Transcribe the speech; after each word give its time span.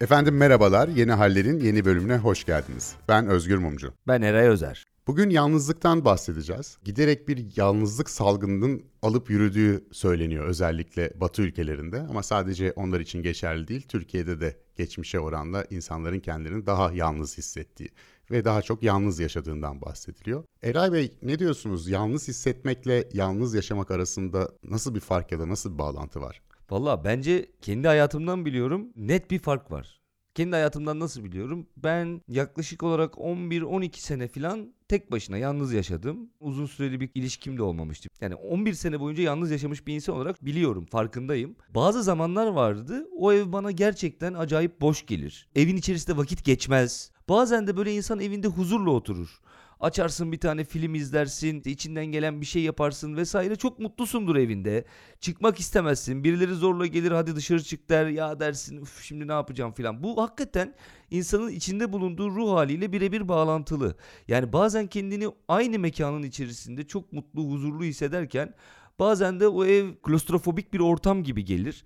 Efendim 0.00 0.36
merhabalar, 0.36 0.88
Yeni 0.88 1.12
Haller'in 1.12 1.60
yeni 1.60 1.84
bölümüne 1.84 2.16
hoş 2.16 2.44
geldiniz. 2.44 2.94
Ben 3.08 3.26
Özgür 3.26 3.58
Mumcu. 3.58 3.92
Ben 4.08 4.22
Eray 4.22 4.48
Özer. 4.48 4.84
Bugün 5.06 5.30
yalnızlıktan 5.30 6.04
bahsedeceğiz. 6.04 6.78
Giderek 6.84 7.28
bir 7.28 7.46
yalnızlık 7.56 8.10
salgınının 8.10 8.82
alıp 9.02 9.30
yürüdüğü 9.30 9.84
söyleniyor 9.92 10.44
özellikle 10.44 11.12
Batı 11.14 11.42
ülkelerinde 11.42 12.00
ama 12.00 12.22
sadece 12.22 12.72
onlar 12.72 13.00
için 13.00 13.22
geçerli 13.22 13.68
değil. 13.68 13.88
Türkiye'de 13.88 14.40
de 14.40 14.56
geçmişe 14.76 15.20
oranla 15.20 15.64
insanların 15.70 16.20
kendilerini 16.20 16.66
daha 16.66 16.92
yalnız 16.92 17.38
hissettiği 17.38 17.90
ve 18.30 18.44
daha 18.44 18.62
çok 18.62 18.82
yalnız 18.82 19.20
yaşadığından 19.20 19.80
bahsediliyor. 19.80 20.44
Eray 20.62 20.92
Bey 20.92 21.12
ne 21.22 21.38
diyorsunuz? 21.38 21.88
Yalnız 21.88 22.28
hissetmekle 22.28 23.08
yalnız 23.12 23.54
yaşamak 23.54 23.90
arasında 23.90 24.48
nasıl 24.64 24.94
bir 24.94 25.00
fark 25.00 25.32
ya 25.32 25.38
da 25.38 25.48
nasıl 25.48 25.74
bir 25.74 25.78
bağlantı 25.78 26.20
var? 26.20 26.42
Valla 26.70 27.04
bence 27.04 27.46
kendi 27.62 27.88
hayatımdan 27.88 28.44
biliyorum 28.44 28.88
net 28.96 29.30
bir 29.30 29.38
fark 29.38 29.70
var. 29.70 30.00
Kendi 30.34 30.50
hayatımdan 30.52 31.00
nasıl 31.00 31.24
biliyorum? 31.24 31.66
Ben 31.76 32.22
yaklaşık 32.28 32.82
olarak 32.82 33.14
11-12 33.14 34.00
sene 34.00 34.28
falan 34.28 34.74
tek 34.88 35.12
başına 35.12 35.38
yalnız 35.38 35.72
yaşadım. 35.72 36.30
Uzun 36.40 36.66
süreli 36.66 37.00
bir 37.00 37.10
ilişkim 37.14 37.58
de 37.58 37.62
olmamıştı. 37.62 38.08
Yani 38.20 38.34
11 38.34 38.72
sene 38.72 39.00
boyunca 39.00 39.22
yalnız 39.22 39.50
yaşamış 39.50 39.86
bir 39.86 39.94
insan 39.94 40.16
olarak 40.16 40.44
biliyorum, 40.44 40.86
farkındayım. 40.86 41.56
Bazı 41.74 42.02
zamanlar 42.02 42.46
vardı 42.46 43.08
o 43.16 43.32
ev 43.32 43.52
bana 43.52 43.70
gerçekten 43.70 44.34
acayip 44.34 44.80
boş 44.80 45.06
gelir. 45.06 45.48
Evin 45.54 45.76
içerisinde 45.76 46.16
vakit 46.16 46.44
geçmez. 46.44 47.10
Bazen 47.28 47.66
de 47.66 47.76
böyle 47.76 47.94
insan 47.94 48.20
evinde 48.20 48.48
huzurla 48.48 48.90
oturur. 48.90 49.40
Açarsın 49.80 50.32
bir 50.32 50.40
tane 50.40 50.64
film 50.64 50.94
izlersin, 50.94 51.62
içinden 51.64 52.06
gelen 52.06 52.40
bir 52.40 52.46
şey 52.46 52.62
yaparsın 52.62 53.16
vesaire. 53.16 53.56
Çok 53.56 53.78
mutlusundur 53.78 54.36
evinde. 54.36 54.84
Çıkmak 55.20 55.60
istemezsin. 55.60 56.24
Birileri 56.24 56.54
zorla 56.54 56.86
gelir 56.86 57.10
hadi 57.12 57.36
dışarı 57.36 57.62
çık 57.62 57.88
der. 57.88 58.06
Ya 58.06 58.40
dersin 58.40 58.80
Uf, 58.82 59.02
şimdi 59.02 59.28
ne 59.28 59.32
yapacağım 59.32 59.72
filan. 59.72 60.02
Bu 60.02 60.22
hakikaten 60.22 60.74
insanın 61.10 61.50
içinde 61.50 61.92
bulunduğu 61.92 62.30
ruh 62.30 62.52
haliyle 62.52 62.92
birebir 62.92 63.28
bağlantılı. 63.28 63.96
Yani 64.28 64.52
bazen 64.52 64.86
kendini 64.86 65.28
aynı 65.48 65.78
mekanın 65.78 66.22
içerisinde 66.22 66.86
çok 66.86 67.12
mutlu, 67.12 67.50
huzurlu 67.50 67.84
hissederken 67.84 68.54
bazen 68.98 69.40
de 69.40 69.48
o 69.48 69.64
ev 69.64 69.94
klostrofobik 70.02 70.72
bir 70.72 70.80
ortam 70.80 71.22
gibi 71.24 71.44
gelir. 71.44 71.84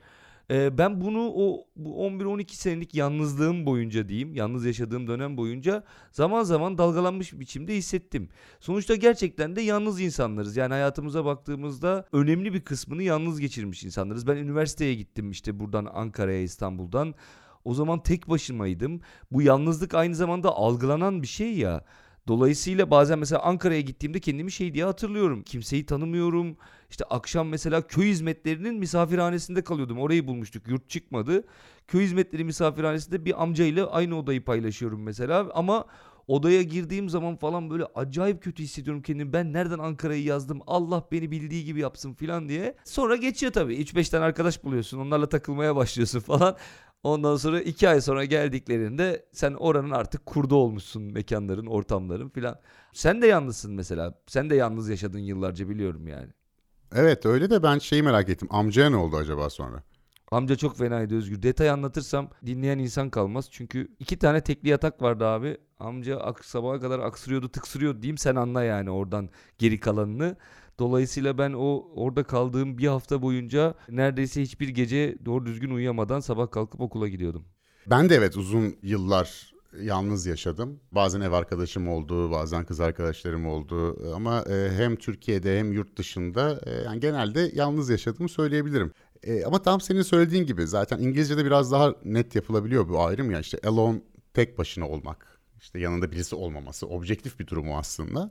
Ee, 0.51 0.79
ben 0.79 1.01
bunu 1.01 1.33
o 1.35 1.67
11-12 1.77 2.55
senelik 2.55 2.95
yalnızlığım 2.95 3.67
boyunca 3.67 4.09
diyeyim, 4.09 4.35
yalnız 4.35 4.65
yaşadığım 4.65 5.07
dönem 5.07 5.37
boyunca 5.37 5.85
zaman 6.13 6.43
zaman 6.43 6.79
dalgalanmış 6.79 7.41
biçimde 7.41 7.77
hissettim. 7.77 8.29
Sonuçta 8.61 8.97
gerçekten 8.97 9.57
de 9.57 9.61
yalnız 9.61 10.01
insanlarız. 10.01 10.57
Yani 10.57 10.73
hayatımıza 10.73 11.25
baktığımızda 11.25 12.07
önemli 12.13 12.55
bir 12.55 12.61
kısmını 12.61 13.03
yalnız 13.03 13.41
geçirmiş 13.41 13.85
insanlarız. 13.85 14.27
Ben 14.27 14.37
üniversiteye 14.37 14.95
gittim 14.95 15.31
işte 15.31 15.61
buradan 15.61 15.89
Ankara'ya, 15.93 16.41
İstanbul'dan. 16.43 17.15
O 17.65 17.75
zaman 17.75 18.03
tek 18.03 18.29
başımaydım. 18.29 19.01
Bu 19.31 19.43
yalnızlık 19.43 19.95
aynı 19.95 20.15
zamanda 20.15 20.51
algılanan 20.51 21.23
bir 21.23 21.27
şey 21.27 21.59
ya. 21.59 21.85
Dolayısıyla 22.29 22.91
bazen 22.91 23.19
mesela 23.19 23.43
Ankara'ya 23.43 23.81
gittiğimde 23.81 24.21
kendimi 24.21 24.53
şey 24.53 24.75
diye 24.75 24.85
hatırlıyorum. 24.85 25.43
Kimseyi 25.43 25.87
tanımıyorum. 25.87 26.57
İşte 26.91 27.05
akşam 27.05 27.49
mesela 27.49 27.87
köy 27.87 28.09
hizmetlerinin 28.09 28.75
misafirhanesinde 28.75 29.65
kalıyordum. 29.65 29.99
Orayı 29.99 30.27
bulmuştuk. 30.27 30.69
Yurt 30.69 30.91
çıkmadı. 30.91 31.45
Köy 31.89 32.05
hizmetleri 32.05 32.45
misafirhanesinde 32.45 33.25
bir 33.25 33.43
amcayla 33.43 33.91
aynı 33.91 34.19
odayı 34.19 34.45
paylaşıyorum 34.45 35.03
mesela. 35.03 35.51
Ama 35.55 35.87
odaya 36.29 36.63
girdiğim 36.63 37.09
zaman 37.09 37.37
falan 37.37 37.71
böyle 37.71 37.85
acayip 37.95 38.43
kötü 38.43 38.63
hissediyorum 38.63 39.03
kendimi. 39.03 39.33
Ben 39.33 39.53
nereden 39.53 39.79
Ankara'yı 39.79 40.25
yazdım? 40.25 40.61
Allah 40.67 41.05
beni 41.13 41.31
bildiği 41.31 41.65
gibi 41.65 41.81
yapsın 41.81 42.15
falan 42.15 42.49
diye. 42.49 42.77
Sonra 42.85 43.17
geçiyor 43.17 43.53
tabii. 43.53 43.75
3-5 43.75 44.11
tane 44.11 44.25
arkadaş 44.25 44.65
buluyorsun. 44.65 44.99
Onlarla 44.99 45.29
takılmaya 45.29 45.77
başlıyorsun 45.77 46.21
falan. 46.31 46.57
Ondan 47.03 47.37
sonra 47.37 47.61
iki 47.61 47.89
ay 47.89 48.01
sonra 48.01 48.25
geldiklerinde 48.25 49.27
sen 49.33 49.55
oranın 49.55 49.91
artık 49.91 50.27
kurdu 50.27 50.55
olmuşsun 50.57 51.03
mekanların, 51.03 51.67
ortamların 51.67 52.29
filan. 52.29 52.61
Sen 52.93 53.23
de 53.23 53.27
yalnızsın 53.27 53.75
mesela. 53.75 54.15
Sen 54.27 54.51
de 54.51 54.55
yalnız 54.55 54.89
yaşadın 54.89 55.19
yıllarca 55.19 55.69
biliyorum 55.69 56.07
yani. 56.09 56.29
Evet 56.95 57.27
öyle 57.27 57.51
de 57.51 57.63
ben 57.63 57.79
şeyi 57.79 58.03
merak 58.03 58.29
ettim. 58.29 58.49
Amcaya 58.51 58.91
ne 58.91 58.97
oldu 58.97 59.17
acaba 59.17 59.51
sonra? 59.51 59.83
Amca 60.31 60.57
çok 60.57 60.79
fenaydı 60.79 61.17
Özgür. 61.17 61.43
Detay 61.43 61.71
anlatırsam 61.71 62.31
dinleyen 62.47 62.79
insan 62.79 63.11
kalmaz. 63.11 63.49
Çünkü 63.51 63.89
iki 63.99 64.19
tane 64.19 64.41
tekli 64.41 64.69
yatak 64.69 65.03
vardı 65.03 65.27
abi. 65.27 65.57
Amca 65.79 66.21
ak 66.21 66.45
sabaha 66.45 66.81
kadar 66.81 66.99
aksırıyordu 66.99 67.49
tıksırıyordu 67.49 68.03
diyeyim 68.03 68.19
sen 68.19 68.37
anla 68.37 68.63
yani 68.63 68.91
oradan 68.91 69.29
geri 69.59 69.81
kalanını. 69.81 70.37
Dolayısıyla 70.79 71.39
ben 71.39 71.53
o 71.53 71.89
orada 71.95 72.23
kaldığım 72.25 72.79
bir 72.79 72.87
hafta 72.87 73.23
boyunca 73.23 73.75
neredeyse 73.89 74.43
hiçbir 74.43 74.69
gece 74.69 75.17
doğru 75.25 75.47
düzgün 75.47 75.71
uyuyamadan 75.71 76.21
sabah 76.21 76.51
kalkıp 76.51 76.81
okula 76.81 77.09
gidiyordum. 77.09 77.45
Ben 77.87 78.09
de 78.09 78.15
evet 78.15 78.37
uzun 78.37 78.77
yıllar 78.83 79.53
yalnız 79.83 80.27
yaşadım. 80.27 80.81
Bazen 80.93 81.21
ev 81.21 81.33
arkadaşım 81.33 81.89
oldu, 81.89 82.31
bazen 82.31 82.65
kız 82.65 82.81
arkadaşlarım 82.81 83.47
oldu. 83.47 83.99
Ama 84.15 84.45
e, 84.51 84.71
hem 84.77 84.97
Türkiye'de 84.97 85.59
hem 85.59 85.73
yurt 85.73 85.97
dışında 85.97 86.61
e, 86.67 86.71
yani 86.71 87.01
genelde 87.01 87.51
yalnız 87.55 87.91
yaşadığımı 87.91 88.29
söyleyebilirim. 88.29 88.93
E, 89.23 89.45
ama 89.45 89.63
tam 89.63 89.81
senin 89.81 90.03
söylediğin 90.03 90.47
gibi 90.47 90.67
zaten 90.67 90.99
İngilizce'de 90.99 91.45
biraz 91.45 91.73
daha 91.73 91.95
net 92.05 92.35
yapılabiliyor 92.35 92.89
bu 92.89 93.03
ayrım 93.03 93.31
ya 93.31 93.41
işte 93.41 93.59
alone 93.65 94.01
tek 94.35 94.59
başına 94.59 94.89
olmak 94.89 95.41
işte 95.61 95.79
yanında 95.79 96.13
birisi 96.13 96.35
olmaması 96.35 96.87
objektif 96.87 97.41
bir 97.41 97.47
durum 97.47 97.71
o 97.71 97.79
aslında. 97.79 98.31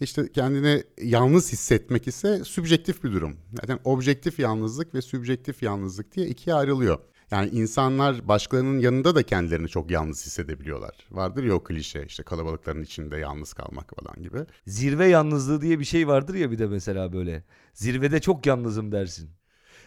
İşte 0.00 0.32
kendini 0.32 0.84
yalnız 1.02 1.52
hissetmek 1.52 2.08
ise 2.08 2.44
sübjektif 2.44 3.04
bir 3.04 3.12
durum. 3.12 3.36
Zaten 3.60 3.78
objektif 3.84 4.38
yalnızlık 4.38 4.94
ve 4.94 5.02
sübjektif 5.02 5.62
yalnızlık 5.62 6.16
diye 6.16 6.26
ikiye 6.26 6.56
ayrılıyor. 6.56 6.98
Yani 7.30 7.48
insanlar 7.50 8.28
başkalarının 8.28 8.78
yanında 8.78 9.14
da 9.14 9.22
kendilerini 9.22 9.68
çok 9.68 9.90
yalnız 9.90 10.26
hissedebiliyorlar. 10.26 11.06
Vardır 11.10 11.44
ya 11.44 11.54
o 11.54 11.62
klişe 11.62 12.04
işte 12.06 12.22
kalabalıkların 12.22 12.82
içinde 12.82 13.16
yalnız 13.16 13.52
kalmak 13.52 13.92
falan 13.96 14.22
gibi. 14.22 14.38
Zirve 14.66 15.06
yalnızlığı 15.06 15.62
diye 15.62 15.78
bir 15.78 15.84
şey 15.84 16.08
vardır 16.08 16.34
ya 16.34 16.50
bir 16.50 16.58
de 16.58 16.66
mesela 16.66 17.12
böyle. 17.12 17.44
Zirvede 17.72 18.20
çok 18.20 18.46
yalnızım 18.46 18.92
dersin. 18.92 19.39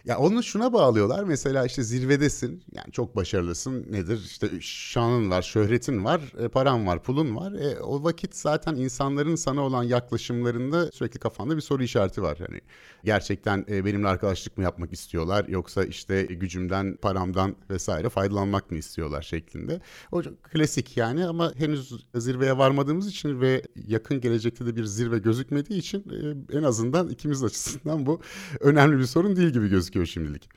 Ya 0.06 0.18
onu 0.18 0.44
şuna 0.44 0.74
bağlıyorlar. 0.74 1.24
Mesela 1.24 1.66
işte 1.66 1.84
zirvedesin. 1.84 2.64
Yani 2.72 2.92
çok 2.92 3.16
başarılısın. 3.16 3.86
Nedir? 3.90 4.22
İşte 4.26 4.50
şanın 4.62 5.32
var, 5.32 5.42
şöhretin 5.42 6.06
var, 6.06 6.22
e, 6.40 6.48
paran 6.48 6.88
var, 6.88 7.04
pulun 7.04 7.36
var. 7.36 7.52
E, 7.52 7.80
o 7.80 8.04
vakit 8.04 8.36
zaten 8.36 8.76
insanların 8.76 9.36
sana 9.36 9.62
olan 9.62 9.84
yaklaşımlarında 9.84 10.92
sürekli 10.92 11.20
kafanda 11.20 11.56
bir 11.56 11.62
soru 11.62 11.84
işareti 11.84 12.22
var. 12.22 12.38
Hani 12.48 12.62
gerçekten 13.04 13.66
e, 13.70 13.86
benimle 13.86 14.08
arkadaşlık 14.08 14.58
mı 14.58 14.64
yapmak 14.64 14.94
istiyorlar 14.94 15.46
yoksa 15.48 15.84
işte 15.84 16.24
gücümden, 16.24 16.96
paramdan 16.96 17.56
vesaire 17.70 18.10
faydalanmak 18.10 18.72
mı 18.72 18.78
istiyorlar 18.78 19.22
şeklinde. 19.22 19.82
O 20.12 20.22
klasik 20.44 20.98
yani 20.98 21.26
ama 21.26 21.54
henüz 21.56 22.06
zirveye 22.16 22.58
varmadığımız 22.58 23.08
için 23.08 23.42
ve 23.42 23.64
yakın 23.88 24.22
gelecekte 24.22 24.66
de 24.66 24.76
bir 24.76 24.86
zirve 24.86 25.18
gözükmediği 25.18 25.80
için 25.80 26.00
e, 26.00 26.58
en 26.58 26.64
azından 26.64 27.10
ikimiz 27.10 27.44
açısından 27.44 28.06
bu 28.06 28.22
önemli 28.60 28.98
bir 28.98 29.06
sorun 29.06 29.36
değil 29.36 29.50
gibi 29.50 29.68
gözüküyor 29.68 29.93
gözüküyor 29.94 30.06
şimdilik. 30.06 30.50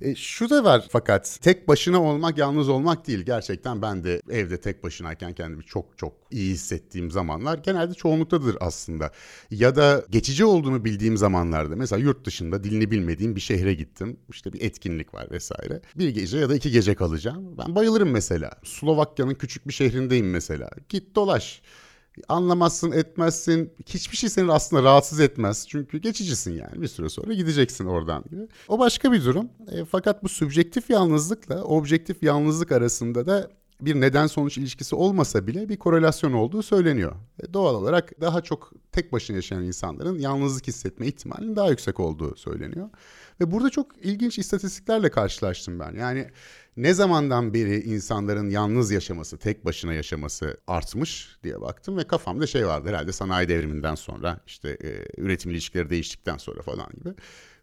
E, 0.00 0.14
şu 0.14 0.50
da 0.50 0.64
var 0.64 0.86
fakat 0.90 1.38
tek 1.42 1.68
başına 1.68 2.02
olmak 2.02 2.38
yalnız 2.38 2.68
olmak 2.68 3.06
değil. 3.06 3.18
Gerçekten 3.18 3.82
ben 3.82 4.04
de 4.04 4.22
evde 4.30 4.60
tek 4.60 4.84
başınayken 4.84 5.32
kendimi 5.32 5.64
çok 5.64 5.98
çok 5.98 6.12
iyi 6.30 6.52
hissettiğim 6.52 7.10
zamanlar 7.10 7.58
genelde 7.58 7.94
çoğunluktadır 7.94 8.56
aslında. 8.60 9.12
Ya 9.50 9.76
da 9.76 10.04
geçici 10.10 10.44
olduğunu 10.44 10.84
bildiğim 10.84 11.16
zamanlarda 11.16 11.76
mesela 11.76 12.02
yurt 12.02 12.26
dışında 12.26 12.64
dilini 12.64 12.90
bilmediğim 12.90 13.36
bir 13.36 13.40
şehre 13.40 13.74
gittim. 13.74 14.16
İşte 14.30 14.52
bir 14.52 14.60
etkinlik 14.60 15.14
var 15.14 15.30
vesaire. 15.30 15.80
Bir 15.98 16.08
gece 16.08 16.38
ya 16.38 16.48
da 16.48 16.54
iki 16.54 16.70
gece 16.70 16.94
kalacağım. 16.94 17.58
Ben 17.58 17.74
bayılırım 17.74 18.10
mesela. 18.10 18.50
Slovakya'nın 18.64 19.34
küçük 19.34 19.68
bir 19.68 19.72
şehrindeyim 19.72 20.30
mesela. 20.30 20.70
Git 20.88 21.14
dolaş 21.14 21.62
anlamazsın 22.28 22.92
etmezsin 22.92 23.72
hiçbir 23.86 24.16
şey 24.16 24.30
seni 24.30 24.52
aslında 24.52 24.82
rahatsız 24.82 25.20
etmez 25.20 25.66
çünkü 25.68 25.98
geçicisin 25.98 26.52
yani 26.52 26.82
bir 26.82 26.88
süre 26.88 27.08
sonra 27.08 27.32
gideceksin 27.32 27.86
oradan. 27.86 28.24
O 28.68 28.78
başka 28.78 29.12
bir 29.12 29.24
durum 29.24 29.48
e, 29.72 29.84
fakat 29.84 30.24
bu 30.24 30.28
subjektif 30.28 30.90
yalnızlıkla 30.90 31.64
objektif 31.64 32.22
yalnızlık 32.22 32.72
arasında 32.72 33.26
da 33.26 33.50
bir 33.80 34.00
neden 34.00 34.26
sonuç 34.26 34.58
ilişkisi 34.58 34.94
olmasa 34.94 35.46
bile 35.46 35.68
bir 35.68 35.76
korelasyon 35.76 36.32
olduğu 36.32 36.62
söyleniyor. 36.62 37.12
E, 37.42 37.54
doğal 37.54 37.74
olarak 37.74 38.20
daha 38.20 38.40
çok 38.40 38.72
tek 38.92 39.12
başına 39.12 39.36
yaşayan 39.36 39.62
insanların 39.62 40.18
yalnızlık 40.18 40.66
hissetme 40.66 41.06
ihtimalinin 41.06 41.56
daha 41.56 41.70
yüksek 41.70 42.00
olduğu 42.00 42.36
söyleniyor. 42.36 42.90
Ve 43.40 43.52
burada 43.52 43.70
çok 43.70 43.86
ilginç 44.02 44.38
istatistiklerle 44.38 45.10
karşılaştım 45.10 45.80
ben. 45.80 45.94
Yani 45.94 46.30
ne 46.76 46.94
zamandan 46.94 47.54
beri 47.54 47.80
insanların 47.80 48.50
yalnız 48.50 48.90
yaşaması, 48.90 49.38
tek 49.38 49.64
başına 49.64 49.92
yaşaması 49.92 50.56
artmış 50.66 51.38
diye 51.42 51.60
baktım 51.60 51.96
ve 51.96 52.04
kafamda 52.04 52.46
şey 52.46 52.66
vardı 52.66 52.88
herhalde 52.88 53.12
sanayi 53.12 53.48
devriminden 53.48 53.94
sonra 53.94 54.40
işte 54.46 54.68
e, 54.68 55.20
üretim 55.20 55.50
ilişkileri 55.50 55.90
değiştikten 55.90 56.36
sonra 56.36 56.62
falan 56.62 56.88
gibi. 56.98 57.14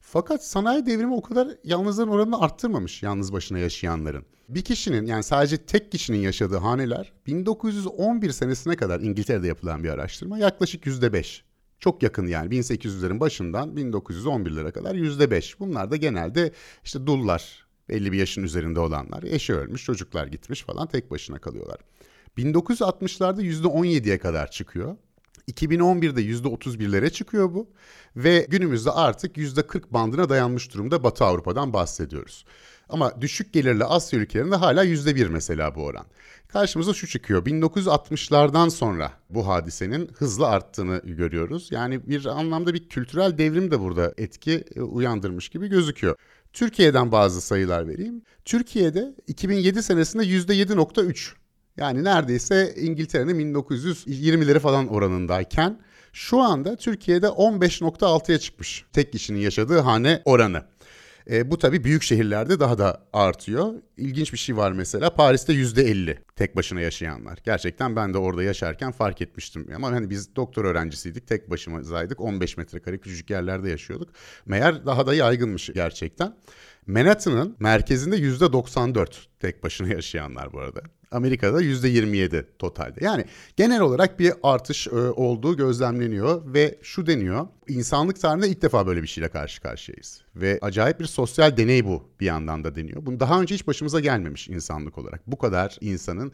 Fakat 0.01 0.45
sanayi 0.45 0.85
devrimi 0.85 1.13
o 1.13 1.21
kadar 1.21 1.47
yalnızların 1.63 2.09
oranını 2.09 2.41
arttırmamış 2.41 3.03
yalnız 3.03 3.33
başına 3.33 3.59
yaşayanların. 3.59 4.25
Bir 4.49 4.61
kişinin 4.61 5.05
yani 5.05 5.23
sadece 5.23 5.57
tek 5.57 5.91
kişinin 5.91 6.17
yaşadığı 6.17 6.57
haneler 6.57 7.13
1911 7.27 8.31
senesine 8.31 8.75
kadar 8.75 8.99
İngiltere'de 8.99 9.47
yapılan 9.47 9.83
bir 9.83 9.89
araştırma 9.89 10.37
yaklaşık 10.37 10.85
%5. 10.85 11.41
Çok 11.79 12.03
yakın 12.03 12.27
yani 12.27 12.55
1800'lerin 12.55 13.19
başından 13.19 13.75
1911'lere 13.75 14.71
kadar 14.71 14.95
%5. 14.95 15.59
Bunlar 15.59 15.91
da 15.91 15.95
genelde 15.95 16.51
işte 16.83 17.07
dullar, 17.07 17.62
Belli 17.89 18.11
bir 18.11 18.17
yaşın 18.17 18.43
üzerinde 18.43 18.79
olanlar. 18.79 19.23
Eşi 19.23 19.53
ölmüş, 19.53 19.83
çocuklar 19.83 20.27
gitmiş 20.27 20.61
falan 20.61 20.87
tek 20.87 21.11
başına 21.11 21.39
kalıyorlar. 21.39 21.79
1960'larda 22.37 23.41
%17'ye 23.41 24.17
kadar 24.17 24.51
çıkıyor. 24.51 24.97
2011'de 25.51 26.21
%31'lere 26.21 27.09
çıkıyor 27.09 27.53
bu 27.53 27.69
ve 28.15 28.47
günümüzde 28.49 28.91
artık 28.91 29.37
%40 29.37 29.83
bandına 29.91 30.29
dayanmış 30.29 30.73
durumda 30.73 31.03
Batı 31.03 31.25
Avrupa'dan 31.25 31.73
bahsediyoruz. 31.73 32.45
Ama 32.89 33.21
düşük 33.21 33.53
gelirli 33.53 33.83
Asya 33.83 34.19
ülkelerinde 34.19 34.55
hala 34.55 34.85
%1 34.85 35.29
mesela 35.29 35.75
bu 35.75 35.83
oran. 35.83 36.05
Karşımıza 36.47 36.93
şu 36.93 37.07
çıkıyor. 37.07 37.45
1960'lardan 37.45 38.69
sonra 38.69 39.11
bu 39.29 39.47
hadisenin 39.47 40.11
hızla 40.17 40.47
arttığını 40.47 41.01
görüyoruz. 41.05 41.67
Yani 41.71 42.09
bir 42.09 42.25
anlamda 42.25 42.73
bir 42.73 42.89
kültürel 42.89 43.37
devrim 43.37 43.71
de 43.71 43.79
burada 43.79 44.13
etki 44.17 44.63
e, 44.75 44.81
uyandırmış 44.81 45.49
gibi 45.49 45.67
gözüküyor. 45.67 46.15
Türkiye'den 46.53 47.11
bazı 47.11 47.41
sayılar 47.41 47.87
vereyim. 47.87 48.21
Türkiye'de 48.45 49.15
2007 49.27 49.83
senesinde 49.83 50.23
%7.3 50.23 51.31
yani 51.77 52.03
neredeyse 52.03 52.73
İngiltere'nin 52.75 53.55
1920'leri 53.55 54.59
falan 54.59 54.87
oranındayken 54.87 55.79
şu 56.13 56.39
anda 56.39 56.75
Türkiye'de 56.75 57.27
15.6'ya 57.27 58.37
çıkmış 58.39 58.85
tek 58.93 59.11
kişinin 59.11 59.39
yaşadığı 59.39 59.79
hane 59.79 60.21
oranı. 60.25 60.63
E, 61.31 61.51
bu 61.51 61.57
tabii 61.57 61.83
büyük 61.83 62.03
şehirlerde 62.03 62.59
daha 62.59 62.77
da 62.77 63.07
artıyor. 63.13 63.73
İlginç 63.97 64.33
bir 64.33 64.37
şey 64.37 64.57
var 64.57 64.71
mesela 64.71 65.13
Paris'te 65.13 65.53
yüzde 65.53 65.83
50 65.83 66.19
tek 66.35 66.55
başına 66.55 66.81
yaşayanlar. 66.81 67.39
Gerçekten 67.45 67.95
ben 67.95 68.13
de 68.13 68.17
orada 68.17 68.43
yaşarken 68.43 68.91
fark 68.91 69.21
etmiştim. 69.21 69.67
Ama 69.75 69.91
hani 69.91 70.09
biz 70.09 70.35
doktor 70.35 70.65
öğrencisiydik 70.65 71.27
tek 71.27 71.49
başımızaydık 71.49 72.21
15 72.21 72.57
metrekare 72.57 72.97
küçücük 72.97 73.29
yerlerde 73.29 73.69
yaşıyorduk. 73.69 74.09
Meğer 74.45 74.85
daha 74.85 75.07
da 75.07 75.13
yaygınmış 75.15 75.69
gerçekten. 75.73 76.35
Manhattan'ın 76.87 77.55
merkezinde 77.59 78.15
yüzde 78.15 78.53
94 78.53 79.27
tek 79.39 79.63
başına 79.63 79.87
yaşayanlar 79.87 80.53
bu 80.53 80.59
arada. 80.59 80.81
Amerika'da 81.11 81.61
%27 81.61 82.45
totalde. 82.59 83.05
Yani 83.05 83.25
genel 83.55 83.81
olarak 83.81 84.19
bir 84.19 84.33
artış 84.43 84.87
e, 84.87 84.91
olduğu 84.95 85.57
gözlemleniyor 85.57 86.53
ve 86.53 86.79
şu 86.81 87.05
deniyor. 87.05 87.47
İnsanlık 87.67 88.21
tarihinde 88.21 88.49
ilk 88.49 88.61
defa 88.61 88.87
böyle 88.87 89.01
bir 89.01 89.07
şeyle 89.07 89.29
karşı 89.29 89.61
karşıyayız. 89.61 90.21
Ve 90.35 90.59
acayip 90.61 90.99
bir 90.99 91.05
sosyal 91.05 91.57
deney 91.57 91.85
bu 91.85 92.09
bir 92.19 92.25
yandan 92.25 92.63
da 92.63 92.75
deniyor. 92.75 93.05
Bunu 93.05 93.19
daha 93.19 93.41
önce 93.41 93.55
hiç 93.55 93.67
başımıza 93.67 93.99
gelmemiş 93.99 94.49
insanlık 94.49 94.97
olarak. 94.97 95.21
Bu 95.27 95.37
kadar 95.37 95.77
insanın 95.81 96.31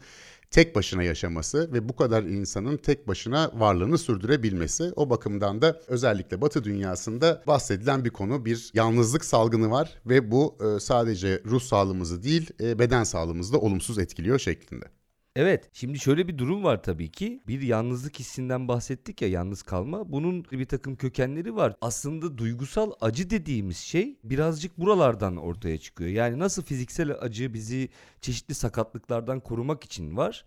tek 0.50 0.74
başına 0.74 1.02
yaşaması 1.02 1.72
ve 1.72 1.88
bu 1.88 1.96
kadar 1.96 2.22
insanın 2.22 2.76
tek 2.76 3.08
başına 3.08 3.50
varlığını 3.54 3.98
sürdürebilmesi. 3.98 4.92
O 4.96 5.10
bakımdan 5.10 5.62
da 5.62 5.80
özellikle 5.86 6.40
Batı 6.40 6.64
dünyasında 6.64 7.42
bahsedilen 7.46 8.04
bir 8.04 8.10
konu 8.10 8.44
bir 8.44 8.70
yalnızlık 8.74 9.24
salgını 9.24 9.70
var 9.70 10.00
ve 10.06 10.30
bu 10.30 10.58
e, 10.60 10.80
sadece 10.80 11.42
ruh 11.44 11.62
sağlığımızı 11.62 12.22
değil 12.22 12.50
e, 12.60 12.78
beden 12.78 13.04
sağlığımızı 13.04 13.52
da 13.52 13.58
olumsuz 13.58 13.98
etkiliyor 13.98 14.38
şeklinde. 14.38 14.99
Evet 15.36 15.70
şimdi 15.72 15.98
şöyle 15.98 16.28
bir 16.28 16.38
durum 16.38 16.64
var 16.64 16.82
tabii 16.82 17.12
ki. 17.12 17.42
Bir 17.46 17.62
yalnızlık 17.62 18.18
hissinden 18.18 18.68
bahsettik 18.68 19.22
ya 19.22 19.28
yalnız 19.28 19.62
kalma. 19.62 20.12
Bunun 20.12 20.44
bir 20.44 20.64
takım 20.64 20.96
kökenleri 20.96 21.56
var. 21.56 21.76
Aslında 21.80 22.38
duygusal 22.38 22.92
acı 23.00 23.30
dediğimiz 23.30 23.76
şey 23.76 24.18
birazcık 24.24 24.78
buralardan 24.78 25.36
ortaya 25.36 25.78
çıkıyor. 25.78 26.10
Yani 26.10 26.38
nasıl 26.38 26.62
fiziksel 26.62 27.14
acı 27.20 27.54
bizi 27.54 27.88
çeşitli 28.20 28.54
sakatlıklardan 28.54 29.40
korumak 29.40 29.84
için 29.84 30.16
var. 30.16 30.44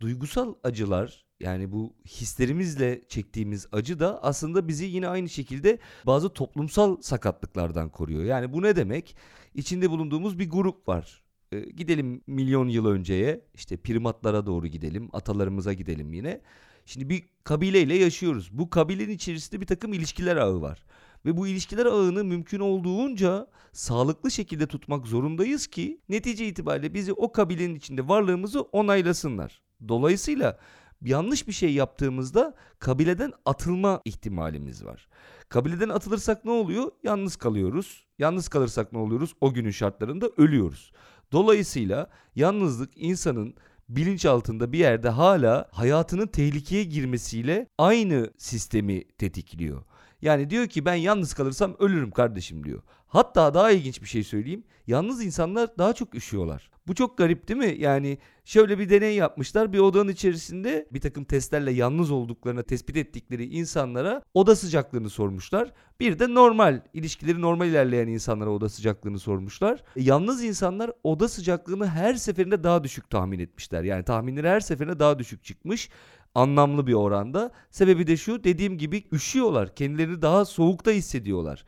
Duygusal 0.00 0.54
acılar 0.64 1.24
yani 1.40 1.72
bu 1.72 1.94
hislerimizle 2.06 3.02
çektiğimiz 3.08 3.66
acı 3.72 4.00
da 4.00 4.22
aslında 4.22 4.68
bizi 4.68 4.84
yine 4.84 5.08
aynı 5.08 5.28
şekilde 5.28 5.78
bazı 6.06 6.28
toplumsal 6.28 7.00
sakatlıklardan 7.00 7.88
koruyor. 7.88 8.24
Yani 8.24 8.52
bu 8.52 8.62
ne 8.62 8.76
demek? 8.76 9.16
İçinde 9.54 9.90
bulunduğumuz 9.90 10.38
bir 10.38 10.50
grup 10.50 10.88
var 10.88 11.23
e, 11.54 11.70
gidelim 11.70 12.22
milyon 12.26 12.68
yıl 12.68 12.86
önceye 12.86 13.40
işte 13.54 13.76
primatlara 13.76 14.46
doğru 14.46 14.66
gidelim 14.66 15.08
atalarımıza 15.12 15.72
gidelim 15.72 16.12
yine. 16.12 16.40
Şimdi 16.86 17.08
bir 17.08 17.24
kabileyle 17.44 17.94
yaşıyoruz. 17.94 18.50
Bu 18.52 18.70
kabilenin 18.70 19.12
içerisinde 19.12 19.60
bir 19.60 19.66
takım 19.66 19.92
ilişkiler 19.92 20.36
ağı 20.36 20.60
var. 20.60 20.84
Ve 21.26 21.36
bu 21.36 21.46
ilişkiler 21.46 21.86
ağını 21.86 22.24
mümkün 22.24 22.60
olduğunca 22.60 23.46
sağlıklı 23.72 24.30
şekilde 24.30 24.66
tutmak 24.66 25.06
zorundayız 25.06 25.66
ki 25.66 26.00
netice 26.08 26.46
itibariyle 26.46 26.94
bizi 26.94 27.12
o 27.12 27.32
kabilenin 27.32 27.74
içinde 27.74 28.08
varlığımızı 28.08 28.60
onaylasınlar. 28.60 29.62
Dolayısıyla 29.88 30.58
yanlış 31.02 31.48
bir 31.48 31.52
şey 31.52 31.72
yaptığımızda 31.74 32.54
kabileden 32.78 33.32
atılma 33.44 34.00
ihtimalimiz 34.04 34.84
var. 34.84 35.08
Kabileden 35.48 35.88
atılırsak 35.88 36.44
ne 36.44 36.50
oluyor? 36.50 36.90
Yalnız 37.02 37.36
kalıyoruz. 37.36 38.06
Yalnız 38.18 38.48
kalırsak 38.48 38.92
ne 38.92 38.98
oluyoruz? 38.98 39.34
O 39.40 39.54
günün 39.54 39.70
şartlarında 39.70 40.30
ölüyoruz. 40.36 40.92
Dolayısıyla 41.32 42.10
yalnızlık 42.34 42.90
insanın 42.96 43.54
bilinç 43.88 44.26
altında 44.26 44.72
bir 44.72 44.78
yerde 44.78 45.08
hala 45.08 45.68
hayatının 45.72 46.26
tehlikeye 46.26 46.84
girmesiyle 46.84 47.66
aynı 47.78 48.30
sistemi 48.38 49.04
tetikliyor. 49.04 49.82
Yani 50.24 50.50
diyor 50.50 50.66
ki 50.66 50.84
ben 50.84 50.94
yalnız 50.94 51.34
kalırsam 51.34 51.76
ölürüm 51.78 52.10
kardeşim 52.10 52.64
diyor. 52.64 52.82
Hatta 53.06 53.54
daha 53.54 53.70
ilginç 53.70 54.02
bir 54.02 54.06
şey 54.06 54.24
söyleyeyim. 54.24 54.64
Yalnız 54.86 55.24
insanlar 55.24 55.78
daha 55.78 55.92
çok 55.92 56.14
üşüyorlar. 56.14 56.70
Bu 56.86 56.94
çok 56.94 57.18
garip 57.18 57.48
değil 57.48 57.58
mi? 57.58 57.74
Yani 57.78 58.18
şöyle 58.44 58.78
bir 58.78 58.90
deney 58.90 59.14
yapmışlar. 59.14 59.72
Bir 59.72 59.78
odanın 59.78 60.08
içerisinde 60.08 60.88
bir 60.92 61.00
takım 61.00 61.24
testlerle 61.24 61.72
yalnız 61.72 62.10
olduklarını 62.10 62.62
tespit 62.62 62.96
ettikleri 62.96 63.44
insanlara 63.44 64.22
oda 64.34 64.56
sıcaklığını 64.56 65.10
sormuşlar. 65.10 65.72
Bir 66.00 66.18
de 66.18 66.34
normal, 66.34 66.80
ilişkileri 66.94 67.40
normal 67.40 67.68
ilerleyen 67.68 68.08
insanlara 68.08 68.50
oda 68.50 68.68
sıcaklığını 68.68 69.18
sormuşlar. 69.18 69.82
E, 69.96 70.02
yalnız 70.02 70.44
insanlar 70.44 70.90
oda 71.04 71.28
sıcaklığını 71.28 71.88
her 71.88 72.14
seferinde 72.14 72.64
daha 72.64 72.84
düşük 72.84 73.10
tahmin 73.10 73.38
etmişler. 73.38 73.82
Yani 73.84 74.04
tahminleri 74.04 74.48
her 74.48 74.60
seferinde 74.60 74.98
daha 74.98 75.18
düşük 75.18 75.44
çıkmış 75.44 75.90
anlamlı 76.34 76.86
bir 76.86 76.92
oranda. 76.92 77.52
Sebebi 77.70 78.06
de 78.06 78.16
şu 78.16 78.44
dediğim 78.44 78.78
gibi 78.78 79.04
üşüyorlar. 79.12 79.74
Kendilerini 79.74 80.22
daha 80.22 80.44
soğukta 80.44 80.90
hissediyorlar. 80.90 81.64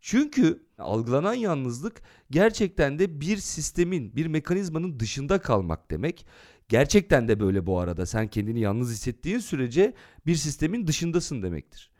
Çünkü 0.00 0.62
algılanan 0.78 1.34
yalnızlık 1.34 2.02
gerçekten 2.30 2.98
de 2.98 3.20
bir 3.20 3.36
sistemin, 3.36 4.16
bir 4.16 4.26
mekanizmanın 4.26 5.00
dışında 5.00 5.38
kalmak 5.40 5.90
demek. 5.90 6.26
Gerçekten 6.68 7.28
de 7.28 7.40
böyle 7.40 7.66
bu 7.66 7.78
arada. 7.78 8.06
Sen 8.06 8.28
kendini 8.28 8.60
yalnız 8.60 8.90
hissettiğin 8.90 9.38
sürece 9.38 9.94
bir 10.26 10.34
sistemin 10.34 10.86
dışındasın 10.86 11.42
demektir. 11.42 11.90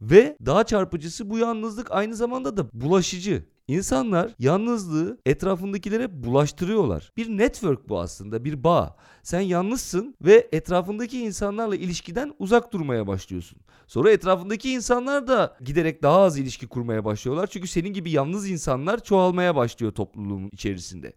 Ve 0.00 0.36
daha 0.46 0.64
çarpıcısı 0.64 1.30
bu 1.30 1.38
yalnızlık 1.38 1.90
aynı 1.90 2.14
zamanda 2.14 2.56
da 2.56 2.68
bulaşıcı. 2.72 3.44
İnsanlar 3.68 4.34
yalnızlığı 4.38 5.18
etrafındakilere 5.26 6.22
bulaştırıyorlar. 6.22 7.12
Bir 7.16 7.28
network 7.28 7.88
bu 7.88 8.00
aslında, 8.00 8.44
bir 8.44 8.64
bağ. 8.64 8.96
Sen 9.22 9.40
yalnızsın 9.40 10.14
ve 10.22 10.48
etrafındaki 10.52 11.20
insanlarla 11.20 11.76
ilişkiden 11.76 12.34
uzak 12.38 12.72
durmaya 12.72 13.06
başlıyorsun. 13.06 13.58
Sonra 13.86 14.10
etrafındaki 14.10 14.72
insanlar 14.72 15.26
da 15.26 15.56
giderek 15.60 16.02
daha 16.02 16.20
az 16.20 16.38
ilişki 16.38 16.66
kurmaya 16.66 17.04
başlıyorlar. 17.04 17.46
Çünkü 17.46 17.68
senin 17.68 17.92
gibi 17.92 18.10
yalnız 18.10 18.50
insanlar 18.50 19.04
çoğalmaya 19.04 19.56
başlıyor 19.56 19.92
topluluğun 19.92 20.50
içerisinde. 20.52 21.12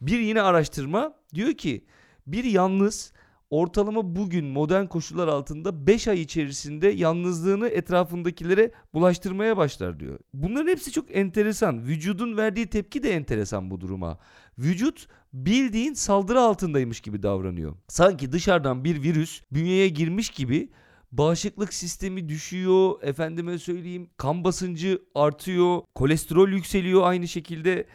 Bir 0.00 0.18
yine 0.18 0.42
araştırma 0.42 1.14
diyor 1.34 1.52
ki 1.52 1.84
bir 2.26 2.44
yalnız 2.44 3.12
ortalama 3.52 4.16
bugün 4.16 4.44
modern 4.44 4.86
koşullar 4.86 5.28
altında 5.28 5.86
5 5.86 6.08
ay 6.08 6.20
içerisinde 6.20 6.88
yalnızlığını 6.88 7.68
etrafındakilere 7.68 8.72
bulaştırmaya 8.94 9.56
başlar 9.56 10.00
diyor. 10.00 10.18
Bunların 10.34 10.68
hepsi 10.68 10.92
çok 10.92 11.16
enteresan. 11.16 11.86
Vücudun 11.86 12.36
verdiği 12.36 12.66
tepki 12.66 13.02
de 13.02 13.10
enteresan 13.10 13.70
bu 13.70 13.80
duruma. 13.80 14.18
Vücut 14.58 15.06
bildiğin 15.32 15.94
saldırı 15.94 16.40
altındaymış 16.40 17.00
gibi 17.00 17.22
davranıyor. 17.22 17.76
Sanki 17.88 18.32
dışarıdan 18.32 18.84
bir 18.84 19.02
virüs 19.02 19.42
bünyeye 19.52 19.88
girmiş 19.88 20.30
gibi 20.30 20.68
bağışıklık 21.12 21.74
sistemi 21.74 22.28
düşüyor, 22.28 23.02
efendime 23.02 23.58
söyleyeyim 23.58 24.10
kan 24.16 24.44
basıncı 24.44 25.02
artıyor, 25.14 25.82
kolesterol 25.94 26.48
yükseliyor 26.48 27.02
aynı 27.02 27.28
şekilde 27.28 27.86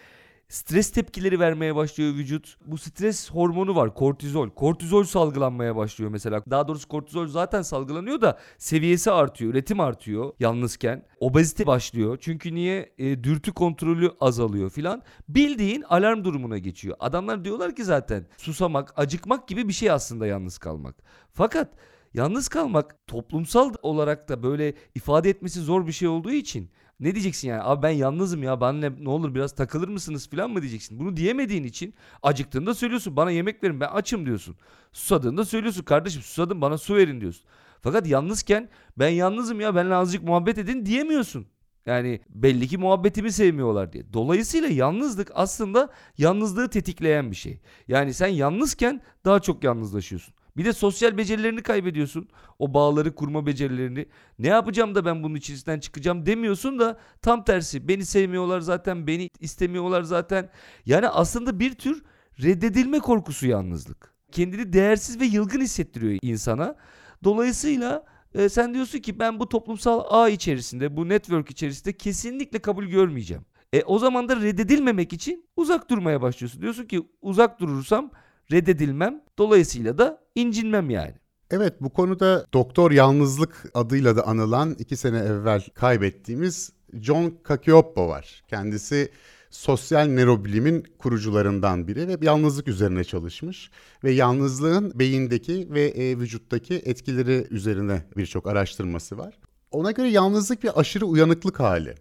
stres 0.50 0.92
tepkileri 0.92 1.39
vermeye 1.39 1.75
başlıyor 1.75 2.13
vücut. 2.13 2.58
Bu 2.66 2.77
stres 2.77 3.32
hormonu 3.32 3.75
var 3.75 3.94
kortizol. 3.94 4.50
Kortizol 4.50 5.04
salgılanmaya 5.04 5.75
başlıyor 5.75 6.12
mesela. 6.12 6.44
Daha 6.50 6.68
doğrusu 6.68 6.88
kortizol 6.88 7.27
zaten 7.27 7.62
salgılanıyor 7.62 8.22
da 8.22 8.39
seviyesi 8.58 9.12
artıyor, 9.12 9.54
üretim 9.54 9.80
artıyor 9.80 10.34
yalnızken. 10.39 11.06
Obezite 11.20 11.68
başlıyor. 11.68 12.18
Çünkü 12.22 12.56
niye? 12.56 12.94
E, 12.98 13.24
dürtü 13.24 13.54
kontrolü 13.54 14.12
azalıyor 14.20 14.70
filan. 14.70 15.01
Bildiğin 15.30 15.82
alarm 15.82 16.24
durumuna 16.24 16.58
geçiyor. 16.58 16.96
Adamlar 17.00 17.46
diyorlar 17.46 17.75
ki 17.75 17.84
zaten 17.84 18.27
susamak, 18.38 18.94
acıkmak 18.96 19.48
gibi 19.48 19.68
bir 19.68 19.74
şey 19.74 19.92
aslında 19.92 20.27
yalnız 20.27 20.58
kalmak. 20.58 20.96
Fakat 21.34 21.74
yalnız 22.13 22.48
kalmak 22.48 23.08
toplumsal 23.08 23.74
olarak 23.82 24.30
da 24.30 24.44
böyle 24.44 24.74
ifade 24.96 25.30
etmesi 25.30 25.60
zor 25.60 25.88
bir 25.88 25.92
şey 25.92 26.08
olduğu 26.08 26.32
için 26.32 26.70
ne 27.00 27.16
diyeceksin 27.16 27.48
yani? 27.50 27.62
Abi 27.63 27.84
ben 27.84 27.89
yalnızım 27.89 28.44
ya. 28.44 28.62
Benle 28.62 28.92
ne 29.04 29.10
olur 29.10 29.36
biraz 29.36 29.56
takılır 29.56 29.88
mısınız 29.88 30.30
falan 30.30 30.51
mı 30.51 30.62
diyeceksin? 30.62 31.00
Bunu 31.00 31.18
diyemediğin 31.18 31.63
için 31.63 31.94
acıktığında 32.24 32.74
söylüyorsun. 32.75 33.16
Bana 33.16 33.32
yemek 33.32 33.63
verin 33.63 33.80
ben 33.80 33.88
açım 33.88 34.25
diyorsun. 34.25 34.56
Susadığında 34.94 35.46
söylüyorsun. 35.46 35.84
Kardeşim 35.84 36.22
susadım 36.22 36.62
bana 36.62 36.77
su 36.77 36.96
verin 36.96 37.22
diyorsun. 37.22 37.46
Fakat 37.82 38.08
yalnızken 38.08 38.70
ben 38.98 39.10
yalnızım 39.10 39.60
ya 39.62 39.75
benle 39.75 39.96
azıcık 39.96 40.24
muhabbet 40.24 40.58
edin 40.58 40.86
diyemiyorsun. 40.86 41.48
Yani 41.86 42.22
belli 42.30 42.68
ki 42.68 42.77
muhabbetimi 42.77 43.32
sevmiyorlar 43.32 43.94
diye. 43.94 44.13
Dolayısıyla 44.13 44.68
yalnızlık 44.70 45.32
aslında 45.36 45.89
yalnızlığı 46.18 46.70
tetikleyen 46.70 47.32
bir 47.32 47.36
şey. 47.36 47.60
Yani 47.88 48.13
sen 48.13 48.27
yalnızken 48.27 49.01
daha 49.25 49.39
çok 49.39 49.63
yalnızlaşıyorsun. 49.63 50.34
Bir 50.57 50.65
de 50.65 50.73
sosyal 50.73 51.17
becerilerini 51.17 51.63
kaybediyorsun. 51.63 52.29
O 52.59 52.73
bağları 52.73 53.15
kurma 53.15 53.45
becerilerini. 53.45 54.05
Ne 54.39 54.47
yapacağım 54.47 54.95
da 54.95 55.05
ben 55.05 55.23
bunun 55.23 55.35
içerisinden 55.35 55.79
çıkacağım 55.79 56.25
demiyorsun 56.25 56.79
da 56.79 56.99
tam 57.21 57.43
tersi. 57.43 57.87
Beni 57.87 58.05
sevmiyorlar 58.05 58.59
zaten, 58.59 59.07
beni 59.07 59.29
istemiyorlar 59.39 60.01
zaten. 60.01 60.49
Yani 60.85 61.07
aslında 61.07 61.59
bir 61.59 61.73
tür 61.73 62.03
reddedilme 62.43 62.99
korkusu 62.99 63.47
yalnızlık. 63.47 64.13
Kendini 64.31 64.73
değersiz 64.73 65.19
ve 65.19 65.25
yılgın 65.25 65.61
hissettiriyor 65.61 66.19
insana. 66.21 66.75
Dolayısıyla 67.23 68.05
e, 68.33 68.49
sen 68.49 68.73
diyorsun 68.73 68.99
ki 68.99 69.19
ben 69.19 69.39
bu 69.39 69.49
toplumsal 69.49 70.03
ağ 70.09 70.29
içerisinde, 70.29 70.97
bu 70.97 71.09
network 71.09 71.51
içerisinde 71.51 71.93
kesinlikle 71.93 72.59
kabul 72.59 72.85
görmeyeceğim. 72.85 73.45
E 73.73 73.83
o 73.83 73.99
zaman 73.99 74.29
da 74.29 74.35
reddedilmemek 74.35 75.13
için 75.13 75.45
uzak 75.55 75.89
durmaya 75.89 76.21
başlıyorsun. 76.21 76.61
Diyorsun 76.61 76.85
ki 76.85 77.07
uzak 77.21 77.59
durursam 77.59 78.11
reddedilmem. 78.51 79.22
Dolayısıyla 79.38 79.98
da 79.98 80.22
incinmem 80.36 80.89
yani. 80.89 81.13
Evet 81.51 81.74
bu 81.82 81.89
konuda 81.89 82.46
Doktor 82.54 82.92
Yalnızlık 82.92 83.66
adıyla 83.74 84.16
da 84.16 84.27
anılan 84.27 84.75
iki 84.80 84.98
sene 84.98 85.18
evvel 85.18 85.62
kaybettiğimiz 85.75 86.72
John 86.94 87.38
Cacioppo 87.48 88.08
var. 88.08 88.44
Kendisi 88.48 89.12
sosyal 89.50 90.08
nörobilimin 90.08 90.84
kurucularından 91.00 91.88
biri 91.88 92.08
ve 92.08 92.18
yalnızlık 92.22 92.68
üzerine 92.68 93.04
çalışmış 93.04 93.72
ve 94.04 94.12
yalnızlığın 94.12 95.00
beyindeki 95.00 95.68
ve 95.72 95.88
e, 95.88 96.20
vücuttaki 96.20 96.75
etkileri 96.75 97.48
üzerine 97.50 98.04
birçok 98.18 98.48
araştırması 98.48 99.18
var. 99.18 99.39
Ona 99.72 99.92
göre 99.92 100.10
yalnızlık 100.10 100.63
bir 100.63 100.80
aşırı 100.80 101.06
uyanıklık 101.06 101.60
hali. 101.60 101.96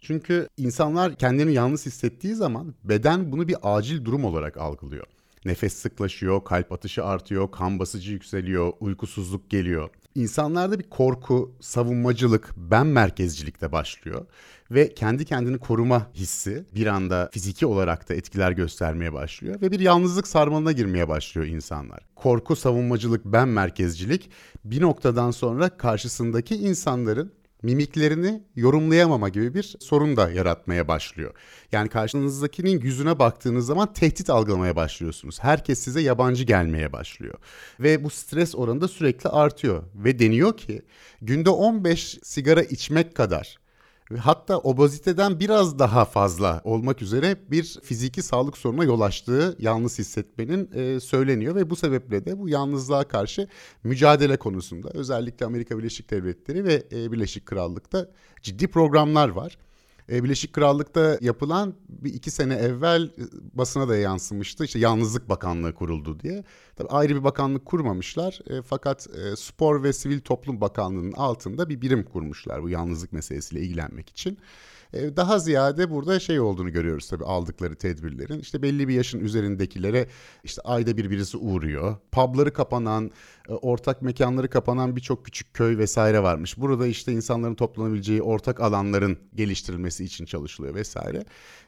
Çünkü 0.00 0.48
insanlar 0.56 1.16
kendini 1.16 1.52
yalnız 1.52 1.86
hissettiği 1.86 2.34
zaman 2.34 2.74
beden 2.84 3.32
bunu 3.32 3.48
bir 3.48 3.56
acil 3.62 4.04
durum 4.04 4.24
olarak 4.24 4.56
algılıyor. 4.56 5.06
Nefes 5.44 5.72
sıklaşıyor, 5.72 6.44
kalp 6.44 6.72
atışı 6.72 7.04
artıyor, 7.04 7.50
kan 7.50 7.78
basıcı 7.78 8.12
yükseliyor, 8.12 8.72
uykusuzluk 8.80 9.50
geliyor. 9.50 9.90
İnsanlarda 10.14 10.78
bir 10.78 10.90
korku, 10.90 11.52
savunmacılık, 11.60 12.50
ben 12.56 12.86
merkezcilikte 12.86 13.72
başlıyor 13.72 14.26
ve 14.70 14.94
kendi 14.94 15.24
kendini 15.24 15.58
koruma 15.58 16.10
hissi 16.14 16.64
bir 16.74 16.86
anda 16.86 17.30
fiziki 17.32 17.66
olarak 17.66 18.08
da 18.08 18.14
etkiler 18.14 18.52
göstermeye 18.52 19.12
başlıyor 19.12 19.60
ve 19.60 19.70
bir 19.70 19.80
yalnızlık 19.80 20.26
sarmalına 20.26 20.72
girmeye 20.72 21.08
başlıyor 21.08 21.46
insanlar. 21.46 22.06
Korku, 22.16 22.56
savunmacılık, 22.56 23.24
ben 23.24 23.48
merkezcilik 23.48 24.30
bir 24.64 24.80
noktadan 24.80 25.30
sonra 25.30 25.68
karşısındaki 25.68 26.56
insanların 26.56 27.32
mimiklerini 27.64 28.42
yorumlayamama 28.56 29.28
gibi 29.28 29.54
bir 29.54 29.76
sorun 29.80 30.16
da 30.16 30.30
yaratmaya 30.30 30.88
başlıyor. 30.88 31.34
Yani 31.72 31.88
karşınızdakinin 31.88 32.80
yüzüne 32.80 33.18
baktığınız 33.18 33.66
zaman 33.66 33.92
tehdit 33.92 34.30
algılamaya 34.30 34.76
başlıyorsunuz. 34.76 35.38
Herkes 35.40 35.78
size 35.78 36.00
yabancı 36.00 36.44
gelmeye 36.44 36.92
başlıyor. 36.92 37.34
Ve 37.80 38.04
bu 38.04 38.10
stres 38.10 38.54
oranı 38.54 38.80
da 38.80 38.88
sürekli 38.88 39.30
artıyor. 39.30 39.82
Ve 39.94 40.18
deniyor 40.18 40.56
ki 40.56 40.82
günde 41.22 41.50
15 41.50 42.18
sigara 42.22 42.62
içmek 42.62 43.14
kadar 43.14 43.58
hatta 44.18 44.58
obeziteden 44.58 45.40
biraz 45.40 45.78
daha 45.78 46.04
fazla 46.04 46.60
olmak 46.64 47.02
üzere 47.02 47.36
bir 47.50 47.78
fiziki 47.82 48.22
sağlık 48.22 48.58
sorununa 48.58 48.84
yol 48.84 49.00
açtığı 49.00 49.56
yalnız 49.58 49.98
hissetmenin 49.98 50.70
e, 50.74 51.00
söyleniyor 51.00 51.54
ve 51.54 51.70
bu 51.70 51.76
sebeple 51.76 52.24
de 52.24 52.38
bu 52.38 52.48
yalnızlığa 52.48 53.04
karşı 53.04 53.48
mücadele 53.84 54.36
konusunda 54.36 54.90
özellikle 54.94 55.46
Amerika 55.46 55.78
Birleşik 55.78 56.10
Devletleri 56.10 56.64
ve 56.64 56.82
e, 56.92 57.12
Birleşik 57.12 57.46
Krallık'ta 57.46 58.08
ciddi 58.42 58.68
programlar 58.68 59.28
var. 59.28 59.58
E, 60.12 60.24
Birleşik 60.24 60.52
Krallık'ta 60.52 61.18
yapılan 61.20 61.74
bir 61.88 62.14
iki 62.14 62.30
sene 62.30 62.54
evvel 62.54 63.02
e, 63.02 63.22
basına 63.54 63.88
da 63.88 63.96
yansımıştı. 63.96 64.64
İşte 64.64 64.78
Yalnızlık 64.78 65.28
Bakanlığı 65.28 65.74
kuruldu 65.74 66.20
diye. 66.20 66.44
Tabii 66.76 66.88
ayrı 66.88 67.14
bir 67.14 67.24
bakanlık 67.24 67.64
kurmamışlar. 67.64 68.40
E, 68.50 68.62
fakat 68.62 69.06
e, 69.16 69.36
Spor 69.36 69.82
ve 69.82 69.92
Sivil 69.92 70.20
Toplum 70.20 70.60
Bakanlığı'nın 70.60 71.12
altında 71.12 71.68
bir 71.68 71.80
birim 71.80 72.04
kurmuşlar 72.04 72.62
bu 72.62 72.68
yalnızlık 72.68 73.12
meselesiyle 73.12 73.62
ilgilenmek 73.62 74.08
için. 74.08 74.38
E, 74.94 75.16
daha 75.16 75.38
ziyade 75.38 75.90
burada 75.90 76.20
şey 76.20 76.40
olduğunu 76.40 76.72
görüyoruz 76.72 77.08
tabii 77.08 77.24
aldıkları 77.24 77.74
tedbirlerin. 77.74 78.40
İşte 78.40 78.62
belli 78.62 78.88
bir 78.88 78.94
yaşın 78.94 79.20
üzerindekilere 79.20 80.08
işte 80.44 80.62
ayda 80.62 80.96
bir 80.96 81.10
birisi 81.10 81.36
uğruyor. 81.36 81.96
Pubları 82.12 82.52
kapanan, 82.52 83.10
e, 83.48 83.52
ortak 83.52 84.02
mekanları 84.02 84.50
kapanan 84.50 84.96
birçok 84.96 85.24
küçük 85.24 85.54
köy 85.54 85.78
vesaire 85.78 86.22
varmış. 86.22 86.58
Burada 86.58 86.86
işte 86.86 87.12
insanların 87.12 87.54
toplanabileceği 87.54 88.22
ortak 88.22 88.60
alanların 88.60 89.18
geliştirilmesi 89.34 90.04
için 90.04 90.24
çalışılıyor 90.24 90.74
vesaire. 90.74 91.24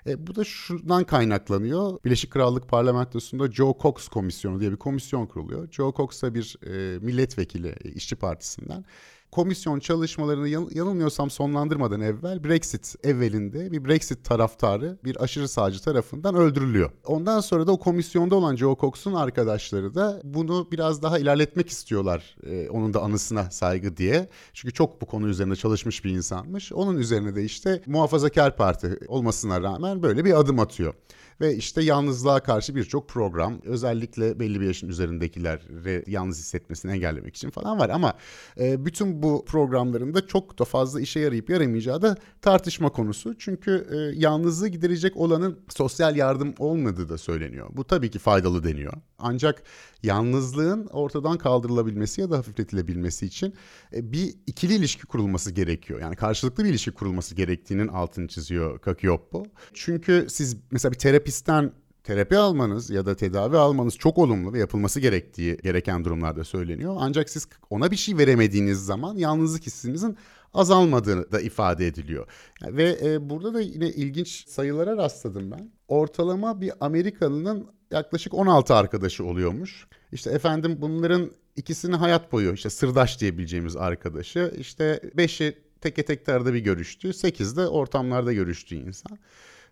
E, 0.07 0.27
bu 0.27 0.35
da 0.35 0.45
şundan 0.45 1.05
kaynaklanıyor. 1.05 1.99
Birleşik 2.05 2.31
Krallık 2.31 2.69
Parlamentosu'nda 2.69 3.53
Joe 3.53 3.75
Cox 3.81 4.09
Komisyonu 4.09 4.61
diye 4.61 4.71
bir 4.71 4.77
komisyon 4.77 5.27
kuruluyor. 5.27 5.69
Joe 5.73 5.93
Cox 5.97 6.23
da 6.23 6.35
bir 6.35 6.57
e, 6.67 6.99
milletvekili 6.99 7.75
e, 7.85 7.91
işçi 7.91 8.17
partisinden 8.17 8.85
komisyon 9.31 9.81
çalışmalarını 9.81 10.49
yanılmıyorsam 10.49 11.31
sonlandırmadan 11.31 12.01
evvel 12.01 12.45
Brexit 12.45 12.95
evvelinde 13.05 13.73
bir 13.73 13.85
Brexit 13.85 14.25
taraftarı 14.25 14.99
bir 15.05 15.23
aşırı 15.23 15.49
sağcı 15.49 15.83
tarafından 15.83 16.35
öldürülüyor. 16.35 16.91
Ondan 17.05 17.41
sonra 17.41 17.67
da 17.67 17.73
o 17.73 17.79
komisyonda 17.79 18.35
olan 18.35 18.57
Joe 18.57 18.77
Cox'un 18.81 19.15
arkadaşları 19.15 19.95
da 19.95 20.21
bunu 20.25 20.69
biraz 20.73 21.03
daha 21.03 21.19
ilerletmek 21.19 21.69
istiyorlar. 21.69 22.37
Ee, 22.47 22.69
onun 22.71 22.95
da 22.95 23.03
anısına 23.03 23.51
saygı 23.51 23.97
diye. 23.97 24.29
Çünkü 24.53 24.75
çok 24.75 25.01
bu 25.01 25.07
konu 25.07 25.29
üzerinde 25.29 25.57
çalışmış 25.57 26.05
bir 26.05 26.11
insanmış. 26.11 26.73
Onun 26.73 26.97
üzerine 26.97 27.37
de 27.37 27.45
işte 27.45 27.83
muhafazakar 27.87 28.57
parti 28.57 28.99
olmasına 29.09 29.63
rağmen 29.63 30.03
böyle 30.03 30.25
bir 30.25 30.41
adım 30.41 30.59
atıyor 30.59 30.95
ve 31.41 31.57
işte 31.57 31.83
yalnızlığa 31.83 32.41
karşı 32.41 32.75
birçok 32.75 33.09
program 33.09 33.61
özellikle 33.65 34.41
belli 34.41 34.61
bir 34.61 34.67
yaşın 34.67 34.89
üzerindekileri 34.89 36.11
yalnız 36.11 36.39
hissetmesini 36.39 36.93
engellemek 36.93 37.37
için 37.37 37.51
falan 37.51 37.79
var 37.79 37.91
ama 37.91 38.15
e, 38.61 38.85
bütün 38.85 39.23
bu 39.23 39.45
programlarında 39.45 40.27
çok 40.27 40.59
da 40.59 40.65
fazla 40.65 41.01
işe 41.01 41.21
yarayıp 41.21 41.51
yaramayacağı 41.51 42.03
da 42.03 42.17
tartışma 42.43 42.89
konusu. 42.89 43.39
Çünkü 43.39 43.87
e, 43.91 44.21
yalnızlığı 44.21 44.69
giderecek 44.69 45.17
olanın 45.17 45.59
sosyal 45.69 46.17
yardım 46.17 46.55
olmadığı 46.59 47.09
da 47.09 47.19
söyleniyor. 47.19 47.69
Bu 47.73 47.85
tabii 47.85 48.11
ki 48.11 48.19
faydalı 48.19 48.65
deniyor. 48.65 48.93
Ancak 49.19 49.63
yalnızlığın 50.03 50.87
ortadan 50.87 51.39
kaldırılabilmesi 51.39 52.21
ya 52.21 52.31
da 52.31 52.39
hafifletilebilmesi 52.39 53.27
için 53.27 53.55
e, 53.93 54.13
bir 54.13 54.35
ikili 54.47 54.75
ilişki 54.75 55.07
kurulması 55.07 55.51
gerekiyor. 55.51 56.01
Yani 56.01 56.17
karşılıklı 56.17 56.65
bir 56.65 56.71
ilişki 56.71 56.91
kurulması 56.91 57.35
gerektiğinin 57.35 57.89
altını 57.89 58.29
çiziyor 58.29 58.79
Kakioppo. 58.79 59.45
Çünkü 59.75 60.27
siz 60.29 60.57
mesela 60.71 60.93
bir 60.93 60.99
terapistten 61.27 61.73
terapi 62.05 62.37
almanız 62.37 62.91
ya 62.91 63.07
da 63.07 63.17
tedavi 63.17 63.57
almanız 63.57 63.97
çok 63.97 64.19
olumlu 64.19 64.53
ve 64.53 64.59
yapılması 64.59 65.01
gerektiği 65.01 65.57
gereken 65.57 66.05
durumlarda 66.05 66.45
söyleniyor. 66.45 66.97
Ancak 66.99 67.31
siz 67.31 67.49
ona 67.71 67.91
bir 67.91 67.97
şey 67.97 68.19
veremediğiniz 68.19 68.85
zaman 68.85 69.17
yalnızlık 69.17 69.67
hissinizin 69.67 70.17
azalmadığı 70.55 71.33
da 71.33 71.41
ifade 71.41 71.87
ediliyor. 71.87 72.27
Ve 72.63 72.99
e, 73.03 73.31
burada 73.31 73.55
da 73.55 73.61
yine 73.61 73.89
ilginç 73.89 74.49
sayılara 74.49 74.97
rastladım 74.97 75.51
ben. 75.51 75.71
Ortalama 75.89 76.61
bir 76.61 76.73
Amerikalının 76.81 77.67
yaklaşık 77.91 78.35
16 78.35 78.75
arkadaşı 78.75 79.25
oluyormuş. 79.25 79.87
İşte 80.13 80.31
efendim 80.31 80.79
bunların 80.81 81.31
ikisini 81.57 81.97
hayat 81.97 82.33
boyu 82.33 82.53
işte 82.53 82.71
sırdaş 82.71 83.21
diyebileceğimiz 83.21 83.77
arkadaşı 83.77 84.55
işte 84.59 85.01
5'i 85.17 85.57
teke 85.81 86.05
tek 86.05 86.29
arada 86.29 86.55
bir 86.55 86.59
görüştü. 86.59 87.13
8 87.13 87.57
de 87.57 87.69
ortamlarda 87.69 88.33
görüştüğü 88.33 88.77
insan. 88.77 89.19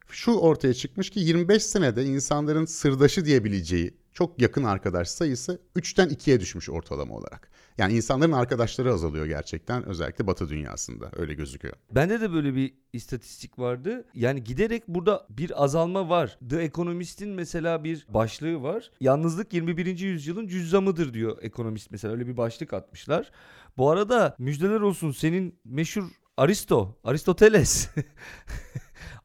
Şu 0.09 0.33
ortaya 0.33 0.75
çıkmış 0.75 1.11
ki 1.11 1.21
25 1.21 1.63
senede 1.63 2.05
insanların 2.05 2.65
sırdaşı 2.65 3.25
diyebileceği 3.25 3.95
çok 4.13 4.43
yakın 4.43 4.65
arkadaş 4.65 5.09
sayısı 5.09 5.61
3'ten 5.77 6.09
2'ye 6.09 6.41
düşmüş 6.41 6.71
ortalama 6.71 7.15
olarak. 7.15 7.51
Yani 7.79 7.95
insanların 7.95 8.33
arkadaşları 8.33 8.93
azalıyor 8.93 9.27
gerçekten 9.27 9.87
özellikle 9.87 10.27
batı 10.27 10.49
dünyasında 10.49 11.11
öyle 11.17 11.35
gözüküyor. 11.35 11.75
Bende 11.91 12.21
de 12.21 12.33
böyle 12.33 12.55
bir 12.55 12.75
istatistik 12.93 13.59
vardı. 13.59 14.05
Yani 14.15 14.45
giderek 14.45 14.89
burada 14.89 15.27
bir 15.31 15.65
azalma 15.65 16.09
var. 16.09 16.39
The 16.51 16.63
Economist'in 16.63 17.29
mesela 17.29 17.85
bir 17.85 18.07
başlığı 18.09 18.63
var. 18.63 18.91
Yalnızlık 19.01 19.53
21. 19.53 19.99
yüzyılın 19.99 20.49
cüzzamıdır 20.49 21.15
diyor 21.15 21.39
ekonomist 21.43 21.91
mesela 21.91 22.15
öyle 22.15 22.27
bir 22.27 22.37
başlık 22.37 22.73
atmışlar. 22.73 23.31
Bu 23.77 23.91
arada 23.91 24.37
müjdeler 24.39 24.81
olsun 24.81 25.13
senin 25.13 25.59
meşhur 25.65 26.05
Aristo, 26.37 26.99
Aristoteles 27.05 27.89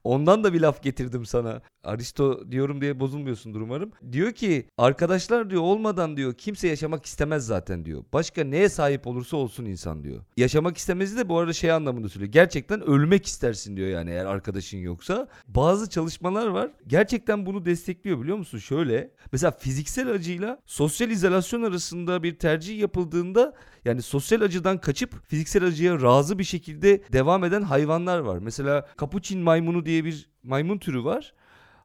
Ondan 0.04 0.44
da 0.44 0.54
bir 0.54 0.62
laf 0.62 0.84
getirdim 0.84 1.26
sana. 1.26 1.62
Aristo 1.84 2.52
diyorum 2.52 2.82
diye 2.82 3.00
bozulmuyorsundur 3.00 3.62
umarım. 3.62 3.92
Diyor 4.12 4.32
ki 4.32 4.68
arkadaşlar 4.78 5.50
diyor 5.50 5.62
olmadan 5.62 6.18
diyor 6.18 6.34
kimse 6.34 6.68
yaşamak 6.68 7.06
istemez 7.06 7.46
zaten 7.46 7.86
diyor. 7.86 8.04
Başka 8.14 8.44
neye 8.44 8.70
sahip 8.70 9.08
olursa 9.08 9.38
olsun 9.38 9.66
insan 9.66 10.04
diyor. 10.04 10.24
Yaşamak 10.38 10.78
istemezi 10.78 11.18
de 11.18 11.30
bu 11.30 11.38
arada 11.38 11.54
şey 11.54 11.72
anlamında 11.72 12.10
söylüyor. 12.10 12.32
Gerçekten 12.32 12.82
ölmek 12.82 13.26
istersin 13.26 13.78
diyor 13.78 13.90
yani 13.90 14.10
eğer 14.10 14.26
arkadaşın 14.26 14.78
yoksa. 14.78 15.28
Bazı 15.48 15.90
çalışmalar 15.90 16.48
var. 16.48 16.72
Gerçekten 16.88 17.46
bunu 17.46 17.66
destekliyor 17.66 18.22
biliyor 18.22 18.38
musun? 18.38 18.58
Şöyle. 18.58 19.12
Mesela 19.32 19.52
fiziksel 19.52 20.12
acıyla 20.12 20.60
sosyal 20.66 21.10
izolasyon 21.10 21.64
arasında 21.64 22.24
bir 22.24 22.40
tercih 22.40 22.80
yapıldığında 22.80 23.54
yani 23.86 24.02
sosyal 24.02 24.42
acıdan 24.42 24.78
kaçıp 24.78 25.28
fiziksel 25.28 25.64
acıya 25.64 26.02
razı 26.02 26.40
bir 26.40 26.44
şekilde 26.44 27.04
devam 27.14 27.44
eden 27.44 27.62
hayvanlar 27.62 28.20
var. 28.20 28.38
Mesela 28.38 28.88
kapuçin 28.98 29.40
maymunu 29.40 29.86
diye 29.90 30.06
bir 30.06 30.30
maymun 30.44 30.78
türü 30.78 31.04
var. 31.04 31.34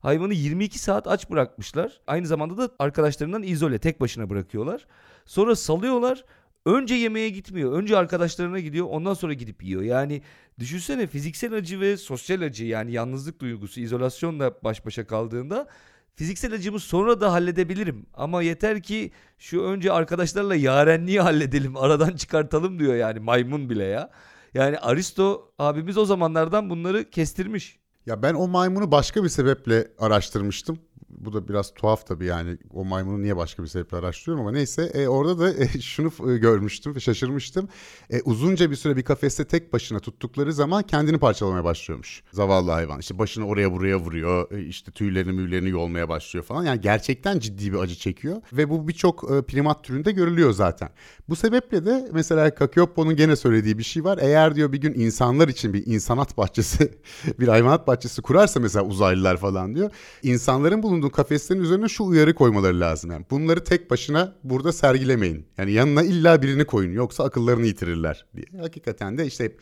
Hayvanı 0.01 0.35
22 0.35 0.79
saat 0.79 1.07
aç 1.07 1.31
bırakmışlar. 1.31 2.01
Aynı 2.07 2.27
zamanda 2.27 2.59
da 2.59 2.71
arkadaşlarından 2.79 3.43
izole 3.43 3.79
tek 3.79 4.01
başına 4.01 4.31
bırakıyorlar. 4.31 4.87
Sonra 5.25 5.57
salıyorlar. 5.57 6.25
Önce 6.67 6.95
yemeğe 6.95 7.29
gitmiyor. 7.29 7.73
Önce 7.73 7.97
arkadaşlarına 7.97 8.61
gidiyor. 8.61 8.87
Ondan 8.91 9.15
sonra 9.15 9.33
gidip 9.33 9.65
yiyor. 9.65 9.83
Yani 9.83 10.23
düşünsene 10.59 11.07
fiziksel 11.07 11.55
acı 11.55 11.81
ve 11.81 11.97
sosyal 11.97 12.41
acı 12.41 12.65
yani 12.65 12.93
yalnızlık 12.93 13.41
duygusu 13.41 13.81
izolasyonla 13.81 14.55
baş 14.65 14.87
başa 14.87 15.07
kaldığında 15.07 15.69
fiziksel 16.15 16.55
acımı 16.55 16.81
sonra 16.81 17.21
da 17.21 17.33
halledebilirim. 17.33 18.07
Ama 18.15 18.43
yeter 18.43 18.83
ki 18.83 19.13
şu 19.39 19.63
önce 19.63 19.93
arkadaşlarla 19.93 20.55
yarenliği 20.55 21.21
halledelim. 21.21 21.77
Aradan 21.77 22.17
çıkartalım 22.17 22.79
diyor 22.79 22.95
yani 22.95 23.21
maymun 23.21 23.71
bile 23.71 23.85
ya. 23.85 24.11
Yani 24.55 24.79
Aristo 24.79 25.53
abimiz 25.59 25.99
o 25.99 26.05
zamanlardan 26.05 26.71
bunları 26.71 27.11
kestirmiş. 27.11 27.84
Ya 28.07 28.23
ben 28.23 28.35
o 28.35 28.49
maymunu 28.49 28.91
başka 28.91 29.25
bir 29.25 29.29
sebeple 29.29 29.89
araştırmıştım. 29.99 30.79
Bu 31.19 31.33
da 31.33 31.49
biraz 31.49 31.75
tuhaf 31.75 32.07
tabii 32.07 32.25
yani 32.25 32.59
o 32.75 32.85
maymunu 32.85 33.23
niye 33.23 33.37
başka 33.37 33.63
bir 33.63 33.69
sebeple 33.69 33.97
araştırıyorum 33.97 34.47
ama 34.47 34.57
neyse 34.57 34.83
e, 34.95 35.09
orada 35.09 35.39
da 35.39 35.55
e, 35.55 35.69
şunu 35.81 36.33
e, 36.33 36.39
görmüştüm 36.39 37.01
şaşırmıştım. 37.01 37.69
E, 38.11 38.23
uzunca 38.23 38.71
bir 38.71 38.77
süre 38.77 38.97
bir 38.97 39.03
kafeste 39.03 39.45
tek 39.45 39.73
başına 39.73 39.99
tuttukları 39.99 40.53
zaman 40.53 40.83
kendini 40.83 41.19
parçalamaya 41.19 41.65
başlıyormuş. 41.65 42.23
Zavallı 42.33 42.71
hayvan 42.71 43.01
işte 43.01 43.19
başını 43.19 43.47
oraya 43.47 43.73
buraya 43.73 43.97
vuruyor 43.97 44.53
e, 44.53 44.65
işte 44.65 44.93
tüylerini 44.93 45.33
müylerini 45.33 45.71
yolmaya 45.71 46.09
başlıyor 46.09 46.45
falan. 46.45 46.65
Yani 46.65 46.81
gerçekten 46.81 47.39
ciddi 47.39 47.73
bir 47.73 47.79
acı 47.79 47.95
çekiyor 47.95 48.43
ve 48.53 48.71
bu 48.71 48.89
birçok 48.89 49.31
e, 49.31 49.43
primat 49.43 49.85
türünde 49.85 50.13
görülüyor 50.13 50.53
zaten. 50.53 50.89
Bu 51.29 51.37
sebeple 51.37 51.87
de 51.87 52.09
mesela 52.13 52.55
Kakyopo'nun 52.55 53.17
gene 53.17 53.37
söylediği 53.37 53.79
bir 53.79 53.83
şey 53.83 54.05
var. 54.05 54.19
Eğer 54.23 54.55
diyor 54.55 54.73
bir 54.73 54.79
gün 54.81 54.95
insanlar 54.95 55.49
için 55.49 55.73
bir 55.73 55.87
insanat 55.87 56.37
bahçesi 56.37 56.93
bir 57.41 57.49
hayvanat 57.49 57.87
bahçesi 57.87 58.23
kurarsa 58.23 58.61
mesela 58.61 58.85
uzaylılar 58.85 59.37
falan 59.37 59.75
diyor. 59.75 59.91
İnsanların 60.23 60.83
bulunduğu 60.83 61.04
kafeslerin 61.11 61.61
üzerine 61.61 61.89
şu 61.89 62.05
uyarı 62.05 62.35
koymaları 62.35 62.81
lazım. 62.81 63.11
Yani 63.11 63.25
bunları 63.31 63.65
tek 63.65 63.91
başına 63.91 64.37
burada 64.45 64.73
sergilemeyin. 64.73 65.47
Yani 65.59 65.73
yanına 65.73 66.03
illa 66.03 66.43
birini 66.43 66.65
koyun 66.65 66.93
yoksa 66.93 67.25
akıllarını 67.25 67.67
yitirirler 67.67 68.27
diye. 68.37 68.47
Hakikaten 68.61 69.19
de 69.19 69.27
işte 69.27 69.57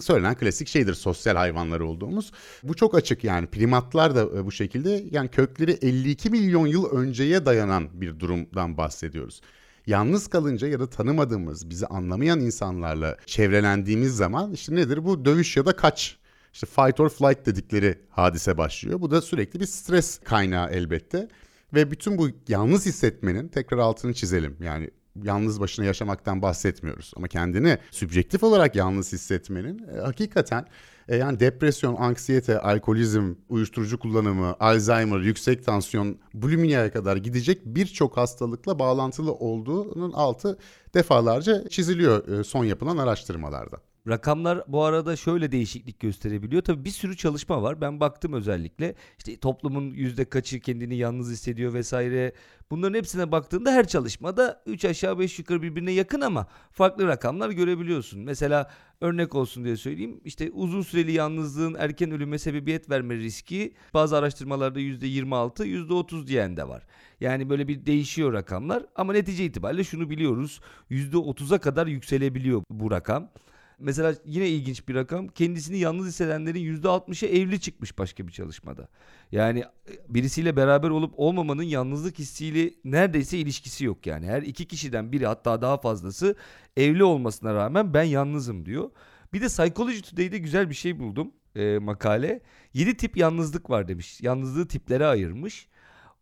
söylenen 0.00 0.34
klasik 0.34 0.68
şeydir 0.68 0.94
sosyal 0.94 1.36
hayvanlar 1.36 1.80
olduğumuz. 1.80 2.32
Bu 2.62 2.74
çok 2.74 2.94
açık 2.94 3.24
yani 3.24 3.46
primatlar 3.46 4.14
da 4.14 4.38
e, 4.38 4.46
bu 4.46 4.52
şekilde 4.52 5.04
yani 5.10 5.28
kökleri 5.28 5.70
52 5.70 6.30
milyon 6.30 6.66
yıl 6.66 6.90
önceye 6.90 7.46
dayanan 7.46 7.88
bir 8.00 8.20
durumdan 8.20 8.76
bahsediyoruz 8.76 9.40
yalnız 9.86 10.26
kalınca 10.26 10.68
ya 10.68 10.80
da 10.80 10.86
tanımadığımız, 10.86 11.70
bizi 11.70 11.86
anlamayan 11.86 12.40
insanlarla 12.40 13.16
çevrelendiğimiz 13.26 14.16
zaman 14.16 14.52
işte 14.52 14.74
nedir 14.74 15.04
bu 15.04 15.24
dövüş 15.24 15.56
ya 15.56 15.66
da 15.66 15.76
kaç 15.76 16.16
işte 16.54 16.66
fight 16.66 17.00
or 17.00 17.08
flight 17.08 17.46
dedikleri 17.46 17.98
hadise 18.10 18.58
başlıyor. 18.58 19.00
Bu 19.00 19.10
da 19.10 19.22
sürekli 19.22 19.60
bir 19.60 19.66
stres 19.66 20.18
kaynağı 20.18 20.70
elbette. 20.70 21.28
Ve 21.74 21.90
bütün 21.90 22.18
bu 22.18 22.28
yalnız 22.48 22.86
hissetmenin 22.86 23.48
tekrar 23.48 23.78
altını 23.78 24.14
çizelim. 24.14 24.56
Yani 24.60 24.90
yalnız 25.22 25.60
başına 25.60 25.84
yaşamaktan 25.84 26.42
bahsetmiyoruz. 26.42 27.12
Ama 27.16 27.28
kendini 27.28 27.78
sübjektif 27.90 28.42
olarak 28.42 28.76
yalnız 28.76 29.12
hissetmenin 29.12 29.86
e, 29.88 30.00
hakikaten 30.00 30.66
e, 31.08 31.16
yani 31.16 31.40
depresyon, 31.40 31.94
anksiyete, 31.94 32.58
alkolizm, 32.58 33.34
uyuşturucu 33.48 33.98
kullanımı, 33.98 34.56
Alzheimer, 34.60 35.20
yüksek 35.20 35.64
tansiyon, 35.64 36.18
bulimiye 36.34 36.90
kadar 36.90 37.16
gidecek 37.16 37.64
birçok 37.64 38.16
hastalıkla 38.16 38.78
bağlantılı 38.78 39.32
olduğunun 39.32 40.12
altı 40.12 40.58
defalarca 40.94 41.68
çiziliyor 41.68 42.28
e, 42.28 42.44
son 42.44 42.64
yapılan 42.64 42.96
araştırmalarda. 42.96 43.93
Rakamlar 44.08 44.64
bu 44.68 44.84
arada 44.84 45.16
şöyle 45.16 45.52
değişiklik 45.52 46.00
gösterebiliyor. 46.00 46.62
Tabii 46.62 46.84
bir 46.84 46.90
sürü 46.90 47.16
çalışma 47.16 47.62
var. 47.62 47.80
Ben 47.80 48.00
baktım 48.00 48.32
özellikle. 48.32 48.94
İşte 49.18 49.36
toplumun 49.36 49.90
yüzde 49.90 50.24
kaçı 50.24 50.60
kendini 50.60 50.96
yalnız 50.96 51.30
hissediyor 51.30 51.72
vesaire. 51.74 52.32
Bunların 52.70 52.98
hepsine 52.98 53.32
baktığında 53.32 53.72
her 53.72 53.86
çalışmada 53.88 54.62
3 54.66 54.84
aşağı 54.84 55.18
5 55.18 55.38
yukarı 55.38 55.62
birbirine 55.62 55.92
yakın 55.92 56.20
ama 56.20 56.46
farklı 56.70 57.06
rakamlar 57.06 57.50
görebiliyorsun. 57.50 58.20
Mesela 58.20 58.70
örnek 59.00 59.34
olsun 59.34 59.64
diye 59.64 59.76
söyleyeyim. 59.76 60.20
İşte 60.24 60.50
uzun 60.50 60.82
süreli 60.82 61.12
yalnızlığın 61.12 61.76
erken 61.78 62.10
ölüme 62.10 62.38
sebebiyet 62.38 62.90
verme 62.90 63.14
riski 63.16 63.74
bazı 63.94 64.16
araştırmalarda 64.16 64.80
%26, 64.80 65.64
%30 65.64 66.26
diyen 66.26 66.56
de 66.56 66.68
var. 66.68 66.86
Yani 67.20 67.50
böyle 67.50 67.68
bir 67.68 67.86
değişiyor 67.86 68.32
rakamlar 68.32 68.86
ama 68.96 69.12
netice 69.12 69.44
itibariyle 69.44 69.84
şunu 69.84 70.10
biliyoruz. 70.10 70.60
%30'a 70.90 71.58
kadar 71.58 71.86
yükselebiliyor 71.86 72.62
bu 72.70 72.90
rakam. 72.90 73.30
Mesela 73.78 74.14
yine 74.24 74.48
ilginç 74.48 74.88
bir 74.88 74.94
rakam. 74.94 75.28
Kendisini 75.28 75.78
yalnız 75.78 76.06
hissedenlerin 76.06 76.76
%60'ı 76.82 77.28
evli 77.28 77.60
çıkmış 77.60 77.98
başka 77.98 78.26
bir 78.26 78.32
çalışmada. 78.32 78.88
Yani 79.32 79.60
e, 79.60 79.92
birisiyle 80.08 80.56
beraber 80.56 80.90
olup 80.90 81.14
olmamanın 81.16 81.62
yalnızlık 81.62 82.18
hissiyle 82.18 82.70
neredeyse 82.84 83.38
ilişkisi 83.38 83.84
yok 83.84 84.06
yani. 84.06 84.26
Her 84.26 84.42
iki 84.42 84.66
kişiden 84.66 85.12
biri 85.12 85.26
hatta 85.26 85.62
daha 85.62 85.78
fazlası 85.78 86.36
evli 86.76 87.04
olmasına 87.04 87.54
rağmen 87.54 87.94
ben 87.94 88.02
yalnızım 88.02 88.66
diyor. 88.66 88.90
Bir 89.32 89.40
de 89.40 89.46
Psychology 89.46 90.00
Today'de 90.00 90.38
güzel 90.38 90.70
bir 90.70 90.74
şey 90.74 90.98
buldum 90.98 91.32
e, 91.56 91.78
makale. 91.78 92.40
7 92.74 92.96
tip 92.96 93.16
yalnızlık 93.16 93.70
var 93.70 93.88
demiş. 93.88 94.20
Yalnızlığı 94.20 94.68
tiplere 94.68 95.06
ayırmış. 95.06 95.68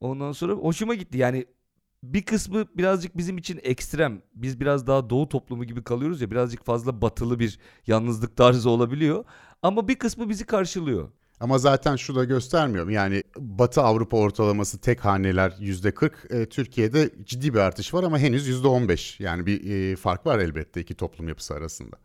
Ondan 0.00 0.32
sonra 0.32 0.52
hoşuma 0.52 0.94
gitti. 0.94 1.18
Yani 1.18 1.46
bir 2.02 2.22
kısmı 2.22 2.64
birazcık 2.76 3.16
bizim 3.16 3.38
için 3.38 3.60
ekstrem. 3.62 4.22
Biz 4.34 4.60
biraz 4.60 4.86
daha 4.86 5.10
doğu 5.10 5.28
toplumu 5.28 5.64
gibi 5.64 5.84
kalıyoruz 5.84 6.20
ya 6.20 6.30
birazcık 6.30 6.64
fazla 6.64 7.02
batılı 7.02 7.38
bir 7.38 7.58
yalnızlık 7.86 8.36
tarzı 8.36 8.70
olabiliyor. 8.70 9.24
Ama 9.62 9.88
bir 9.88 9.94
kısmı 9.94 10.28
bizi 10.28 10.46
karşılıyor. 10.46 11.08
Ama 11.40 11.58
zaten 11.58 11.96
şu 11.96 12.14
da 12.14 12.24
göstermiyor. 12.24 12.88
Yani 12.88 13.22
Batı 13.38 13.82
Avrupa 13.82 14.16
ortalaması 14.16 14.78
tek 14.78 15.04
haneler 15.04 15.56
yüzde 15.60 15.94
40. 15.94 16.26
E, 16.30 16.48
Türkiye'de 16.48 17.10
ciddi 17.24 17.54
bir 17.54 17.58
artış 17.58 17.94
var 17.94 18.04
ama 18.04 18.18
henüz 18.18 18.46
yüzde 18.46 18.68
15. 18.68 19.20
Yani 19.20 19.46
bir 19.46 19.70
e, 19.70 19.96
fark 19.96 20.26
var 20.26 20.38
elbette 20.38 20.80
iki 20.80 20.94
toplum 20.94 21.28
yapısı 21.28 21.54
arasında. 21.54 21.96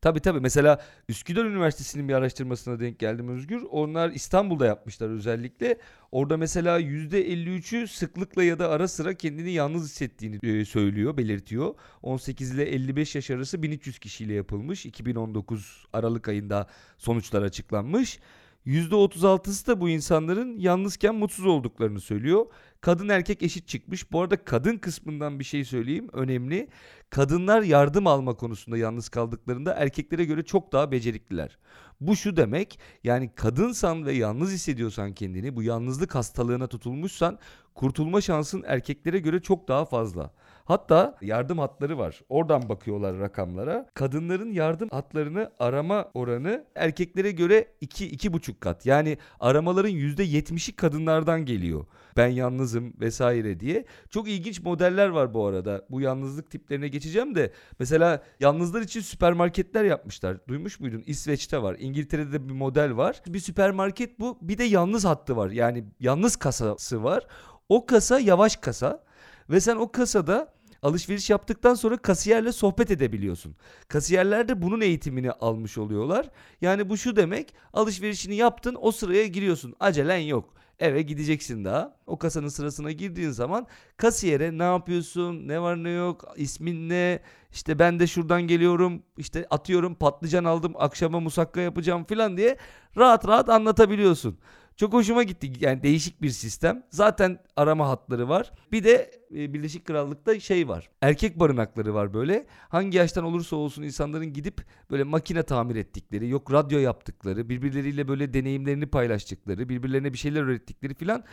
Tabii 0.00 0.20
tabii. 0.20 0.40
Mesela 0.40 0.80
Üsküdar 1.08 1.44
Üniversitesi'nin 1.44 2.08
bir 2.08 2.14
araştırmasına 2.14 2.80
denk 2.80 2.98
geldim 2.98 3.28
Özgür. 3.28 3.62
Onlar 3.70 4.10
İstanbul'da 4.10 4.66
yapmışlar 4.66 5.10
özellikle. 5.10 5.78
Orada 6.12 6.36
mesela 6.36 6.80
%53'ü 6.80 7.88
sıklıkla 7.88 8.44
ya 8.44 8.58
da 8.58 8.70
ara 8.70 8.88
sıra 8.88 9.14
kendini 9.14 9.50
yalnız 9.50 9.84
hissettiğini 9.84 10.64
söylüyor, 10.66 11.16
belirtiyor. 11.16 11.74
18 12.02 12.50
ile 12.54 12.64
55 12.64 13.14
yaş 13.14 13.30
arası 13.30 13.62
1300 13.62 13.98
kişiyle 13.98 14.34
yapılmış. 14.34 14.86
2019 14.86 15.86
Aralık 15.92 16.28
ayında 16.28 16.66
sonuçlar 16.98 17.42
açıklanmış. 17.42 18.18
%36'sı 18.66 19.66
da 19.66 19.80
bu 19.80 19.88
insanların 19.88 20.58
yalnızken 20.58 21.14
mutsuz 21.14 21.46
olduklarını 21.46 22.00
söylüyor. 22.00 22.46
Kadın 22.80 23.08
erkek 23.08 23.42
eşit 23.42 23.68
çıkmış. 23.68 24.12
Bu 24.12 24.20
arada 24.20 24.44
kadın 24.44 24.78
kısmından 24.78 25.38
bir 25.38 25.44
şey 25.44 25.64
söyleyeyim 25.64 26.08
önemli. 26.12 26.68
Kadınlar 27.10 27.62
yardım 27.62 28.06
alma 28.06 28.34
konusunda 28.34 28.78
yalnız 28.78 29.08
kaldıklarında 29.08 29.74
erkeklere 29.74 30.24
göre 30.24 30.42
çok 30.42 30.72
daha 30.72 30.92
becerikliler. 30.92 31.58
Bu 32.00 32.16
şu 32.16 32.36
demek 32.36 32.78
yani 33.04 33.30
kadınsan 33.34 34.06
ve 34.06 34.12
yalnız 34.12 34.52
hissediyorsan 34.52 35.12
kendini 35.12 35.56
bu 35.56 35.62
yalnızlık 35.62 36.14
hastalığına 36.14 36.66
tutulmuşsan 36.66 37.38
kurtulma 37.74 38.20
şansın 38.20 38.64
erkeklere 38.66 39.18
göre 39.18 39.42
çok 39.42 39.68
daha 39.68 39.84
fazla. 39.84 40.30
Hatta 40.66 41.16
yardım 41.20 41.58
hatları 41.58 41.98
var. 41.98 42.20
Oradan 42.28 42.68
bakıyorlar 42.68 43.18
rakamlara. 43.18 43.86
Kadınların 43.94 44.52
yardım 44.52 44.88
hatlarını 44.88 45.50
arama 45.58 46.10
oranı 46.14 46.64
erkeklere 46.74 47.30
göre 47.30 47.68
2 47.80 48.16
2,5 48.16 48.60
kat. 48.60 48.86
Yani 48.86 49.18
aramaların 49.40 49.90
%70'i 49.90 50.76
kadınlardan 50.76 51.44
geliyor. 51.44 51.86
Ben 52.16 52.28
yalnızım 52.28 52.94
vesaire 53.00 53.60
diye. 53.60 53.84
Çok 54.10 54.28
ilginç 54.28 54.60
modeller 54.60 55.08
var 55.08 55.34
bu 55.34 55.46
arada. 55.46 55.84
Bu 55.90 56.00
yalnızlık 56.00 56.50
tiplerine 56.50 56.88
geçeceğim 56.88 57.34
de 57.34 57.52
mesela 57.78 58.22
yalnızlar 58.40 58.82
için 58.82 59.00
süpermarketler 59.00 59.84
yapmışlar. 59.84 60.48
Duymuş 60.48 60.80
muydun? 60.80 61.02
İsveç'te 61.06 61.62
var. 61.62 61.76
İngiltere'de 61.78 62.32
de 62.32 62.48
bir 62.48 62.54
model 62.54 62.96
var. 62.96 63.22
Bir 63.26 63.40
süpermarket 63.40 64.20
bu. 64.20 64.38
Bir 64.42 64.58
de 64.58 64.64
yalnız 64.64 65.04
hattı 65.04 65.36
var. 65.36 65.50
Yani 65.50 65.84
yalnız 66.00 66.36
kasası 66.36 67.04
var. 67.04 67.26
O 67.68 67.86
kasa 67.86 68.20
yavaş 68.20 68.56
kasa 68.56 69.04
ve 69.50 69.60
sen 69.60 69.76
o 69.76 69.92
kasada 69.92 70.55
alışveriş 70.86 71.30
yaptıktan 71.30 71.74
sonra 71.74 71.96
kasiyerle 71.96 72.52
sohbet 72.52 72.90
edebiliyorsun. 72.90 73.56
Kasiyerler 73.88 74.48
de 74.48 74.62
bunun 74.62 74.80
eğitimini 74.80 75.30
almış 75.30 75.78
oluyorlar. 75.78 76.30
Yani 76.60 76.88
bu 76.90 76.96
şu 76.96 77.16
demek 77.16 77.54
alışverişini 77.72 78.36
yaptın 78.36 78.76
o 78.80 78.92
sıraya 78.92 79.26
giriyorsun 79.26 79.74
acelen 79.80 80.18
yok. 80.18 80.54
Eve 80.78 81.02
gideceksin 81.02 81.64
daha. 81.64 81.96
O 82.06 82.18
kasanın 82.18 82.48
sırasına 82.48 82.92
girdiğin 82.92 83.30
zaman 83.30 83.66
kasiyere 83.96 84.58
ne 84.58 84.62
yapıyorsun, 84.62 85.48
ne 85.48 85.60
var 85.62 85.84
ne 85.84 85.90
yok, 85.90 86.24
ismin 86.36 86.88
ne, 86.88 87.20
işte 87.52 87.78
ben 87.78 88.00
de 88.00 88.06
şuradan 88.06 88.42
geliyorum, 88.42 89.02
işte 89.16 89.46
atıyorum 89.50 89.94
patlıcan 89.94 90.44
aldım, 90.44 90.72
akşama 90.78 91.20
musakka 91.20 91.60
yapacağım 91.60 92.04
falan 92.04 92.36
diye 92.36 92.56
rahat 92.96 93.28
rahat 93.28 93.48
anlatabiliyorsun. 93.48 94.38
Çok 94.76 94.92
hoşuma 94.92 95.22
gitti. 95.22 95.52
Yani 95.60 95.82
değişik 95.82 96.22
bir 96.22 96.30
sistem. 96.30 96.82
Zaten 96.90 97.38
arama 97.56 97.88
hatları 97.88 98.28
var. 98.28 98.52
Bir 98.72 98.84
de 98.84 99.10
e, 99.34 99.54
Birleşik 99.54 99.84
Krallık'ta 99.84 100.40
şey 100.40 100.68
var. 100.68 100.90
Erkek 101.00 101.40
barınakları 101.40 101.94
var 101.94 102.14
böyle. 102.14 102.46
Hangi 102.68 102.98
yaştan 102.98 103.24
olursa 103.24 103.56
olsun 103.56 103.82
insanların 103.82 104.32
gidip 104.32 104.64
böyle 104.90 105.04
makine 105.04 105.42
tamir 105.42 105.76
ettikleri, 105.76 106.28
yok 106.28 106.52
radyo 106.52 106.78
yaptıkları, 106.78 107.48
birbirleriyle 107.48 108.08
böyle 108.08 108.34
deneyimlerini 108.34 108.86
paylaştıkları, 108.86 109.68
birbirlerine 109.68 110.12
bir 110.12 110.18
şeyler 110.18 110.42
öğrettikleri 110.42 110.94
filan 110.94 111.24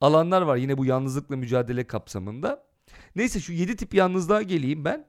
alanlar 0.00 0.42
var. 0.42 0.56
Yine 0.56 0.78
bu 0.78 0.84
yalnızlıkla 0.84 1.36
mücadele 1.36 1.86
kapsamında. 1.86 2.64
Neyse 3.16 3.40
şu 3.40 3.52
7 3.52 3.76
tip 3.76 3.94
yalnızlığa 3.94 4.42
geleyim 4.42 4.84
ben. 4.84 5.06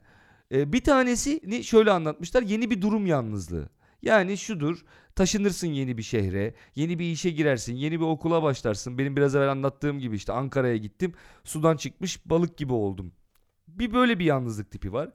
Ee, 0.51 0.73
bir 0.73 0.84
tanesini 0.84 1.63
şöyle 1.63 1.91
anlatmışlar. 1.91 2.41
Yeni 2.41 2.69
bir 2.69 2.82
durum 2.82 3.06
yalnızlığı. 3.06 3.69
Yani 4.04 4.38
şudur 4.38 4.86
taşınırsın 5.16 5.68
yeni 5.68 5.98
bir 5.98 6.04
şehre, 6.04 6.54
yeni 6.76 7.00
bir 7.00 7.06
işe 7.06 7.30
girersin, 7.30 7.76
yeni 7.76 8.00
bir 8.00 8.06
okula 8.06 8.44
başlarsın. 8.44 8.98
Benim 8.98 9.18
biraz 9.18 9.36
evvel 9.36 9.52
anlattığım 9.52 10.00
gibi 10.00 10.16
işte 10.16 10.34
Ankara'ya 10.34 10.78
gittim, 10.78 11.13
sudan 11.44 11.78
çıkmış 11.78 12.26
balık 12.26 12.58
gibi 12.58 12.74
oldum. 12.74 13.12
Bir 13.68 13.94
böyle 13.94 14.20
bir 14.20 14.26
yalnızlık 14.26 14.72
tipi 14.72 14.94
var. 14.94 15.10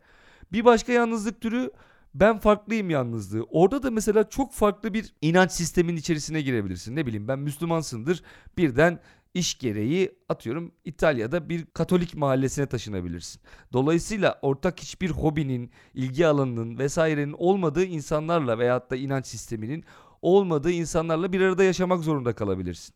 Bir 0.53 0.65
başka 0.65 0.93
yalnızlık 0.93 1.41
türü 1.41 1.71
ben 2.15 2.39
farklıyım 2.39 2.91
yalnızlığı. 2.91 3.43
Orada 3.43 3.83
da 3.83 3.91
mesela 3.91 4.29
çok 4.29 4.53
farklı 4.53 4.95
bir 4.95 5.15
inanç 5.23 5.53
sistemin 5.53 5.97
içerisine 5.97 6.43
girebilirsin. 6.43 6.97
Ne 6.97 7.07
bileyim 7.07 7.29
ben 7.29 7.39
Müslümansındır. 7.39 8.23
Birden 8.59 9.01
iş 9.39 9.59
gereği 9.59 10.19
atıyorum 10.29 10.73
İtalya'da 10.85 11.49
bir 11.49 11.67
Katolik 11.67 12.15
mahallesine 12.15 12.67
taşınabilirsin. 12.67 13.43
Dolayısıyla 13.73 14.39
ortak 14.43 14.81
hiçbir 14.81 15.11
hobinin, 15.11 15.71
ilgi 15.95 16.27
alanının 16.27 16.79
vesairenin 16.79 17.35
olmadığı 17.39 17.85
insanlarla 17.85 18.59
veyahut 18.59 18.91
da 18.91 18.97
inanç 18.97 19.27
sisteminin 19.27 19.85
olmadığı 20.23 20.71
insanlarla 20.71 21.33
bir 21.33 21.41
arada 21.41 21.65
yaşamak 21.65 22.05
zorunda 22.05 22.35
kalabilirsin. 22.35 22.95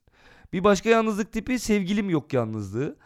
Bir 0.53 0.65
başka 0.65 0.89
yalnızlık 0.89 1.33
tipi 1.33 1.59
sevgilim 1.59 2.11
yok 2.11 2.33
yalnızlığı. 2.33 2.97